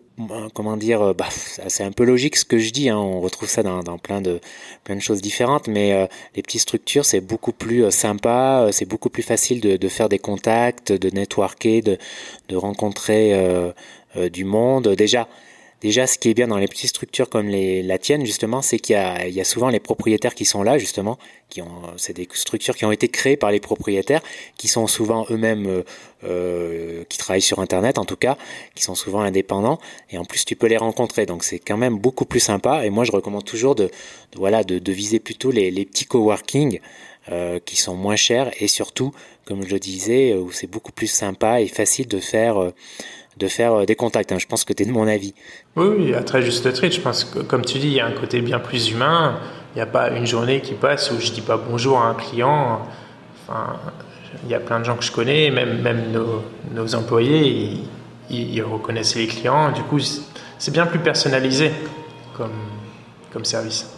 comment 0.53 0.75
dire, 0.75 1.01
euh, 1.01 1.13
bah, 1.13 1.29
c'est 1.31 1.83
un 1.83 1.93
peu 1.93 2.03
logique 2.03 2.35
ce 2.35 2.43
que 2.43 2.57
je 2.57 2.71
dis. 2.71 2.89
Hein, 2.89 2.97
on 2.97 3.21
retrouve 3.21 3.47
ça 3.47 3.63
dans, 3.63 3.97
plein 3.97 4.19
de 4.19 4.41
plein 4.83 4.97
de 4.97 5.01
choses 5.01 5.21
différentes, 5.21 5.69
mais 5.69 5.93
euh, 5.93 6.05
les 6.35 6.41
petites 6.41 6.61
structures 6.61 7.05
c'est 7.05 7.21
beaucoup 7.21 7.53
plus 7.53 7.85
euh, 7.85 7.89
sympa, 7.89 8.67
c'est 8.73 8.85
beaucoup 8.85 9.09
plus 9.09 9.23
facile 9.23 9.61
de, 9.61 9.77
de, 9.77 9.87
faire 9.87 10.09
des 10.09 10.19
contacts, 10.19 10.91
de 10.91 11.09
networker, 11.09 11.81
de, 11.81 11.97
de 12.49 12.55
rencontrer 12.57 13.33
du 14.33 14.43
monde. 14.43 14.89
Déjà, 14.89 15.27
Déjà, 15.81 16.07
ce 16.07 16.17
qui 16.17 16.29
est 16.29 16.33
bien 16.33 16.47
dans 16.47 16.57
les 16.57 16.67
petites 16.67 16.89
structures 16.89 17.29
comme 17.29 17.47
les, 17.47 17.83
la 17.83 17.99
tienne, 17.99 18.25
justement, 18.25 18.63
c'est 18.63 18.79
qu'il 18.79 18.95
y, 18.95 19.39
a, 19.39 19.43
souvent 19.43 19.69
les 19.69 19.79
propriétaires 19.79 20.33
qui 20.33 20.43
sont 20.43 20.63
là, 20.63 20.79
justement, 20.79 21.19
qui 21.49 21.61
ont, 21.61 21.81
c'est 21.97 22.13
des 22.13 22.27
structures 22.33 22.75
qui 22.75 22.85
ont 22.85 22.91
été 22.91 23.09
créées 23.09 23.37
par 23.37 23.51
les 23.51 23.59
propriétaires, 23.59 24.21
qui 24.57 24.67
sont 24.67 24.87
souvent 24.87 25.27
eux-mêmes, 25.29 25.67
euh, 25.67 25.83
euh 26.23 27.03
qui 27.09 27.19
travaillent 27.19 27.41
sur 27.41 27.59
Internet, 27.59 27.99
en 27.99 28.05
tout 28.05 28.15
cas, 28.15 28.37
qui 28.73 28.81
sont 28.81 28.95
souvent 28.95 29.21
indépendants, 29.21 29.77
et 30.09 30.17
en 30.17 30.25
plus, 30.25 30.45
tu 30.45 30.55
peux 30.55 30.67
les 30.67 30.77
rencontrer, 30.77 31.27
donc 31.27 31.43
c'est 31.43 31.59
quand 31.59 31.77
même 31.77 31.99
beaucoup 31.99 32.25
plus 32.25 32.39
sympa. 32.39 32.83
Et 32.83 32.89
moi, 32.89 33.03
je 33.03 33.11
recommande 33.11 33.45
toujours 33.45 33.75
de, 33.75 33.91
voilà, 34.35 34.63
de, 34.63 34.79
de 34.79 34.91
viser 34.91 35.19
plutôt 35.19 35.51
les, 35.51 35.69
les 35.69 35.85
petits 35.85 36.05
coworking. 36.05 36.79
Euh, 37.29 37.59
qui 37.59 37.75
sont 37.75 37.93
moins 37.93 38.15
chers 38.15 38.49
et 38.61 38.69
surtout, 38.69 39.11
comme 39.45 39.61
je 39.61 39.73
le 39.73 39.79
disais, 39.79 40.33
où 40.33 40.49
c'est 40.53 40.67
beaucoup 40.67 40.93
plus 40.93 41.07
sympa 41.07 41.59
et 41.59 41.67
facile 41.67 42.07
de 42.07 42.19
faire 42.19 42.57
euh, 42.57 42.71
de 43.35 43.47
faire 43.49 43.73
euh, 43.73 43.85
des 43.85 43.95
contacts. 43.95 44.31
Hein. 44.31 44.37
Je 44.39 44.45
pense 44.45 44.63
que 44.63 44.71
tu 44.71 44.83
es 44.83 44.85
de 44.85 44.93
mon 44.93 45.09
avis. 45.09 45.33
Oui, 45.75 46.13
à 46.13 46.23
très 46.23 46.41
juste 46.41 46.71
titre. 46.71 46.95
Je 46.95 47.01
pense 47.01 47.25
que, 47.25 47.39
comme 47.39 47.65
tu 47.65 47.79
dis, 47.79 47.87
il 47.87 47.93
y 47.95 47.99
a 47.99 48.05
un 48.05 48.13
côté 48.13 48.39
bien 48.39 48.59
plus 48.59 48.91
humain. 48.91 49.41
Il 49.75 49.79
n'y 49.79 49.81
a 49.81 49.87
pas 49.87 50.09
une 50.11 50.25
journée 50.25 50.61
qui 50.61 50.73
passe 50.73 51.11
où 51.11 51.19
je 51.19 51.31
dis 51.33 51.41
pas 51.41 51.57
bonjour 51.57 51.99
à 51.99 52.07
un 52.07 52.13
client. 52.13 52.87
Enfin, 53.43 53.77
il 54.45 54.49
y 54.49 54.55
a 54.55 54.61
plein 54.61 54.79
de 54.79 54.85
gens 54.85 54.95
que 54.95 55.03
je 55.03 55.11
connais, 55.11 55.51
même, 55.51 55.81
même 55.81 56.13
nos, 56.73 56.95
employés, 56.95 57.77
ils, 58.29 58.61
reconnaissent 58.61 59.15
les 59.15 59.27
clients. 59.27 59.73
Du 59.73 59.83
coup, 59.83 59.99
c'est 59.99 60.71
bien 60.71 60.85
plus 60.85 60.99
personnalisé 60.99 61.71
comme, 62.37 62.55
comme 63.33 63.43
service. 63.43 63.96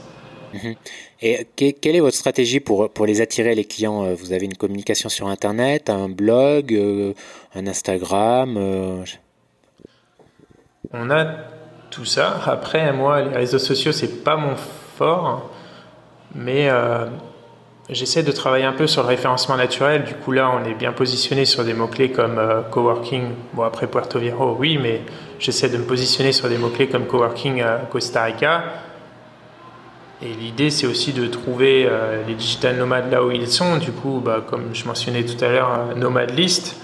Mhm. 0.54 0.76
Et 1.22 1.48
quelle 1.56 1.96
est 1.96 2.00
votre 2.00 2.18
stratégie 2.18 2.60
pour, 2.60 2.90
pour 2.90 3.06
les 3.06 3.22
attirer, 3.22 3.56
les 3.56 3.66
clients 3.66 4.04
euh, 4.06 4.16
Vous 4.16 4.34
avez 4.34 4.46
une 4.46 4.56
communication 4.56 5.10
sur 5.10 5.28
Internet, 5.28 5.90
un 5.90 6.10
blog, 6.10 6.74
euh, 6.74 7.14
un 7.56 7.68
Instagram 7.68 8.58
on 10.94 11.10
a 11.12 11.26
tout 11.90 12.06
ça. 12.06 12.40
Après, 12.46 12.92
moi, 12.94 13.22
les 13.22 13.38
réseaux 13.38 13.60
sociaux, 13.60 13.92
c'est 13.92 14.24
pas 14.24 14.38
mon 14.38 14.56
fort, 14.56 15.50
mais 16.34 16.70
euh, 16.70 17.06
j'essaie 17.90 18.24
de 18.24 18.32
travailler 18.32 18.66
un 18.66 18.74
peu 18.74 18.88
sur 18.88 19.04
le 19.04 19.08
référencement 19.08 19.56
naturel. 19.56 20.04
Du 20.04 20.16
coup, 20.16 20.32
là, 20.32 20.52
on 20.52 20.66
est 20.66 20.74
bien 20.74 20.92
positionné 20.92 21.46
sur 21.46 21.64
des 21.64 21.74
mots-clés 21.74 22.12
comme 22.12 22.38
euh, 22.38 22.62
coworking. 22.62 23.30
Bon, 23.54 23.64
après 23.64 23.88
Puerto 23.88 24.20
Viejo, 24.20 24.56
oui, 24.60 24.80
mais 24.82 25.02
j'essaie 25.40 25.70
de 25.70 25.78
me 25.78 25.84
positionner 25.84 26.32
sur 26.32 26.50
des 26.50 26.58
mots-clés 26.58 26.88
comme 26.88 27.06
coworking 27.06 27.62
à 27.62 27.82
Costa 27.92 28.24
Rica. 28.24 28.64
Et 30.22 30.34
l'idée, 30.34 30.70
c'est 30.70 30.86
aussi 30.86 31.14
de 31.14 31.28
trouver 31.28 31.86
euh, 31.88 32.24
les 32.28 32.36
digital 32.36 32.76
nomades 32.76 33.10
là 33.10 33.24
où 33.24 33.32
ils 33.32 33.48
sont. 33.48 33.78
Du 33.78 33.92
coup, 33.92 34.22
bah, 34.24 34.44
comme 34.46 34.74
je 34.74 34.86
mentionnais 34.86 35.24
tout 35.24 35.44
à 35.44 35.48
l'heure, 35.48 35.96
Nomad 35.96 36.38
List, 36.38 36.76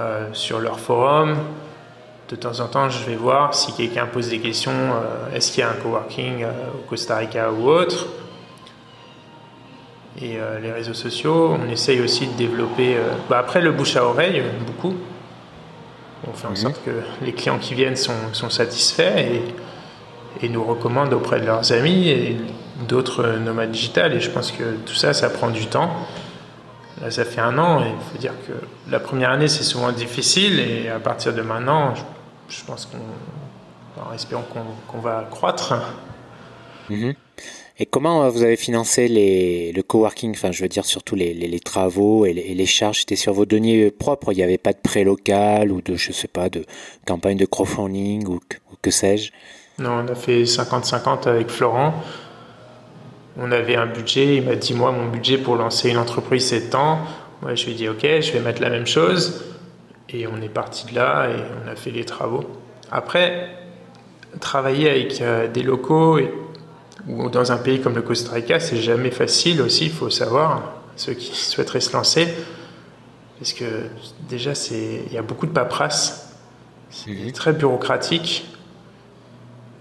euh, 0.00 0.28
sur 0.32 0.60
leur 0.60 0.80
forum. 0.80 1.36
De 2.30 2.36
temps 2.36 2.60
en 2.60 2.68
temps, 2.68 2.88
je 2.88 3.04
vais 3.04 3.16
voir 3.16 3.54
si 3.54 3.74
quelqu'un 3.74 4.06
pose 4.06 4.30
des 4.30 4.38
questions. 4.38 4.72
Euh, 4.72 5.36
est-ce 5.36 5.52
qu'il 5.52 5.60
y 5.60 5.62
a 5.62 5.70
un 5.70 5.74
coworking 5.74 6.44
au 6.44 6.88
Costa 6.88 7.18
Rica 7.18 7.52
ou 7.52 7.68
autre 7.68 8.06
Et 10.22 10.38
les 10.62 10.72
réseaux 10.72 10.94
sociaux, 10.94 11.58
on 11.60 11.70
essaye 11.70 12.00
aussi 12.00 12.26
de 12.26 12.32
développer. 12.32 12.96
Bah, 13.28 13.38
après, 13.40 13.60
le 13.60 13.72
bouche 13.72 13.96
à 13.96 14.06
oreille, 14.06 14.42
beaucoup. 14.66 14.94
On 16.26 16.32
fait 16.32 16.46
en 16.46 16.50
mhm. 16.50 16.56
sorte 16.56 16.82
que 16.82 17.02
les 17.22 17.34
clients 17.34 17.58
qui 17.58 17.74
viennent 17.74 17.96
sont, 17.96 18.32
sont 18.32 18.48
satisfaits 18.48 19.18
et 19.18 19.42
et 20.42 20.48
nous 20.48 20.64
recommandent 20.64 21.12
auprès 21.12 21.40
de 21.40 21.46
leurs 21.46 21.72
amis 21.72 22.08
et 22.08 22.36
d'autres 22.88 23.38
nomades 23.38 23.70
digitales. 23.70 24.14
Et 24.14 24.20
je 24.20 24.30
pense 24.30 24.52
que 24.52 24.76
tout 24.84 24.94
ça, 24.94 25.12
ça 25.12 25.30
prend 25.30 25.50
du 25.50 25.66
temps. 25.66 25.90
Là, 27.00 27.10
ça 27.10 27.24
fait 27.24 27.40
un 27.40 27.58
an 27.58 27.82
et 27.82 27.88
il 27.88 28.12
faut 28.12 28.18
dire 28.18 28.34
que 28.46 28.52
la 28.90 29.00
première 29.00 29.30
année, 29.30 29.48
c'est 29.48 29.64
souvent 29.64 29.92
difficile 29.92 30.60
et 30.60 30.88
à 30.88 31.00
partir 31.00 31.34
de 31.34 31.42
maintenant, 31.42 31.94
je, 32.48 32.64
pense 32.64 32.86
qu'on, 32.86 32.98
en 34.00 34.14
espérant 34.14 34.44
qu'on, 34.88 34.98
va 34.98 35.26
croître. 35.30 35.74
Mhm. 36.88 37.14
Et 37.80 37.86
comment 37.86 38.22
euh, 38.22 38.30
vous 38.30 38.44
avez 38.44 38.56
financé 38.56 39.08
les, 39.08 39.72
le 39.72 39.82
coworking? 39.82 40.30
Enfin, 40.30 40.52
je 40.52 40.62
veux 40.62 40.68
dire 40.68 40.84
surtout 40.84 41.16
les, 41.16 41.34
les, 41.34 41.58
travaux 41.58 42.24
et 42.24 42.32
les, 42.32 42.66
charges. 42.66 43.00
C'était 43.00 43.16
sur 43.16 43.32
vos 43.32 43.46
deniers 43.46 43.90
propres. 43.90 44.32
Il 44.32 44.36
n'y 44.36 44.44
avait 44.44 44.58
pas 44.58 44.72
de 44.72 44.78
prêt 44.78 45.02
local 45.02 45.72
ou 45.72 45.80
de, 45.80 45.96
je 45.96 46.12
sais 46.12 46.28
pas, 46.28 46.48
de 46.48 46.64
campagne 47.04 47.36
de 47.36 47.46
crowdfunding 47.46 48.28
ou 48.28 48.38
que 48.80 48.90
sais-je? 48.92 49.32
Non, 49.78 50.04
on 50.04 50.08
a 50.08 50.14
fait 50.14 50.44
50-50 50.44 51.28
avec 51.28 51.50
Florent. 51.50 51.94
On 53.36 53.50
avait 53.50 53.76
un 53.76 53.86
budget. 53.86 54.36
Il 54.36 54.44
m'a 54.44 54.54
dit 54.54 54.74
Moi, 54.74 54.92
mon 54.92 55.08
budget 55.08 55.38
pour 55.38 55.56
lancer 55.56 55.90
une 55.90 55.98
entreprise, 55.98 56.46
c'est 56.46 56.70
temps. 56.70 57.00
Moi, 57.42 57.54
je 57.56 57.66
lui 57.66 57.72
ai 57.72 57.74
dit 57.74 57.88
Ok, 57.88 58.02
je 58.02 58.32
vais 58.32 58.40
mettre 58.40 58.62
la 58.62 58.70
même 58.70 58.86
chose. 58.86 59.44
Et 60.10 60.26
on 60.28 60.40
est 60.40 60.48
parti 60.48 60.86
de 60.86 60.94
là 60.94 61.28
et 61.28 61.36
on 61.64 61.68
a 61.68 61.74
fait 61.74 61.90
les 61.90 62.04
travaux. 62.04 62.44
Après, 62.92 63.48
travailler 64.40 64.90
avec 64.90 65.20
euh, 65.20 65.48
des 65.48 65.62
locaux 65.62 66.20
ou 67.08 67.28
dans 67.30 67.50
un 67.50 67.56
pays 67.56 67.80
comme 67.80 67.96
le 67.96 68.02
Costa 68.02 68.32
Rica, 68.32 68.60
c'est 68.60 68.76
jamais 68.76 69.10
facile 69.10 69.60
aussi, 69.60 69.86
il 69.86 69.92
faut 69.92 70.10
savoir, 70.10 70.74
ceux 70.96 71.14
qui 71.14 71.34
souhaiteraient 71.34 71.80
se 71.80 71.92
lancer. 71.92 72.32
Parce 73.38 73.52
que 73.52 73.64
déjà, 74.28 74.52
il 74.70 75.12
y 75.12 75.18
a 75.18 75.22
beaucoup 75.22 75.46
de 75.46 75.52
paperasse. 75.52 76.32
C'est 76.90 77.10
mhm. 77.10 77.32
très 77.32 77.52
bureaucratique. 77.52 78.46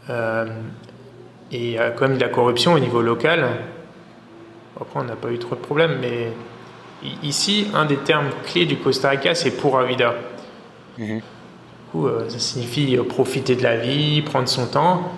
Euh, 0.09 0.45
et 1.51 1.79
euh, 1.79 1.91
il 2.01 2.13
y 2.13 2.15
a 2.15 2.19
la 2.19 2.29
corruption 2.29 2.73
au 2.73 2.79
niveau 2.79 3.01
local, 3.01 3.47
après 4.79 4.99
on 4.99 5.03
n'a 5.03 5.15
pas 5.15 5.29
eu 5.29 5.37
trop 5.37 5.55
de 5.55 5.61
problèmes, 5.61 5.97
mais 6.01 6.31
ici, 7.21 7.67
un 7.73 7.85
des 7.85 7.97
termes 7.97 8.29
clés 8.45 8.65
du 8.65 8.77
Costa 8.77 9.09
Rica, 9.09 9.35
c'est 9.35 9.51
pura 9.51 9.83
vida. 9.83 10.15
Mhm. 10.97 11.17
Du 11.17 11.23
coup, 11.91 12.07
euh, 12.07 12.27
ça 12.29 12.39
signifie 12.39 12.97
profiter 12.97 13.55
de 13.55 13.63
la 13.63 13.77
vie, 13.77 14.21
prendre 14.21 14.47
son 14.47 14.67
temps. 14.67 15.11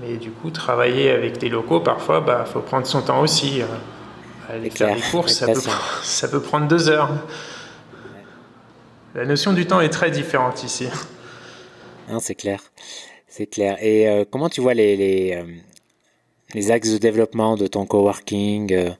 Mais 0.00 0.16
du 0.16 0.30
coup, 0.30 0.50
travailler 0.50 1.10
avec 1.10 1.38
des 1.38 1.48
locaux, 1.48 1.80
parfois, 1.80 2.18
il 2.20 2.26
bah, 2.26 2.44
faut 2.44 2.60
prendre 2.60 2.86
son 2.86 3.02
temps 3.02 3.20
aussi. 3.20 3.60
Aller 4.48 4.70
faire 4.70 4.94
des 4.94 5.00
courses, 5.00 5.34
ça 5.34 5.46
peut, 5.46 5.60
ça 6.02 6.28
peut, 6.28 6.40
prendre 6.40 6.66
deux 6.68 6.88
heures. 6.88 7.10
La 9.14 9.24
notion 9.24 9.52
du 9.52 9.66
temps 9.66 9.80
est 9.80 9.90
très 9.90 10.10
différente 10.10 10.62
ici. 10.62 10.88
c'est 12.20 12.34
clair. 12.34 12.60
C'est 13.30 13.46
clair. 13.46 13.76
Et 13.80 14.08
euh, 14.08 14.24
comment 14.28 14.48
tu 14.48 14.60
vois 14.60 14.74
les, 14.74 15.36
euh, 15.36 15.44
les, 16.52 16.70
axes 16.72 16.92
de 16.92 16.98
développement 16.98 17.54
de 17.54 17.68
ton 17.68 17.86
coworking 17.86 18.72
euh, 18.74 18.90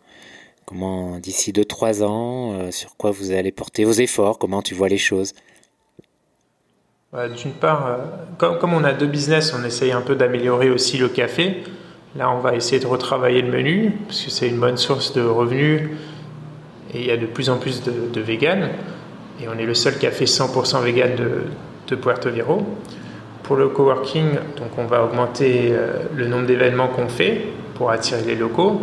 Comment 0.67 1.19
d'ici 1.19 1.51
2-3 1.51 2.05
ans, 2.05 2.71
sur 2.71 2.97
quoi 2.97 3.11
vous 3.11 3.33
allez 3.33 3.51
porter 3.51 3.85
vos 3.85 3.91
efforts 3.91 4.39
Comment 4.39 4.63
tu 4.63 4.77
vois 4.77 4.89
les 4.89 4.99
choses? 4.99 5.33
D'une 7.13 7.55
part, 7.55 7.99
comme, 8.39 8.73
on 8.73 8.85
a 8.85 8.93
deux 8.93 9.09
business, 9.09 9.53
on 9.53 9.65
essaye 9.65 9.91
un 9.91 10.01
peu 10.01 10.15
d'améliorer 10.15 10.71
aussi 10.71 10.97
le 10.97 11.09
café. 11.09 11.65
Là, 12.15 12.31
on 12.31 12.39
va 12.39 12.55
essayer 12.55 12.79
de 12.79 12.87
retravailler 12.87 13.43
le 13.43 13.51
menu, 13.51 13.91
parce 14.07 14.23
que 14.23 14.31
c'est 14.31 14.47
une 14.47 14.61
bonne 14.61 14.77
source 14.77 15.13
de 15.13 15.23
revenus. 15.23 15.91
Et 16.95 17.01
il 17.01 17.07
y 17.07 17.11
a 17.11 17.17
de 17.17 17.27
plus 17.27 17.51
en 17.51 17.59
plus 17.59 17.83
de, 17.83 17.91
de. 17.91 18.31
Et 18.31 19.49
on 19.49 19.59
est 19.59 19.67
le 19.67 19.75
seul 19.75 19.99
café 19.99 20.25
100% 20.25 20.85
vegan 20.85 21.17
de, 21.17 21.47
de 21.89 21.97
Puerto 21.97 22.31
Viejo. 22.31 22.65
Pour 23.43 23.57
le 23.57 23.69
coworking, 23.69 24.35
donc 24.57 24.79
on 24.79 24.85
va 24.85 25.03
augmenter 25.05 25.71
euh, 25.73 26.05
le 26.15 26.27
nombre 26.27 26.47
d'événements 26.47 26.89
qu'on 26.89 27.09
fait 27.09 27.47
pour 27.75 27.91
attirer 27.91 28.23
les 28.23 28.37
locaux. 28.37 28.81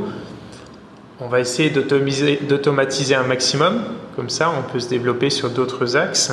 On 1.20 1.28
va 1.28 1.40
essayer 1.40 1.70
d'automatiser 1.70 3.16
un 3.16 3.24
maximum, 3.24 3.82
comme 4.16 4.30
ça 4.30 4.52
on 4.58 4.72
peut 4.72 4.80
se 4.80 4.90
développer 4.90 5.30
sur 5.30 5.50
d'autres 5.50 5.96
axes. 5.96 6.32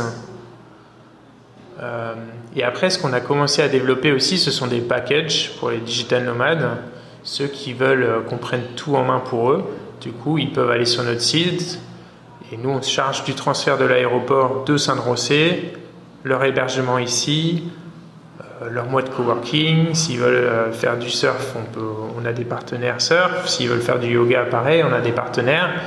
Euh, 1.81 2.15
et 2.57 2.63
après, 2.63 2.91
ce 2.91 2.99
qu'on 2.99 3.13
a 3.13 3.21
commencé 3.21 3.63
à 3.63 3.69
développer 3.69 4.13
aussi, 4.13 4.39
ce 4.39 4.51
sont 4.51 4.67
des 4.67 4.81
packages 4.81 5.53
pour 5.59 5.71
les 5.71 5.79
digital 5.79 6.25
nomades, 6.25 6.79
ceux 7.23 7.47
qui 7.47 7.73
veulent 7.73 8.05
euh, 8.05 8.21
qu'on 8.21 8.37
prenne 8.37 8.63
tout 8.77 8.95
en 8.97 9.05
main 9.05 9.21
pour 9.21 9.51
eux. 9.51 9.65
Du 10.01 10.13
coup, 10.13 10.39
ils 10.39 10.53
peuvent 10.53 10.71
aller 10.71 10.85
sur 10.85 11.03
notre 11.03 11.21
site 11.21 11.81
et 12.53 12.57
nous, 12.57 12.71
on 12.71 12.83
se 12.83 12.91
charge 12.91 13.25
du 13.25 13.35
transfert 13.35 13.79
de 13.79 13.85
l'aéroport 13.85 14.65
de 14.65 14.77
Saint-Rosé, 14.77 15.73
leur 16.25 16.45
hébergement 16.45 16.99
ici, 16.99 17.65
leur 18.71 18.87
mois 18.87 19.03
de 19.03 19.09
coworking. 19.09 19.95
S'ils 19.95 20.19
veulent 20.19 20.45
euh, 20.45 20.73
faire 20.73 20.99
du 20.99 21.11
surf, 21.11 21.55
on, 21.57 21.65
peut, 21.65 21.87
on 22.17 22.25
a 22.25 22.33
des 22.33 22.45
partenaires 22.45 23.01
surf. 23.01 23.49
S'ils 23.49 23.69
veulent 23.69 23.83
faire 23.83 23.99
du 23.99 24.09
yoga, 24.09 24.45
pareil, 24.45 24.83
on 24.83 24.93
a 24.93 25.01
des 25.01 25.13
partenaires. 25.13 25.83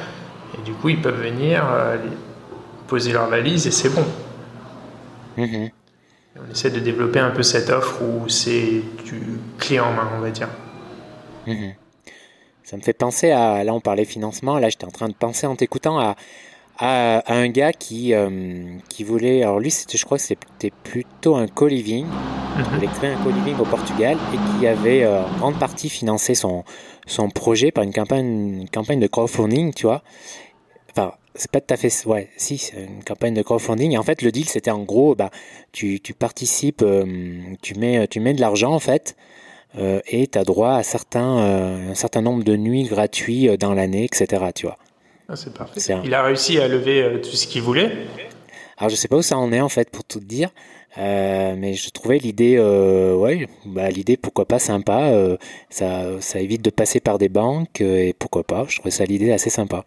Et 0.57 0.61
du 0.63 0.73
coup, 0.73 0.89
ils 0.89 1.01
peuvent 1.01 1.21
venir 1.21 1.63
euh, 1.71 1.97
poser 2.87 3.11
leur 3.11 3.27
valise 3.27 3.67
et 3.67 3.71
c'est 3.71 3.89
bon. 3.89 4.05
Mhm. 5.37 5.69
On 6.39 6.51
essaie 6.51 6.69
de 6.69 6.79
développer 6.79 7.19
un 7.19 7.31
peu 7.31 7.43
cette 7.43 7.69
offre 7.69 8.01
où 8.01 8.29
c'est 8.29 8.81
du 9.05 9.39
clé 9.57 9.79
en 9.79 9.91
main, 9.91 10.09
on 10.17 10.21
va 10.21 10.29
dire. 10.29 10.49
Mhm. 11.45 11.73
Ça 12.63 12.75
me 12.75 12.81
fait 12.81 12.93
penser 12.93 13.31
à, 13.31 13.63
là 13.63 13.73
on 13.73 13.79
parlait 13.79 14.03
financement, 14.03 14.59
là 14.59 14.67
j'étais 14.67 14.85
en 14.85 14.91
train 14.91 15.07
de 15.07 15.13
penser 15.13 15.47
en 15.47 15.55
t'écoutant 15.55 15.99
à, 15.99 16.17
à, 16.77 17.33
un 17.33 17.49
gars 17.49 17.73
qui, 17.73 18.13
euh, 18.13 18.29
qui 18.89 19.03
voulait, 19.03 19.43
alors 19.43 19.59
lui 19.59 19.71
je 19.71 20.05
crois 20.05 20.17
que 20.17 20.23
c'était 20.23 20.71
plutôt 20.83 21.35
un 21.35 21.47
co-living, 21.47 22.05
il 22.05 22.63
mhm. 22.63 22.69
voulait 22.73 22.87
créer 22.87 23.11
un 23.11 23.23
co-living 23.23 23.57
au 23.59 23.65
Portugal 23.65 24.17
et 24.33 24.59
qui 24.59 24.67
avait 24.67 25.03
euh, 25.03 25.23
en 25.23 25.37
grande 25.37 25.59
partie 25.59 25.89
financé 25.89 26.35
son, 26.35 26.63
son 27.05 27.29
projet 27.29 27.71
par 27.71 27.83
une 27.83 27.93
campagne, 27.93 28.61
une 28.61 28.69
campagne 28.69 28.99
de 28.99 29.07
crowdfunding, 29.07 29.73
tu 29.73 29.85
vois. 29.85 30.03
Enfin, 30.91 31.13
c'est 31.35 31.51
pas 31.51 31.61
tout 31.61 31.73
à 31.73 31.77
fait, 31.77 31.91
ouais, 32.05 32.29
si, 32.37 32.57
c'est 32.57 32.83
une 32.83 33.03
campagne 33.03 33.33
de 33.33 33.41
crowdfunding. 33.41 33.91
Et 33.91 33.97
en 33.97 34.03
fait, 34.03 34.21
le 34.21 34.31
deal, 34.31 34.47
c'était 34.47 34.71
en 34.71 34.83
gros, 34.83 35.15
bah, 35.15 35.29
tu, 35.71 35.99
tu 35.99 36.13
participes, 36.13 36.81
euh, 36.81 37.05
tu, 37.61 37.75
mets, 37.75 38.07
tu 38.07 38.19
mets 38.19 38.33
de 38.33 38.41
l'argent 38.41 38.73
en 38.73 38.79
fait. 38.79 39.15
et 40.07 40.27
tu 40.27 40.37
as 40.39 40.43
droit 40.43 40.73
à 40.73 40.83
certains, 40.83 41.37
un 41.91 41.95
certain 41.95 42.21
nombre 42.21 42.43
de 42.43 42.55
nuits 42.55 42.85
gratuits 42.85 43.55
dans 43.59 43.73
l'année, 43.73 44.05
etc. 44.05 44.45
Tu 44.55 44.65
vois. 44.65 44.77
Ah, 45.29 45.35
c'est 45.35 45.53
parfait. 45.53 45.81
Il 46.05 46.13
a 46.13 46.23
réussi 46.23 46.59
à 46.59 46.67
lever 46.67 47.03
euh, 47.03 47.17
tout 47.17 47.35
ce 47.35 47.47
qu'il 47.47 47.61
voulait. 47.61 47.91
Alors 48.77 48.89
je 48.89 48.95
sais 48.95 49.07
pas 49.07 49.17
où 49.17 49.21
ça 49.21 49.37
en 49.37 49.51
est 49.51 49.59
en 49.59 49.69
fait 49.69 49.89
pour 49.89 50.03
tout 50.03 50.19
dire, 50.19 50.49
euh, 50.97 51.55
mais 51.57 51.73
je 51.73 51.89
trouvais 51.89 52.19
l'idée, 52.19 52.55
euh, 52.57 53.15
ouais, 53.15 53.47
bah, 53.65 53.89
l'idée 53.89 54.17
pourquoi 54.17 54.45
pas 54.45 54.59
sympa. 54.59 55.11
ça, 55.69 56.21
ça 56.21 56.39
évite 56.39 56.61
de 56.61 56.69
passer 56.69 56.99
par 56.99 57.17
des 57.17 57.27
banques 57.27 57.81
et 57.81 58.13
pourquoi 58.17 58.43
pas. 58.43 58.65
Je 58.69 58.77
trouvais 58.77 58.91
ça 58.91 59.03
l'idée 59.05 59.31
assez 59.31 59.49
sympa. 59.49 59.83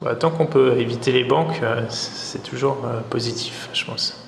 Bah, 0.00 0.14
tant 0.14 0.30
qu'on 0.30 0.46
peut 0.46 0.78
éviter 0.78 1.10
les 1.10 1.24
banques, 1.24 1.60
c'est 1.88 2.42
toujours 2.42 2.86
positif, 3.10 3.68
je 3.74 3.84
pense. 3.84 4.24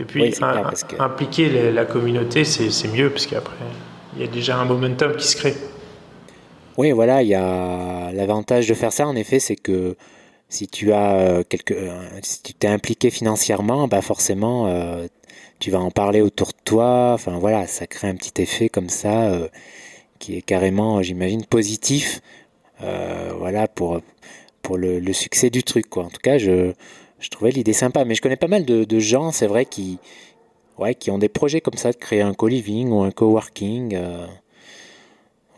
Et 0.00 0.04
puis 0.04 0.34
impliquer 0.98 1.70
la 1.70 1.84
communauté, 1.84 2.44
c'est 2.44 2.88
mieux 2.88 3.10
parce 3.10 3.26
qu'après 3.26 3.56
il 4.16 4.22
y 4.22 4.24
a 4.24 4.28
déjà 4.28 4.56
un 4.56 4.64
momentum 4.64 5.14
qui 5.16 5.28
se 5.28 5.36
crée. 5.36 5.54
Oui, 6.78 6.92
voilà, 6.92 7.22
il 7.22 7.28
y 7.28 7.34
a 7.34 8.12
l'avantage 8.12 8.68
de 8.68 8.74
faire 8.74 8.92
ça, 8.92 9.06
en 9.06 9.16
effet, 9.16 9.38
c'est 9.38 9.56
que 9.56 9.96
si 10.48 10.68
tu 10.68 10.92
as 10.92 11.16
euh, 11.16 11.42
quelque, 11.48 11.74
euh, 11.74 12.08
si 12.22 12.42
tu 12.42 12.54
t'es 12.54 12.68
impliqué 12.68 13.10
financièrement, 13.10 13.88
bah 13.88 14.02
forcément, 14.02 14.66
euh, 14.68 15.06
tu 15.58 15.70
vas 15.70 15.80
en 15.80 15.90
parler 15.90 16.20
autour 16.20 16.48
de 16.48 16.58
toi. 16.64 17.12
Enfin 17.14 17.38
voilà, 17.38 17.66
ça 17.66 17.86
crée 17.86 18.08
un 18.08 18.14
petit 18.16 18.42
effet 18.42 18.68
comme 18.68 18.90
ça 18.90 19.32
qui 20.18 20.36
est 20.36 20.42
carrément, 20.42 21.02
j'imagine, 21.02 21.44
positif. 21.46 22.20
voilà 22.80 23.68
pour 23.68 24.00
pour 24.62 24.78
le, 24.78 25.12
succès 25.12 25.50
du 25.50 25.62
truc, 25.62 25.88
quoi. 25.88 26.04
En 26.04 26.10
tout 26.10 26.20
cas, 26.22 26.38
je 26.38 26.72
je 27.20 27.30
trouvais 27.30 27.50
l'idée 27.50 27.72
sympa, 27.72 28.04
mais 28.04 28.14
je 28.14 28.22
connais 28.22 28.36
pas 28.36 28.48
mal 28.48 28.64
de, 28.66 28.84
de 28.84 28.98
gens, 29.00 29.32
c'est 29.32 29.46
vrai, 29.46 29.64
qui 29.66 29.98
ouais, 30.78 30.94
qui 30.94 31.10
ont 31.10 31.18
des 31.18 31.28
projets 31.30 31.60
comme 31.60 31.78
ça 31.78 31.92
de 31.92 31.96
créer 31.96 32.22
un 32.22 32.34
co-living 32.34 32.90
ou 32.90 33.02
un 33.02 33.10
co-working. 33.10 33.96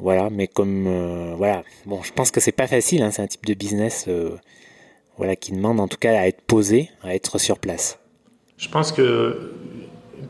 Voilà, 0.01 0.28
mais 0.30 0.46
comme 0.46 0.86
euh, 0.86 1.34
voilà, 1.36 1.62
bon, 1.84 2.03
je 2.03 2.12
pense 2.12 2.30
que 2.30 2.40
c'est 2.40 2.53
pas 2.53 2.66
facile. 2.66 3.03
Hein, 3.03 3.11
c'est 3.11 3.22
un 3.22 3.26
type 3.26 3.46
de 3.46 3.55
business, 3.55 4.05
euh, 4.09 4.30
voilà, 5.16 5.34
qui 5.34 5.53
demande 5.53 5.80
en 5.80 5.88
tout 5.88 5.99
cas 5.99 6.12
à 6.18 6.28
être 6.28 6.40
posé, 6.42 6.90
à 7.03 7.14
être 7.14 7.38
sur 7.38 7.59
place. 7.59 7.99
Je 8.59 8.68
pense 8.68 8.92
que 8.92 9.53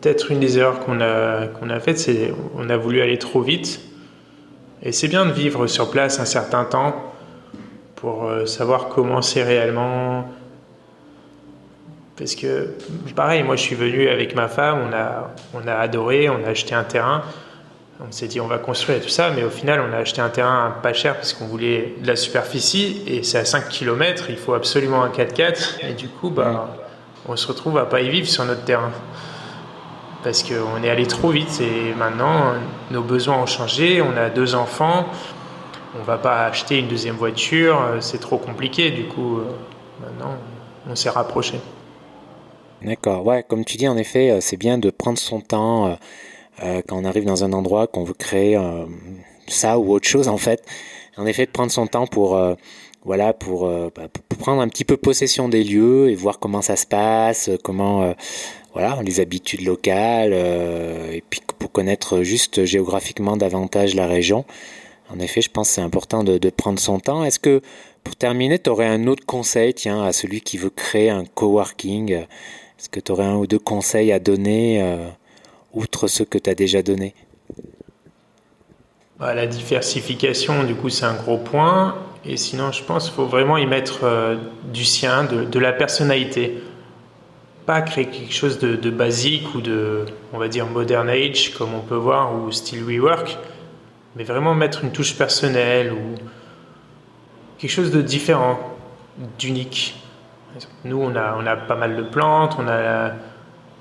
peut-être 0.00 0.30
une 0.30 0.40
des 0.40 0.58
erreurs 0.58 0.80
qu'on 0.80 1.00
a 1.00 1.46
qu'on 1.48 1.70
a 1.70 1.80
faites, 1.80 1.98
c'est 1.98 2.32
on 2.54 2.70
a 2.70 2.76
voulu 2.76 3.02
aller 3.02 3.18
trop 3.18 3.42
vite. 3.42 3.80
Et 4.82 4.92
c'est 4.92 5.08
bien 5.08 5.26
de 5.26 5.32
vivre 5.32 5.66
sur 5.66 5.90
place 5.90 6.20
un 6.20 6.24
certain 6.24 6.64
temps 6.64 6.94
pour 7.96 8.30
savoir 8.46 8.88
comment 8.88 9.22
c'est 9.22 9.42
réellement. 9.42 10.28
Parce 12.16 12.36
que, 12.36 12.74
pareil, 13.16 13.42
moi 13.42 13.56
je 13.56 13.62
suis 13.62 13.74
venu 13.74 14.08
avec 14.08 14.36
ma 14.36 14.46
femme, 14.46 14.88
on 14.88 14.92
a, 14.92 15.34
on 15.54 15.66
a 15.66 15.74
adoré, 15.74 16.28
on 16.28 16.44
a 16.44 16.48
acheté 16.48 16.74
un 16.74 16.84
terrain. 16.84 17.22
On 18.00 18.12
s'est 18.12 18.28
dit 18.28 18.40
on 18.40 18.46
va 18.46 18.58
construire 18.58 19.00
tout 19.00 19.08
ça, 19.08 19.30
mais 19.30 19.42
au 19.42 19.50
final 19.50 19.80
on 19.80 19.92
a 19.92 19.96
acheté 19.96 20.20
un 20.20 20.28
terrain 20.28 20.72
pas 20.82 20.92
cher 20.92 21.16
parce 21.16 21.32
qu'on 21.32 21.46
voulait 21.46 21.94
de 22.00 22.06
la 22.06 22.14
superficie 22.14 23.02
et 23.08 23.24
c'est 23.24 23.38
à 23.38 23.44
5 23.44 23.68
km, 23.68 24.26
il 24.28 24.36
faut 24.36 24.54
absolument 24.54 25.02
un 25.02 25.08
4x4 25.08 25.80
et 25.82 25.94
du 25.94 26.08
coup 26.08 26.30
bah, 26.30 26.76
on 27.28 27.34
se 27.34 27.48
retrouve 27.48 27.76
à 27.76 27.86
pas 27.86 28.00
y 28.00 28.08
vivre 28.08 28.28
sur 28.28 28.44
notre 28.44 28.64
terrain. 28.64 28.92
Parce 30.22 30.44
qu'on 30.44 30.82
est 30.84 30.90
allé 30.90 31.06
trop 31.06 31.30
vite 31.30 31.60
et 31.60 31.92
maintenant 31.94 32.54
nos 32.92 33.02
besoins 33.02 33.36
ont 33.38 33.46
changé, 33.46 34.00
on 34.00 34.16
a 34.16 34.30
deux 34.30 34.54
enfants, 34.54 35.06
on 35.98 36.04
va 36.04 36.18
pas 36.18 36.46
acheter 36.46 36.78
une 36.78 36.86
deuxième 36.86 37.16
voiture, 37.16 37.82
c'est 37.98 38.20
trop 38.20 38.38
compliqué 38.38 38.92
du 38.92 39.06
coup 39.06 39.38
euh, 39.38 39.44
maintenant 40.00 40.36
on 40.88 40.94
s'est 40.94 41.10
rapproché. 41.10 41.60
D'accord, 42.80 43.26
ouais, 43.26 43.42
comme 43.42 43.64
tu 43.64 43.76
dis 43.76 43.88
en 43.88 43.96
effet, 43.96 44.30
euh, 44.30 44.38
c'est 44.40 44.56
bien 44.56 44.78
de 44.78 44.90
prendre 44.90 45.18
son 45.18 45.40
temps 45.40 45.98
euh, 46.62 46.78
euh, 46.78 46.82
quand 46.86 46.96
on 46.96 47.04
arrive 47.04 47.24
dans 47.24 47.44
un 47.44 47.52
endroit, 47.52 47.86
qu'on 47.86 48.04
veut 48.04 48.14
créer 48.14 48.56
euh, 48.56 48.84
ça 49.46 49.78
ou 49.78 49.92
autre 49.92 50.08
chose 50.08 50.28
en 50.28 50.38
fait. 50.38 50.64
En 51.16 51.26
effet, 51.26 51.46
de 51.46 51.50
prendre 51.50 51.72
son 51.72 51.86
temps 51.86 52.06
pour 52.06 52.36
euh, 52.36 52.54
voilà 53.04 53.32
pour, 53.32 53.66
bah, 53.66 54.08
pour, 54.28 54.38
prendre 54.38 54.60
un 54.60 54.68
petit 54.68 54.84
peu 54.84 54.96
possession 54.96 55.48
des 55.48 55.64
lieux 55.64 56.10
et 56.10 56.14
voir 56.14 56.38
comment 56.38 56.62
ça 56.62 56.76
se 56.76 56.86
passe, 56.86 57.48
comment 57.64 58.12
voilà 58.74 58.98
les 59.02 59.20
habitudes 59.20 59.62
locales 59.62 60.32
et 60.34 61.22
puis 61.30 61.40
pour 61.58 61.72
connaître 61.72 62.22
juste 62.22 62.64
géographiquement 62.64 63.36
davantage 63.36 63.94
la 63.94 64.06
région. 64.06 64.44
En 65.10 65.20
effet, 65.20 65.40
je 65.40 65.48
pense 65.48 65.68
que 65.68 65.74
c'est 65.76 65.80
important 65.80 66.22
de, 66.22 66.36
de, 66.38 66.50
prendre 66.50 66.78
son 66.78 67.00
temps. 67.00 67.24
Est-ce 67.24 67.38
que 67.38 67.62
pour 68.04 68.14
terminer, 68.14 68.58
tu 68.58 68.68
aurais 68.68 68.86
un 68.86 69.06
autre 69.06 69.24
conseil 69.24 69.72
tiens, 69.72 70.02
à 70.04 70.12
celui 70.12 70.42
qui 70.42 70.58
veut 70.58 70.70
créer 70.70 71.08
un 71.08 71.24
coworking? 71.24 72.12
Est-ce 72.78 72.88
que 72.88 73.00
tu 73.00 73.10
aurais 73.10 73.24
un 73.24 73.36
ou 73.36 73.46
deux 73.46 73.58
conseils 73.58 74.12
à 74.12 74.18
donner 74.18 74.82
euh, 74.82 75.08
outre 75.72 76.06
ceux 76.08 76.24
que 76.24 76.38
tu 76.38 76.50
as 76.50 76.54
déjà 76.54 76.82
donnés 76.82 77.14
bah, 79.18 79.34
La 79.34 79.46
diversification, 79.46 80.64
du 80.64 80.74
coup, 80.74 80.88
c'est 80.88 81.04
un 81.04 81.14
gros 81.14 81.38
point. 81.38 81.96
Et 82.24 82.36
sinon, 82.36 82.72
je 82.72 82.82
pense 82.82 83.04
qu'il 83.04 83.14
faut 83.14 83.26
vraiment 83.26 83.56
y 83.56 83.66
mettre 83.66 84.00
euh, 84.04 84.36
du 84.72 84.84
sien, 84.84 85.24
de, 85.24 85.58
la 85.58 85.72
personnalité. 85.72 86.62
Pas 87.64 87.82
créer 87.82 88.06
quelque 88.06 88.34
chose 88.34 88.58
de, 88.58 88.90
basique 88.90 89.54
ou 89.54 89.60
de, 89.60 90.06
on 90.32 90.38
va 90.38 90.48
dire, 90.48 90.66
modern 90.66 91.08
age, 91.08 91.54
comme 91.54 91.74
on 91.74 91.80
peut 91.80 91.96
voir, 91.96 92.34
ou 92.34 92.50
style 92.50 92.84
rework, 92.84 93.38
mais 94.16 94.24
vraiment 94.24 94.54
mettre 94.54 94.84
une 94.84 94.92
touche 94.92 95.16
personnelle 95.16 95.92
ou 95.92 96.14
quelque 97.58 97.70
chose 97.70 97.90
de 97.90 98.02
différent, 98.02 98.58
d'unique. 99.38 99.96
Nous, 100.84 101.00
on 101.00 101.14
a, 101.14 101.36
on 101.38 101.46
a 101.46 101.56
pas 101.56 101.76
mal 101.76 101.96
de 101.96 102.02
plantes, 102.02 102.56
on 102.58 102.66
a, 102.68 103.12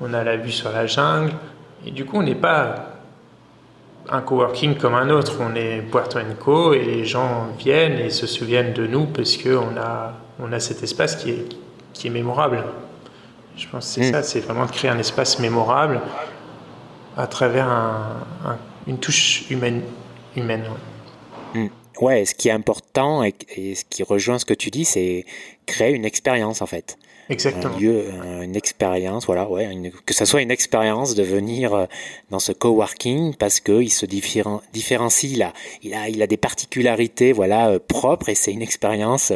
on 0.01 0.13
a 0.13 0.23
la 0.23 0.35
vue 0.35 0.51
sur 0.51 0.71
la 0.71 0.85
jungle, 0.85 1.33
et 1.85 1.91
du 1.91 2.05
coup, 2.05 2.17
on 2.17 2.23
n'est 2.23 2.35
pas 2.35 2.97
un 4.09 4.21
coworking 4.21 4.75
comme 4.75 4.95
un 4.95 5.09
autre. 5.09 5.37
On 5.39 5.55
est 5.55 5.81
Puerto 5.81 6.19
Rico 6.19 6.73
et 6.73 6.83
les 6.83 7.05
gens 7.05 7.47
viennent 7.57 7.99
et 7.99 8.09
se 8.09 8.27
souviennent 8.27 8.73
de 8.73 8.87
nous 8.87 9.05
parce 9.05 9.37
qu'on 9.37 9.77
a, 9.77 10.13
on 10.39 10.51
a 10.51 10.59
cet 10.59 10.83
espace 10.83 11.15
qui 11.15 11.31
est, 11.31 11.45
qui 11.93 12.07
est 12.07 12.11
mémorable. 12.11 12.63
Je 13.55 13.67
pense 13.67 13.87
que 13.87 14.03
c'est 14.03 14.09
mmh. 14.09 14.13
ça, 14.13 14.23
c'est 14.23 14.39
vraiment 14.39 14.65
de 14.65 14.71
créer 14.71 14.91
un 14.91 14.99
espace 14.99 15.39
mémorable 15.39 15.99
à 17.17 17.27
travers 17.27 17.67
un, 17.67 18.17
un, 18.45 18.57
une 18.85 18.99
touche 18.99 19.49
humaine. 19.49 19.81
humaine 20.35 20.63
ouais. 21.55 21.61
Mmh. 21.61 21.69
ouais. 22.01 22.25
ce 22.25 22.35
qui 22.35 22.49
est 22.49 22.51
important 22.51 23.23
et, 23.23 23.33
et, 23.55 23.73
ce 23.73 23.83
qui 23.83 24.03
rejoint 24.03 24.37
ce 24.37 24.45
que 24.45 24.53
tu 24.53 24.69
dis, 24.69 24.85
c'est 24.85 25.25
créer 25.65 25.93
une 25.93 26.05
expérience 26.05 26.61
en 26.61 26.67
fait. 26.67 26.97
Exactement. 27.29 27.75
un 27.75 27.79
lieu, 27.79 28.05
une 28.41 28.55
expérience, 28.55 29.25
voilà, 29.25 29.49
ouais, 29.49 29.65
une, 29.65 29.91
que 29.91 30.13
ça 30.13 30.25
soit 30.25 30.41
une 30.41 30.51
expérience 30.51 31.13
de 31.13 31.23
venir 31.23 31.73
euh, 31.73 31.85
dans 32.29 32.39
ce 32.39 32.53
coworking 32.53 33.35
parce 33.35 33.59
que 33.59 33.81
il 33.81 33.89
se 33.89 34.05
différen, 34.05 34.61
différencie, 34.71 35.31
il 35.33 35.43
a, 35.43 35.51
il 35.83 35.93
a, 35.93 36.07
il 36.07 36.21
a 36.21 36.27
des 36.27 36.37
particularités, 36.37 37.33
voilà, 37.33 37.69
euh, 37.69 37.79
propres 37.85 38.29
et 38.29 38.35
c'est 38.35 38.53
une 38.53 38.61
expérience 38.61 39.33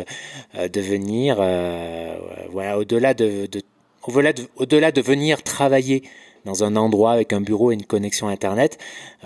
euh, 0.55 0.69
de 0.69 0.81
venir, 0.81 1.37
euh, 1.39 2.17
voilà, 2.51 2.77
au-delà 2.77 3.13
de, 3.13 3.47
de 3.47 3.61
au-delà 4.03 4.33
de, 4.33 4.47
au-delà 4.55 4.91
de 4.91 5.01
venir 5.01 5.43
travailler 5.43 6.03
dans 6.45 6.63
un 6.63 6.75
endroit 6.75 7.11
avec 7.11 7.33
un 7.33 7.41
bureau 7.41 7.71
et 7.71 7.75
une 7.75 7.85
connexion 7.85 8.27
internet, 8.27 8.79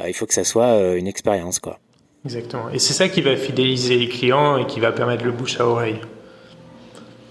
il 0.05 0.13
faut 0.13 0.25
que 0.25 0.33
ça 0.33 0.43
soit 0.43 0.95
une 0.97 1.07
expérience, 1.07 1.59
quoi. 1.59 1.79
Exactement. 2.25 2.69
Et 2.71 2.79
c'est 2.79 2.91
ça 2.91 3.07
qui 3.07 3.21
va 3.21 3.37
fidéliser 3.37 3.97
les 3.97 4.09
clients 4.09 4.57
et 4.57 4.65
qui 4.65 4.81
va 4.81 4.91
permettre 4.91 5.23
le 5.23 5.31
bouche 5.31 5.57
à 5.61 5.65
oreille. 5.65 6.01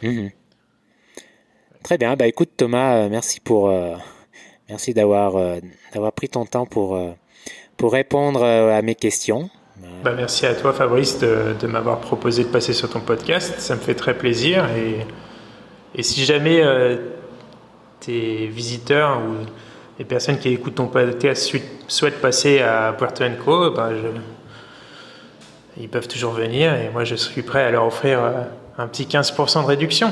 Mmh. 0.03 0.29
Très 1.85 1.99
bien, 1.99 2.17
bah 2.17 2.27
écoute 2.27 2.49
Thomas, 2.57 2.97
euh, 2.97 3.09
merci 3.11 3.41
pour 3.41 3.69
euh, 3.69 3.93
merci 4.71 4.95
d'avoir 4.95 5.37
euh, 5.37 5.59
d'avoir 5.93 6.13
pris 6.13 6.31
ton 6.31 6.47
temps 6.47 6.65
pour 6.65 6.99
pour 7.77 7.93
répondre 7.93 8.43
à 8.43 8.81
mes 8.81 8.95
questions. 8.95 9.51
Bah, 10.03 10.15
merci 10.17 10.47
à 10.47 10.55
toi 10.55 10.73
Fabrice 10.73 11.19
de, 11.19 11.55
de 11.61 11.67
m'avoir 11.67 12.01
proposé 12.01 12.45
de 12.45 12.49
passer 12.49 12.73
sur 12.73 12.89
ton 12.89 13.01
podcast, 13.01 13.57
ça 13.59 13.75
me 13.77 13.81
fait 13.81 13.95
très 13.95 14.17
plaisir 14.17 14.67
et, 14.71 15.07
et 15.95 16.03
si 16.03 16.25
jamais 16.25 16.63
tes 18.01 18.47
visiteurs 18.47 19.19
ou 19.19 19.45
les 19.99 20.07
personnes 20.07 20.39
qui 20.39 20.49
écoutent 20.49 20.77
ton 20.77 20.87
podcast 20.87 21.55
souhaitent 21.87 22.21
passer 22.23 22.63
à 22.63 22.95
Puerto 22.97 23.25
Rico, 23.25 23.71
bah, 23.73 23.91
ils 25.77 25.91
peuvent 25.91 26.09
toujours 26.09 26.33
venir 26.33 26.73
et 26.73 26.89
moi 26.89 27.05
je 27.05 27.15
suis 27.15 27.43
prêt 27.43 27.63
à 27.63 27.71
leur 27.71 27.85
offrir 27.85 28.21
un 28.79 28.87
petit 28.87 29.05
15% 29.05 29.61
de 29.61 29.67
réduction. 29.67 30.11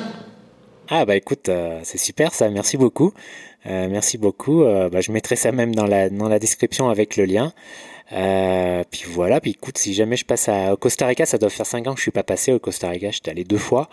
Ah 0.88 1.04
bah 1.06 1.16
écoute, 1.16 1.48
euh, 1.48 1.80
c'est 1.84 1.98
super 1.98 2.34
ça, 2.34 2.50
merci 2.50 2.76
beaucoup. 2.76 3.12
Euh, 3.66 3.88
merci 3.88 4.18
beaucoup. 4.18 4.64
Euh, 4.64 4.88
bah, 4.88 5.00
je 5.00 5.12
mettrai 5.12 5.36
ça 5.36 5.52
même 5.52 5.74
dans 5.74 5.86
la, 5.86 6.10
dans 6.10 6.28
la 6.28 6.38
description 6.38 6.88
avec 6.88 7.16
le 7.16 7.24
lien. 7.24 7.52
Euh, 8.12 8.84
puis 8.90 9.04
voilà, 9.08 9.40
puis 9.40 9.52
écoute, 9.52 9.78
si 9.78 9.94
jamais 9.94 10.16
je 10.16 10.24
passe 10.26 10.48
à, 10.48 10.74
au 10.74 10.76
Costa 10.76 11.06
Rica, 11.06 11.24
ça 11.24 11.38
doit 11.38 11.50
faire 11.50 11.66
5 11.66 11.86
ans 11.86 11.92
que 11.92 11.98
je 11.98 12.02
suis 12.02 12.10
pas 12.10 12.24
passé 12.24 12.52
au 12.52 12.58
Costa 12.58 12.88
Rica, 12.88 13.10
j'étais 13.10 13.30
allé 13.30 13.44
deux 13.44 13.58
fois. 13.58 13.88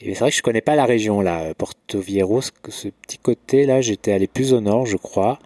Et 0.00 0.14
c'est 0.14 0.20
vrai 0.20 0.30
que 0.30 0.36
je 0.36 0.42
connais 0.42 0.60
pas 0.60 0.74
la 0.76 0.86
région 0.86 1.20
là, 1.20 1.54
Porto 1.54 2.00
Viejo, 2.00 2.40
ce, 2.40 2.50
ce 2.68 2.88
petit 2.88 3.18
côté 3.18 3.64
là, 3.66 3.80
j'étais 3.80 4.12
allé 4.12 4.26
plus 4.26 4.52
au 4.52 4.60
nord, 4.60 4.86
je 4.86 4.96
crois. 4.96 5.38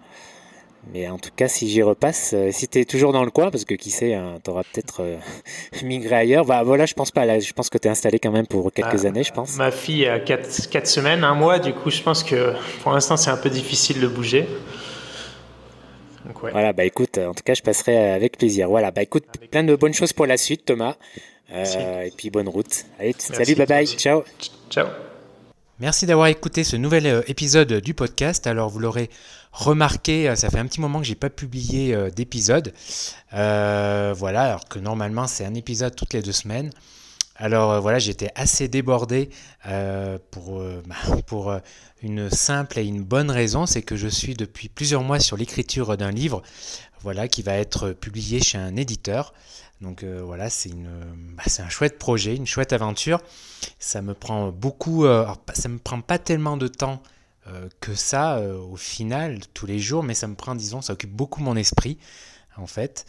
Mais 0.93 1.09
en 1.09 1.19
tout 1.19 1.31
cas, 1.35 1.49
si 1.49 1.69
j'y 1.69 1.83
repasse, 1.83 2.33
euh, 2.35 2.51
si 2.51 2.67
tu 2.67 2.81
es 2.81 2.85
toujours 2.85 3.13
dans 3.13 3.25
le 3.25 3.31
coin, 3.31 3.51
parce 3.51 3.65
que 3.65 3.75
qui 3.75 3.91
sait, 3.91 4.15
hein, 4.15 4.39
tu 4.43 4.51
auras 4.51 4.63
peut-être 4.63 5.03
euh, 5.03 5.17
migré 5.83 6.15
ailleurs. 6.15 6.47
Bah 6.47 6.63
voilà, 6.63 6.87
je 6.87 6.95
pense 6.95 7.11
pas. 7.11 7.27
Là, 7.27 7.41
je 7.41 7.53
pense 7.53 7.69
que 7.69 7.77
tu 7.79 7.89
es 7.89 7.91
installé 7.91 8.19
quand 8.19 8.31
même 8.31 8.47
pour 8.47 8.73
quelques 8.73 9.05
Ah, 9.05 9.09
années, 9.09 9.25
je 9.25 9.33
pense. 9.33 9.57
Ma 9.57 9.71
fille 9.71 10.07
a 10.07 10.19
4, 10.19 10.71
4 10.71 10.87
semaines, 10.87 11.25
un 11.25 11.35
mois, 11.35 11.59
du 11.59 11.75
coup, 11.75 11.91
je 11.91 12.01
pense 12.03 12.23
que 12.25 12.55
pour 12.83 12.93
l'instant, 12.93 13.17
c'est 13.17 13.31
un 13.31 13.37
peu 13.37 13.51
difficile 13.51 14.01
de 14.01 14.07
bouger. 14.09 14.47
Donc, 16.25 16.43
ouais. 16.43 16.53
Voilà, 16.53 16.73
bah 16.73 16.85
écoute, 16.85 17.19
en 17.19 17.35
tout 17.35 17.43
cas, 17.45 17.55
je 17.55 17.63
passerai 17.63 18.13
avec 18.13 18.39
plaisir. 18.39 18.69
Voilà, 18.69 18.91
bah 18.91 19.03
écoute, 19.03 19.25
avec 19.37 19.51
plein 19.51 19.65
de 19.65 19.75
bonnes 19.77 19.95
choses 19.95 20.13
pour 20.13 20.27
la 20.27 20.37
suite, 20.37 20.65
Thomas. 20.65 20.97
Euh, 21.51 22.03
et 22.03 22.11
puis 22.11 22.31
bonne 22.31 22.49
route. 22.49 22.85
Allez, 22.99 23.15
Merci, 23.31 23.33
salut, 23.33 23.55
bye 23.55 23.67
bye, 23.67 23.79
merci. 23.81 23.97
ciao. 23.97 24.23
Ciao. 24.71 24.87
Merci 25.81 26.07
d'avoir 26.07 26.27
écouté 26.27 26.65
ce 26.65 26.75
nouvel 26.75 27.07
euh, 27.07 27.23
épisode 27.29 27.75
du 27.75 27.95
podcast. 27.95 28.49
Alors 28.49 28.69
vous 28.69 28.81
l'aurez 28.81 29.11
remarqué, 29.53 30.29
euh, 30.29 30.35
ça 30.35 30.51
fait 30.51 30.59
un 30.59 30.67
petit 30.67 30.81
moment 30.81 30.99
que 30.99 31.07
j'ai 31.07 31.15
pas 31.15 31.31
publié 31.31 31.95
euh, 31.95 32.11
d'épisode. 32.11 32.75
Voilà, 33.31 34.43
alors 34.43 34.69
que 34.69 34.81
normalement 34.81 35.29
c'est 35.29 35.45
un 35.45 35.55
épisode 35.55 35.95
toutes 35.95 36.15
les 36.15 36.23
deux 36.23 36.33
semaines. 36.33 36.71
Alors 37.37 37.81
voilà, 37.81 38.01
j'étais 38.01 38.33
assez 38.35 38.67
débordé 38.67 39.31
pour, 40.33 40.59
euh, 40.59 40.83
pour 41.29 41.55
une 42.03 42.29
simple 42.29 42.81
et 42.81 42.85
une 42.85 43.05
bonne 43.05 43.31
raison, 43.31 43.65
c'est 43.65 43.83
que 43.83 43.95
je 43.95 44.09
suis 44.09 44.35
depuis 44.35 44.69
plusieurs 44.69 45.05
mois 45.05 45.21
sur 45.21 45.37
l'écriture 45.37 45.97
d'un 45.97 46.11
livre, 46.11 46.43
voilà, 47.03 47.29
qui 47.29 47.43
va 47.43 47.55
être 47.55 47.93
publié 47.93 48.41
chez 48.43 48.59
un 48.59 48.75
éditeur. 48.75 49.33
Donc 49.81 50.03
euh, 50.03 50.21
voilà, 50.23 50.45
bah, 50.47 51.43
c'est 51.47 51.63
un 51.63 51.69
chouette 51.69 51.99
projet, 51.99 52.35
une 52.35 52.47
chouette 52.47 52.73
aventure. 52.73 53.21
Ça 53.79 54.03
me 54.03 54.15
prend 54.15 54.51
beaucoup, 54.51 55.05
euh, 55.05 55.27
ça 55.55 55.69
me 55.69 55.79
prend 55.79 56.01
pas 56.01 56.19
tellement 56.19 56.57
de 56.57 56.69
temps 56.69 57.03
euh, 57.47 57.69
que 57.81 57.95
ça 57.95 58.41
au 58.43 58.77
final 58.77 59.41
tous 59.55 59.67
les 59.67 59.79
jours, 59.79 60.03
mais 60.03 60.15
ça 60.15 60.27
me 60.27 60.35
prend, 60.35 60.55
disons, 60.55 60.83
ça 60.83 60.95
occupe 60.95 61.13
beaucoup 61.13 61.41
mon 61.41 61.57
esprit 61.57 61.99
en 62.57 62.67
fait. 62.67 63.07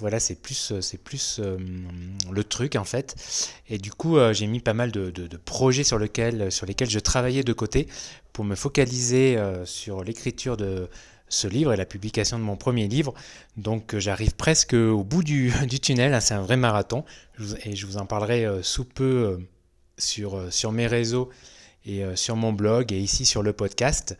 Voilà, 0.00 0.20
c'est 0.20 0.34
plus, 0.34 0.74
c'est 0.82 0.98
plus 0.98 1.40
le 1.40 2.44
truc 2.44 2.76
en 2.76 2.84
fait. 2.84 3.14
Et 3.68 3.78
du 3.78 3.90
coup, 3.90 4.18
j'ai 4.32 4.46
mis 4.46 4.60
pas 4.60 4.74
mal 4.74 4.90
de, 4.92 5.36
projets 5.38 5.84
sur, 5.84 5.96
lequel, 5.96 6.52
sur 6.52 6.66
lesquels 6.66 6.90
je 6.90 6.98
travaillais 6.98 7.42
de 7.42 7.54
côté 7.54 7.86
pour 8.34 8.44
me 8.44 8.54
focaliser 8.54 9.38
sur 9.64 10.04
l'écriture 10.04 10.58
de 10.58 10.90
ce 11.28 11.48
livre 11.48 11.72
et 11.72 11.76
la 11.76 11.86
publication 11.86 12.38
de 12.38 12.44
mon 12.44 12.56
premier 12.56 12.88
livre. 12.88 13.14
Donc 13.56 13.94
euh, 13.94 14.00
j'arrive 14.00 14.34
presque 14.34 14.74
au 14.74 15.02
bout 15.04 15.22
du, 15.22 15.52
tunnel, 15.82 16.14
hein, 16.14 16.20
c'est 16.20 16.34
un 16.34 16.42
vrai 16.42 16.56
marathon. 16.56 17.04
Et 17.64 17.76
je 17.76 17.86
vous 17.86 17.96
en 17.96 18.06
parlerai 18.06 18.44
euh, 18.44 18.62
sous 18.62 18.84
peu 18.84 19.04
euh, 19.04 19.38
sur, 19.98 20.52
sur 20.52 20.72
mes 20.72 20.86
réseaux 20.86 21.30
et 21.84 22.02
sur 22.16 22.34
mon 22.34 22.52
blog 22.52 22.92
et 22.92 22.98
ici 22.98 23.24
sur 23.24 23.44
le 23.44 23.52
podcast. 23.52 24.18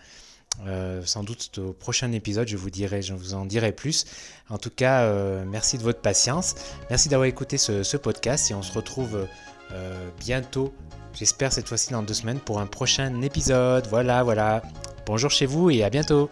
sans 1.04 1.24
doute 1.24 1.58
au 1.58 1.72
prochain 1.72 2.12
épisode, 2.12 2.46
je 2.46 2.56
vous 2.56 2.70
dirai, 2.70 3.02
je 3.02 3.12
vous 3.12 3.34
en 3.34 3.44
dirai 3.44 3.72
plus. 3.72 4.04
En 4.48 4.56
tout 4.56 4.70
cas, 4.70 5.12
merci 5.44 5.76
de 5.76 5.82
votre 5.82 6.00
patience. 6.00 6.54
Merci 6.90 7.08
d'avoir 7.08 7.26
écouté 7.26 7.58
ce, 7.58 7.96
podcast 7.96 8.52
et 8.52 8.54
on 8.54 8.62
se 8.62 8.72
retrouve 8.72 9.26
bientôt. 10.20 10.72
J'espère 11.12 11.52
cette 11.52 11.66
fois-ci 11.66 11.90
dans 11.90 12.04
deux 12.04 12.14
semaines 12.14 12.38
pour 12.38 12.60
un 12.60 12.66
prochain 12.66 13.20
épisode. 13.20 13.88
Voilà, 13.88 14.22
voilà. 14.22 14.62
Bonjour 15.04 15.32
chez 15.32 15.46
vous 15.46 15.68
et 15.68 15.82
à 15.82 15.90
bientôt. 15.90 16.30